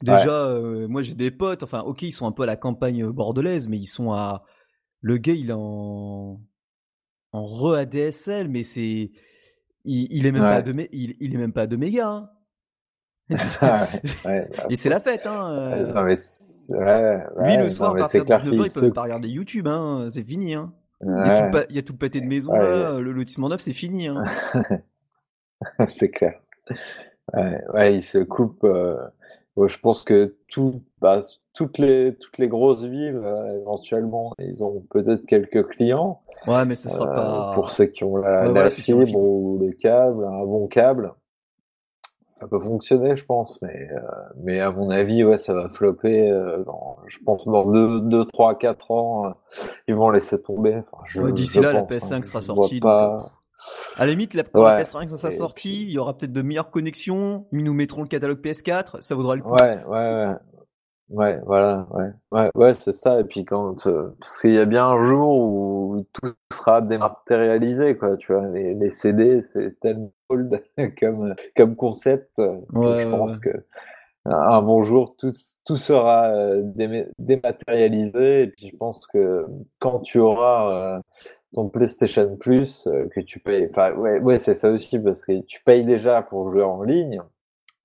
[0.02, 3.06] déjà, euh, moi j'ai des potes, enfin, ok, ils sont un peu à la campagne
[3.06, 4.44] bordelaise, mais ils sont à.
[5.00, 6.40] Le gars, il est en.
[7.32, 9.10] En re-ADSL, mais c'est.
[9.84, 12.08] Il, est même pas de, il, il, est même pas de méga.
[12.08, 12.30] Hein.
[13.60, 13.88] Bah,
[14.70, 15.50] et c'est la fête, hein.
[15.50, 15.92] Euh.
[15.92, 16.16] Non, mais
[17.46, 20.08] Lui, le soir, à partir de 19h, il peut pas regarder YouTube, hein.
[20.10, 20.72] C'est fini, hein.
[21.02, 24.08] Il, y a tout, pété de maison là, le lotissement neuf c'est fini.
[24.08, 24.24] Hein.
[25.88, 26.40] c'est clair.
[27.34, 28.64] Ouais, il se coupe.
[28.64, 28.96] Euh,
[29.56, 31.20] je pense que tout, bah,
[31.54, 36.22] toutes, les, toutes les grosses villes, euh, éventuellement, ils ont peut-être quelques clients.
[36.46, 37.52] Ouais, mais ce sera euh, pas.
[37.54, 41.12] Pour ceux qui ont la, fibre ou le câble, un bon câble
[42.32, 44.00] ça peut fonctionner, je pense, mais, euh,
[44.42, 46.30] mais à mon avis, ouais, ça va flopper.
[46.30, 46.64] Euh,
[47.06, 49.30] je pense dans 2, 3, 4 ans, euh,
[49.86, 50.80] ils vont laisser tomber.
[51.34, 52.80] D'ici là, la PS5 hein, sera sortie.
[52.80, 53.30] Pas...
[53.98, 56.70] à la limite, la, quand la PS5 sera sortie, il y aura peut-être de meilleures
[56.70, 57.44] connexions.
[57.52, 59.52] Ils nous mettront le catalogue PS4, ça vaudra le coup.
[59.52, 60.34] Ouais, ouais, ouais.
[61.12, 63.20] Ouais, voilà, ouais, ouais, ouais c'est ça.
[63.20, 67.98] Et puis quand, euh, parce qu'il y a bien un jour où tout sera dématérialisé,
[67.98, 68.16] quoi.
[68.16, 70.62] Tu vois, les, les CD, c'est tellement old
[71.00, 72.30] comme comme concept.
[72.38, 73.50] je pense que
[74.24, 75.34] un bon jour tout
[75.66, 76.62] tout sera euh,
[77.18, 78.44] dématérialisé.
[78.44, 79.46] Et puis je pense que
[79.80, 81.00] quand tu auras euh,
[81.54, 85.62] ton PlayStation Plus, que tu payes, enfin ouais, ouais, c'est ça aussi parce que tu
[85.64, 87.20] payes déjà pour jouer en ligne.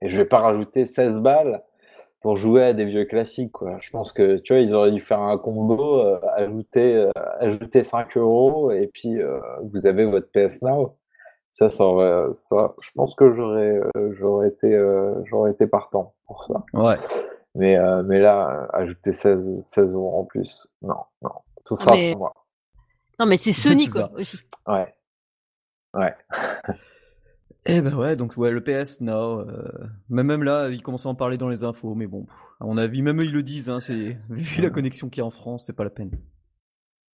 [0.02, 1.62] Et je vais pas rajouter 16 balles
[2.28, 3.54] pour jouer à des vieux classiques.
[3.54, 3.78] Quoi.
[3.80, 7.86] Je pense que tu vois, ils auraient dû faire un combo, euh, ajouter, euh, ajouter
[7.86, 10.98] 5 euros et puis euh, vous avez votre PS Now.
[11.52, 11.86] Ça, ça,
[12.34, 13.80] ça je pense que j'aurais,
[14.20, 14.78] j'aurais été,
[15.30, 16.66] j'aurais été partant pour ça.
[16.74, 16.98] Ouais.
[17.56, 21.32] Mais, mais là, ajouter 16, 16 euros en plus, non, non,
[21.64, 22.14] tout sera mais...
[22.14, 22.34] moi.
[23.22, 24.38] Non, mais c'est Sony quoi aussi.
[24.68, 24.94] Ouais.
[25.94, 26.14] Ouais.
[27.70, 29.42] Eh ben ouais, donc ouais, le PS, non.
[29.42, 29.68] Euh...
[30.10, 32.26] Même là, ils commencent à en parler dans les infos, mais bon,
[32.62, 35.22] à mon avis, même eux ils le disent, hein, c'est vu la connexion qu'il y
[35.22, 36.12] a en France, c'est pas la peine.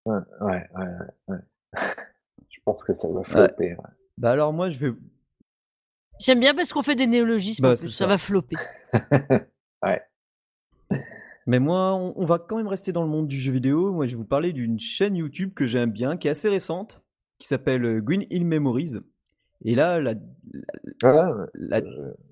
[0.05, 0.69] Ouais, ouais,
[1.27, 1.38] ouais.
[2.49, 3.75] je pense que ça va flopper.
[4.17, 4.93] Bah alors moi, je vais.
[6.19, 8.05] J'aime bien parce qu'on fait des néologismes, bah, ça.
[8.05, 8.57] va flopper.
[9.84, 10.01] ouais.
[11.47, 13.91] Mais moi, on, va quand même rester dans le monde du jeu vidéo.
[13.91, 17.01] Moi, je vais vous parler d'une chaîne YouTube que j'aime bien, qui est assez récente,
[17.39, 18.99] qui s'appelle euh, Green Hill Memories.
[19.65, 20.13] Et là, la,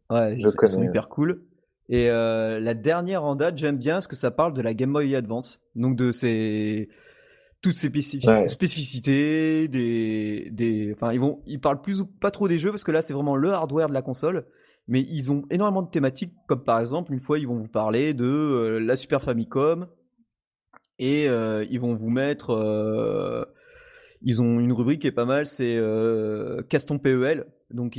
[0.09, 1.43] ouais, ils sont hyper cool.
[1.89, 4.93] Et euh, la dernière en date, j'aime bien parce que ça parle de la Game
[4.93, 5.61] Boy Advance.
[5.75, 6.89] Donc de ces
[7.61, 7.89] toutes ces
[8.47, 12.83] spécificités, des, des, enfin ils vont, ils parlent plus ou pas trop des jeux parce
[12.83, 14.45] que là c'est vraiment le hardware de la console.
[14.87, 18.13] Mais ils ont énormément de thématiques, comme par exemple une fois ils vont vous parler
[18.13, 19.87] de euh, la Super Famicom
[20.97, 22.55] et euh, ils vont vous mettre
[24.23, 27.45] ils ont une rubrique qui est pas mal, c'est euh, Caston PEL.
[27.71, 27.97] Donc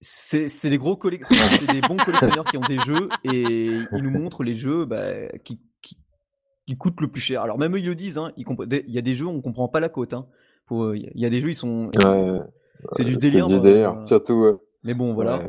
[0.00, 3.42] c'est des gros c'est des bons collectionneurs qui ont des jeux et
[3.92, 5.60] ils nous montrent les jeux bah, qui,
[6.66, 7.42] qui, coûtent le plus cher.
[7.42, 8.44] Alors même eux ils le disent, hein, il
[8.88, 10.12] y a des jeux on comprend pas la cote.
[10.12, 10.26] Hein.
[10.70, 11.90] Il y a des jeux ils sont
[12.92, 13.46] c'est du délire.
[13.48, 14.58] C'est du délire, surtout.
[14.82, 15.40] Mais bon voilà.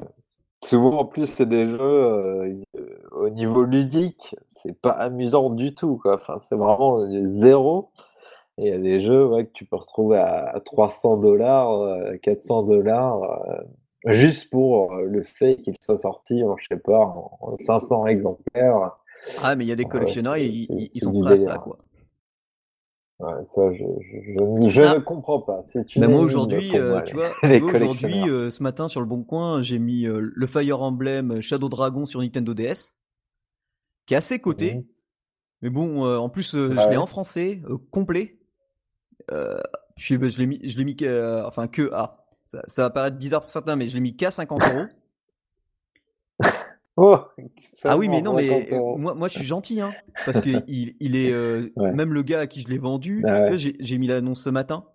[0.63, 2.63] Souvent en plus c'est des jeux euh,
[3.11, 6.15] au niveau ludique, c'est pas amusant du tout quoi.
[6.15, 7.91] Enfin c'est vraiment zéro.
[8.57, 12.63] Et il y a des jeux ouais, que tu peux retrouver à 300 dollars, 400
[12.63, 16.99] euh, dollars, euh, juste pour euh, le fait qu'il soit sorti en, je sais pas,
[17.41, 18.91] en 500 exemplaires.
[19.43, 21.77] Ah, mais il y a des collectionneurs, ils, ils, sont prêts à ça, quoi.
[23.19, 25.63] Ouais, ça, je, je, je, ne comprends pas.
[25.95, 26.71] Mais moi aujourd'hui,
[27.05, 27.33] tu vois,
[27.73, 32.21] aujourd'hui, ce matin sur le Bon Coin, j'ai mis le Fire Emblem Shadow Dragon sur
[32.21, 32.93] Nintendo DS,
[34.05, 34.75] qui est assez coté.
[34.75, 34.83] Mmh.
[35.61, 38.34] Mais bon, en plus, je l'ai en français, complet.
[39.31, 39.57] Euh,
[39.97, 42.21] je, l'ai mis, je l'ai mis que, enfin que à.
[42.47, 44.85] Ça, ça, va paraître bizarre pour certains, mais je l'ai mis qu'à 50 euros.
[46.97, 47.17] Oh,
[47.83, 48.97] Ah oui, mais non, mais 50 euh, euros.
[48.97, 49.93] moi, moi je suis gentil, hein,
[50.25, 51.91] parce que il, il est euh, Ouais.
[51.91, 53.21] même le gars à qui je l'ai vendu.
[53.27, 53.57] Ah ouais.
[53.57, 54.85] j'ai mis l'annonce ce matin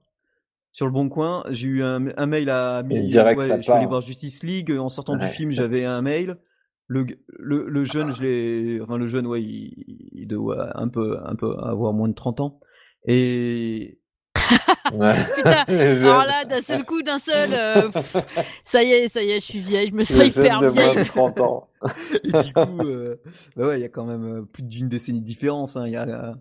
[0.73, 1.45] sur le bon coin.
[1.51, 3.19] J'ai eu un, un mail à midi.
[3.19, 4.73] ouais, je suis allé voir Justice League.
[4.73, 6.39] En sortant du film, j'avais un mail.
[6.87, 11.19] Le, le, le jeune, je l'ai, enfin le jeune, ouais, il, il doit un peu,
[11.25, 12.61] un peu avoir moins de 30 ans.
[13.05, 14.00] Et.
[15.37, 18.17] Putain, alors là, d'un seul coup, d'un seul, euh, pff,
[18.65, 20.97] ça y est, ça y est, je suis vieille, je me sens hyper vieille.
[20.97, 21.69] de 30 ans.
[22.25, 23.17] Et du coup, euh,
[23.57, 25.77] bah ouais, il y a quand même euh, plus d'une décennie de différence.
[25.77, 25.87] Hein.
[25.87, 26.35] Il y a, euh,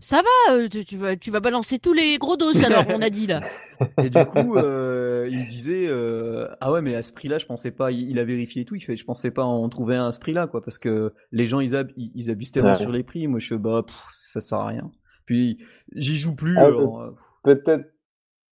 [0.00, 3.10] Ça va, tu, tu vas, tu vas balancer tous les gros dos alors, on a
[3.10, 3.40] dit là.
[4.02, 7.46] et du coup, euh, il me disait, euh, ah ouais, mais à ce prix-là, je
[7.46, 7.92] pensais pas.
[7.92, 8.74] Il, il a vérifié et tout.
[8.74, 11.46] Il fait, je pensais pas en trouver un à ce prix-là, quoi, parce que les
[11.46, 12.74] gens ils, ab- ils, ils abusent tellement Ouais.
[12.74, 13.28] sur les prix.
[13.28, 14.90] Moi, je suis, bah, pff, ça sert à rien.
[15.26, 15.58] Puis
[15.94, 16.56] j'y joue plus.
[16.58, 17.10] Ah, alors, euh,
[17.42, 17.86] Peut-être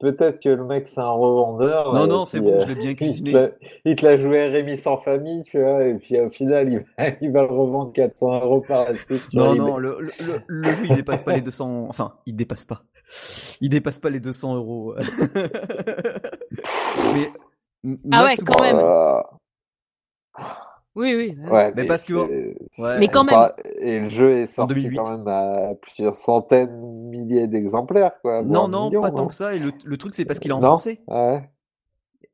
[0.00, 1.94] peut-être que le mec, c'est un revendeur.
[1.94, 3.32] non, et non, c'est bon, euh, je l'ai bien il te cuisiné.
[3.32, 3.50] l'a-
[3.84, 7.08] il te l'a joué Rémi sans famille, tu vois, et puis au final, il va,
[7.20, 9.28] il va le revendre 400 euros par la suite.
[9.28, 11.86] tu Non, vois, non, le, le, le, le jeu, il dépasse pas les 200.
[11.88, 12.82] Enfin, il dépasse pas.
[13.60, 14.94] Il dépasse pas les 200 euros.
[17.14, 17.28] mais.
[18.12, 18.76] Ah ouais, souvent- quand même.
[20.96, 21.36] Oui, oui.
[21.44, 21.50] ouais.
[21.50, 22.98] ouais, Mais parce que- Ouais.
[22.98, 24.96] Mais quand pas- Et le jeu est sorti 2008.
[24.96, 26.80] quand même à plusieurs centaines,
[27.10, 28.42] milliers d'exemplaires, quoi.
[28.42, 29.54] Non, non, millions, pas tant que ça.
[29.54, 31.00] Et le, le truc, c'est parce qu'il est en Non français.
[31.06, 31.48] Ouais.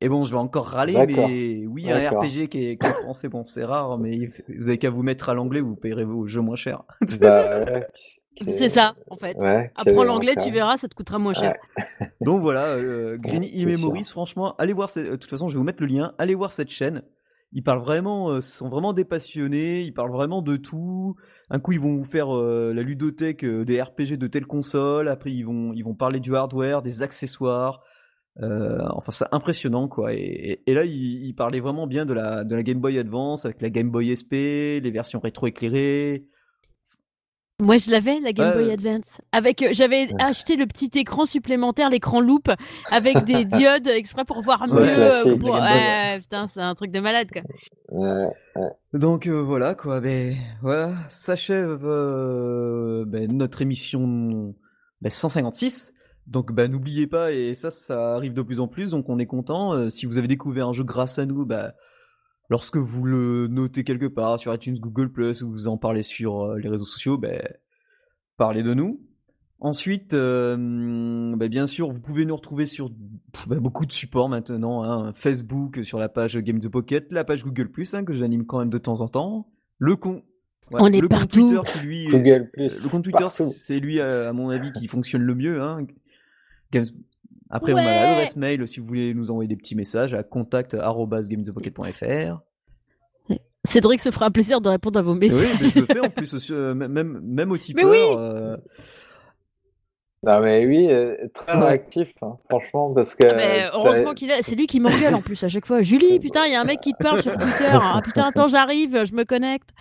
[0.01, 1.27] Et bon, je vais encore râler, D'accord.
[1.27, 2.23] mais oui, un D'accord.
[2.23, 5.33] RPG qui est, est français, bon, c'est rare, mais vous avez qu'à vous mettre à
[5.33, 6.83] l'anglais, vous payerez vos jeux moins cher.
[7.19, 7.65] Bah.
[8.51, 9.35] C'est ça, en fait.
[9.75, 11.55] Apprends l'anglais, tu verras, ça te coûtera moins cher.
[12.21, 15.63] Donc voilà, euh, Green E-Memories, franchement, allez voir, cette- de toute façon, je vais vous
[15.65, 17.01] mettre le lien, allez voir cette chaîne.
[17.53, 21.15] Ils parlent vraiment, euh, sont vraiment des passionnés, ils parlent vraiment de tout.
[21.49, 25.07] Un coup, ils vont vous faire euh, la ludothèque euh, des RPG de telle console,
[25.07, 27.81] après, ils vont, ils vont parler du hardware, des accessoires.
[28.41, 30.13] Euh, enfin, c'est impressionnant, quoi.
[30.13, 33.45] Et, et- là, ils, ils parlaient vraiment bien de la, de la Game Boy Advance,
[33.45, 36.27] avec la Game Boy SP, les versions rétro-éclairées.
[37.59, 38.73] Moi, je l'avais, la Game Ouais, Boy ouais.
[38.73, 39.19] Advance.
[39.31, 42.49] Avec, euh, j'avais acheté le petit écran supplémentaire, l'écran loop,
[42.91, 44.75] avec des diodes exprès pour voir mieux.
[44.75, 47.41] Ouais, euh, pour- ouais, putain, c'est un truc de malade, quoi.
[47.89, 48.27] Ouais.
[48.93, 54.53] Donc euh, voilà quoi, ben voilà, s'achève euh, ben, notre émission
[55.01, 55.93] ben, 156.
[56.27, 59.25] Donc ben n'oubliez pas et ça ça arrive de plus en plus donc on est
[59.27, 59.73] content.
[59.73, 61.71] Euh, si vous avez découvert un jeu grâce à nous, ben
[62.49, 66.41] lorsque vous le notez quelque part sur iTunes, Google Plus ou vous en parlez sur
[66.41, 67.41] euh, les réseaux sociaux, ben
[68.37, 69.01] parlez de nous.
[69.59, 70.55] Ensuite, euh,
[71.35, 72.91] ben, bien sûr, vous pouvez nous retrouver sur
[73.33, 77.23] pff, ben, beaucoup de supports maintenant, hein, Facebook, sur la page Game the Pocket, la
[77.23, 79.49] page Google Plus hein, que j'anime quand même de temps en temps,
[79.79, 80.21] le con.
[80.71, 81.49] ouais, On est le compte partout.
[81.49, 82.05] Twitter, c'est lui.
[82.07, 82.83] Google Plus.
[82.83, 85.59] Le compte Twitter, c'est lui, à à mon avis, qui fonctionne le mieux.
[85.59, 85.87] Hein.
[86.71, 86.85] Games-
[87.49, 92.39] Après, on a l'adresse mail si vous voulez nous envoyer des petits messages à contact@gamesthepocket.fr.
[93.63, 95.59] Cédric se fera un plaisir de répondre à vos Oui, messages.
[95.59, 97.89] mais je le fais en plus, aussi, euh, même, même au tipeur.
[97.89, 97.97] oui.
[98.17, 98.55] euh,
[100.23, 101.59] Non, mais oui, euh, très Ouais.
[101.65, 103.25] réactif, hein, franchement, parce que.
[103.25, 105.81] Ah, mais heureusement qu'il est, c'est lui qui m'engueule en plus à chaque fois.
[105.81, 107.67] Julie, putain, il y a un mec qui te parle sur Twitter.
[107.71, 109.71] Ah putain, attends, j'arrive, je me connecte.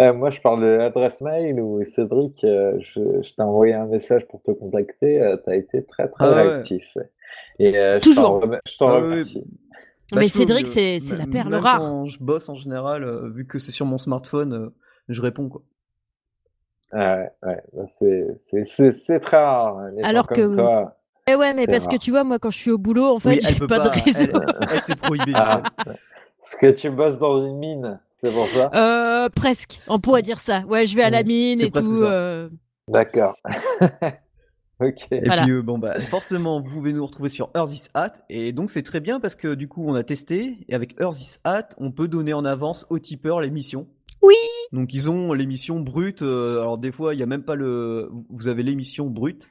[0.00, 3.86] Euh, moi, je parle de l'adresse mail où Cédric, euh, je, je t'ai envoyé un
[3.86, 5.36] message pour te contacter.
[5.44, 6.42] tu as été très, très Ah ouais.
[6.48, 6.98] réactif.
[7.60, 8.24] Et euh, je Toujours.
[8.24, 9.44] t'en remets- je t'en Ah oui, remercie.
[10.10, 11.78] Bah, mais trouve Cédric, c'est, c'est la perle rare.
[11.78, 14.74] Quand je bosse en général, euh, vu que c'est sur mon smartphone, euh,
[15.08, 15.62] je réponds quoi.
[16.92, 19.78] Ouais, ouais, bah, c'est, c'est, c'est, c'est très rare.
[19.78, 20.96] hein, Alors comme que- toi.
[21.26, 21.94] Eh ouais, mais parce rare.
[21.94, 23.88] que tu vois, moi, quand je suis au boulot, en fait, Oui, j'ai pas, de
[23.88, 24.26] réseau.
[24.90, 25.32] Elle, prohibée.
[25.34, 25.92] Ah, ouais.
[26.38, 28.70] Parce que tu bosses dans une mine, c'est pour ça?
[28.74, 29.78] Euh, presque.
[29.88, 30.60] On pourrait dire ça.
[30.68, 32.02] Ouais, je vais à la mine et tout.
[32.02, 32.48] euh,
[32.88, 33.36] D'accord.
[34.80, 35.06] ok.
[35.12, 35.42] Et Voilà.
[35.42, 38.70] puis euh, bon bah forcément vous pouvez nous retrouver sur Earth is Hat et donc
[38.70, 41.68] c'est très bien parce que du coup on a testé et avec Earth is Hat
[41.78, 43.86] on peut donner en avance aux tipeurs l'émission.
[44.22, 44.34] Oui.
[44.72, 46.22] Donc ils ont l'émission brute.
[46.22, 48.10] euh, alors des fois il y a même pas le.
[48.30, 49.48] Vous avez l'émission brute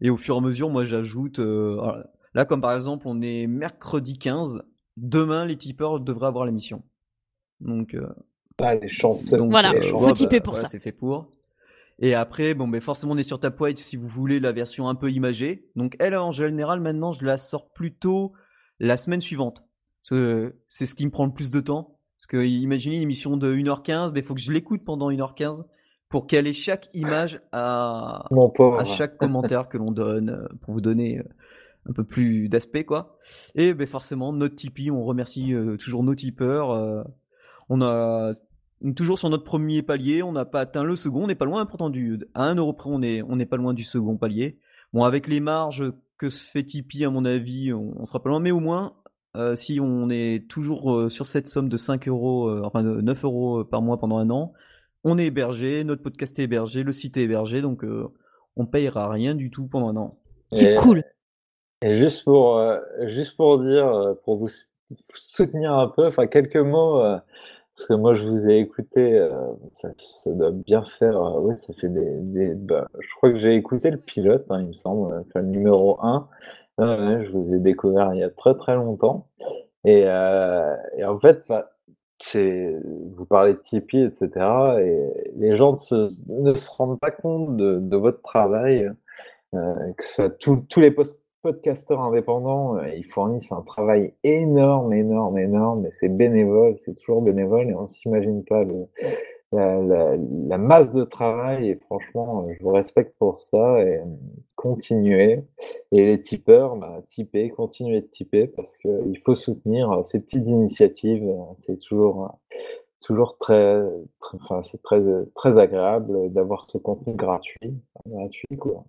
[0.00, 1.38] et au fur et à mesure moi j'ajoute.
[1.40, 1.76] euh,
[2.34, 4.62] là comme par exemple on est mercredi 15.
[4.96, 6.82] Demain les tipeurs devraient avoir l'émission.
[7.60, 8.06] Donc euh,
[8.60, 9.38] Ah, les chanceux.
[9.38, 10.06] donc, Voilà, les euh, chanceux.
[10.08, 10.68] faut tiper pour ça.
[10.68, 11.30] C'est fait pour.
[11.98, 14.94] Et après, bon, mais forcément, on est sur Tapwhite si vous voulez la version un
[14.94, 15.68] peu imagée.
[15.76, 18.32] Donc, elle, en général, maintenant, je la sors plutôt
[18.78, 19.64] la semaine suivante.
[20.02, 21.98] C'est ce qui me prend le plus de temps.
[22.16, 25.64] Parce que, imaginez une émission de 1h15, mais il faut que je l'écoute pendant 1h15
[26.08, 28.24] pour qu'elle ait chaque image à,
[28.78, 31.22] à chaque commentaire que l'on donne euh, pour vous donner
[31.88, 33.16] un peu plus d'aspect quoi.
[33.54, 36.72] Et ben forcément notre Tipeee, on remercie euh, toujours nos tipeurs.
[37.70, 38.34] On a
[38.82, 41.44] est toujours sur notre premier palier, on n'a pas atteint le second, on n'est pas
[41.44, 44.16] loin pourtant du à 1 euro près, on est on n'est pas loin du second
[44.16, 44.58] palier.
[44.92, 48.28] Bon avec les marges que se fait Tipeee à mon avis, on, on sera pas
[48.28, 48.94] loin, mais au moins
[49.36, 53.00] euh, si on est toujours euh, sur cette somme de 5 euros, euh, enfin de
[53.00, 54.52] 9 euros par mois pendant un an,
[55.04, 57.84] on est hébergé, notre podcast est hébergé, le site est hébergé, donc
[58.56, 60.18] on payera rien du tout pendant un an.
[60.52, 61.04] C'est cool.
[61.82, 62.60] Et juste pour,
[63.06, 64.48] juste pour dire, pour vous
[65.14, 67.02] soutenir un peu, enfin quelques mots,
[67.80, 69.26] parce que moi je vous ai écouté,
[69.72, 69.88] ça,
[70.26, 74.44] doit bien faire, oui, ça fait des, bah, je crois que j'ai écouté le pilote,
[74.50, 76.28] hein, il me semble, le numéro 1
[76.78, 79.28] je vous ai découvert il y a très très longtemps.
[79.84, 81.42] Et, euh, en fait,
[82.34, 84.28] vous parlez de Tipeee, etc.
[84.80, 88.90] Et les gens ne se, rendent pas compte de, votre travail,
[89.54, 90.90] euh, que ce soit tous les
[91.42, 97.22] podcasteurs indépendants, euh, ils fournissent un travail énorme, énorme, énorme, et c'est bénévole, c'est toujours
[97.22, 98.64] bénévole, et on ne s'imagine pas
[99.52, 104.04] la, masse de travail et franchement, euh, je vous respecte pour ça et euh,
[104.54, 105.42] continuez.
[105.92, 111.26] Et les tipeurs, bah, tipez, continuez de tiper parce qu'il faut soutenir ces petites initiatives.
[111.56, 112.38] C'est toujours,
[113.04, 113.82] toujours très,
[114.34, 115.02] enfin, c'est très,
[115.34, 117.74] très agréable d'avoir ce contenu gratuit,
[118.06, 118.84] gratuit quoi.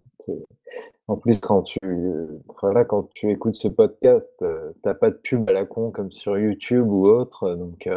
[1.11, 1.77] En plus, quand tu,
[2.61, 4.33] voilà, quand tu écoutes ce podcast,
[4.81, 7.89] t'as pas de pub à la con comme sur YouTube ou autre, donc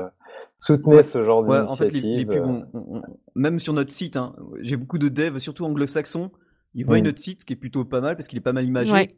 [0.58, 3.00] soutenez ce genre ouais, En fait, les, pubs, euh.
[3.36, 6.30] même sur notre site, hein, j'ai beaucoup de devs, surtout anglo-saxons,
[6.74, 7.04] ils voient mm.
[7.04, 9.16] notre site qui est plutôt pas mal parce qu'il est pas mal imagé.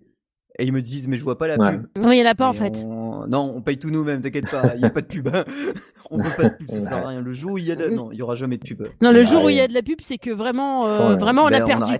[0.59, 1.87] Et ils me disent, mais je vois pas la pub.
[1.97, 2.85] Non, il y en a pas en fait.
[2.85, 5.29] Non, on paye tout nous-mêmes, t'inquiète pas, il n'y a pas de pub.
[6.11, 7.21] on veut pas de pub, ça sert à rien.
[7.21, 7.87] Le jour où il y a de...
[7.89, 8.87] Non, il y aura jamais de pub.
[9.03, 11.45] Non, le jour où il y a de la pub, c'est que vraiment, euh, vraiment,
[11.45, 11.93] on a ben, perdu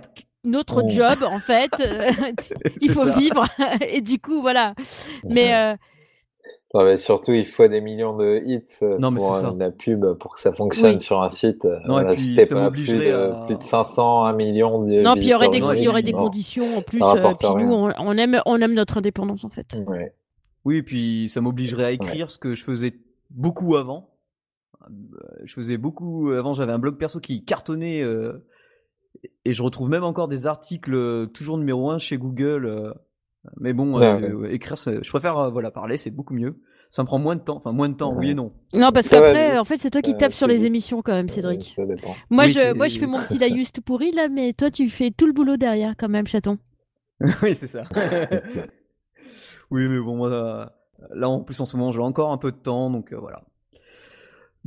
[0.43, 0.89] notre oh.
[0.89, 1.71] job en fait.
[2.81, 3.45] il faut vivre.
[3.81, 4.73] Et du coup, voilà.
[5.23, 5.77] Mais.
[6.73, 10.41] Non, mais surtout, il faut des millions de hits euh, pour la pub pour que
[10.41, 11.65] ça fonctionne sur un site.
[11.87, 15.23] Non, et puis, ça pas plus de, plus de 500, 1 million de Non, puis
[15.23, 17.01] il y aurait des, il y aurait des conditions en plus.
[17.01, 19.77] Euh, puis nous, on, aime, on aime notre indépendance en fait.
[19.87, 20.13] Ouais.
[20.65, 22.93] Oui, et puis ça m'obligerait à écrire ce que je faisais
[23.29, 24.09] beaucoup avant.
[25.45, 28.45] Je faisais beaucoup avant, j'avais un blog perso qui cartonnait euh,
[29.45, 32.93] et je retrouve même encore des articles toujours numéro 1 chez Google
[33.59, 36.59] mais bon, euh, écrire, je préfère euh, voilà parler, c'est beaucoup mieux.
[36.89, 38.53] Ça me prend moins de temps, enfin moins de temps, oui et non.
[38.73, 41.75] Non, parce qu'après, en fait, c'est toi qui tapes sur les émissions quand même, Cédric.
[42.29, 45.11] moi, je, moi, je fais mon petit laïus tout pourri là, mais toi, tu fais
[45.11, 46.57] tout le boulot derrière quand même, chaton.
[47.43, 47.83] oui, c'est ça.
[49.71, 50.29] oui, mais bon, moi,
[51.13, 53.43] là, en plus, en ce moment, j'ai encore un peu de temps, donc euh, voilà.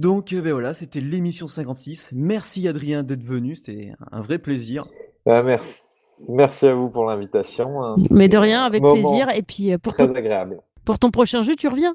[0.00, 2.12] Donc, ben voilà, c'était l'émission 56.
[2.14, 4.86] Merci Adrien d'être venu, c'était un vrai plaisir.
[5.26, 6.30] Bah, merci.
[6.30, 7.84] Merci à vous pour l'invitation.
[7.84, 7.96] Hein.
[8.10, 9.28] Mais de rien, avec plaisir.
[9.34, 10.58] Et puis euh, pour très agréable.
[10.86, 11.94] Pour ton prochain jeu, tu reviens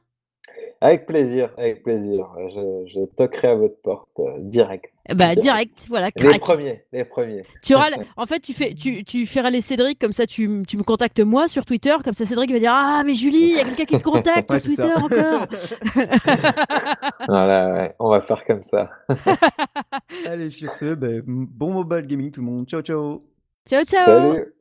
[0.82, 2.28] Avec plaisir, avec plaisir.
[2.88, 4.90] Je, toquerai à votre porte euh, direct.
[5.14, 6.10] Bah direct, voilà.
[6.16, 7.44] Les premiers, les premiers.
[7.64, 10.28] Tu auras, en fait, tu fais, tu, tu feras les Cédric comme ça.
[10.28, 13.38] Tu, tu me contactes moi sur Twitter, comme ça Cédric va dire ah mais Julie,
[13.38, 15.48] il y a quelqu'un qui te contacte sur Twitter encore.
[17.28, 18.90] voilà, on va faire comme ça.
[20.28, 22.68] Allez sur ce, ben, bon mobile gaming tout le monde.
[22.68, 23.24] Ciao ciao.
[23.68, 24.55] Ciao, ciao.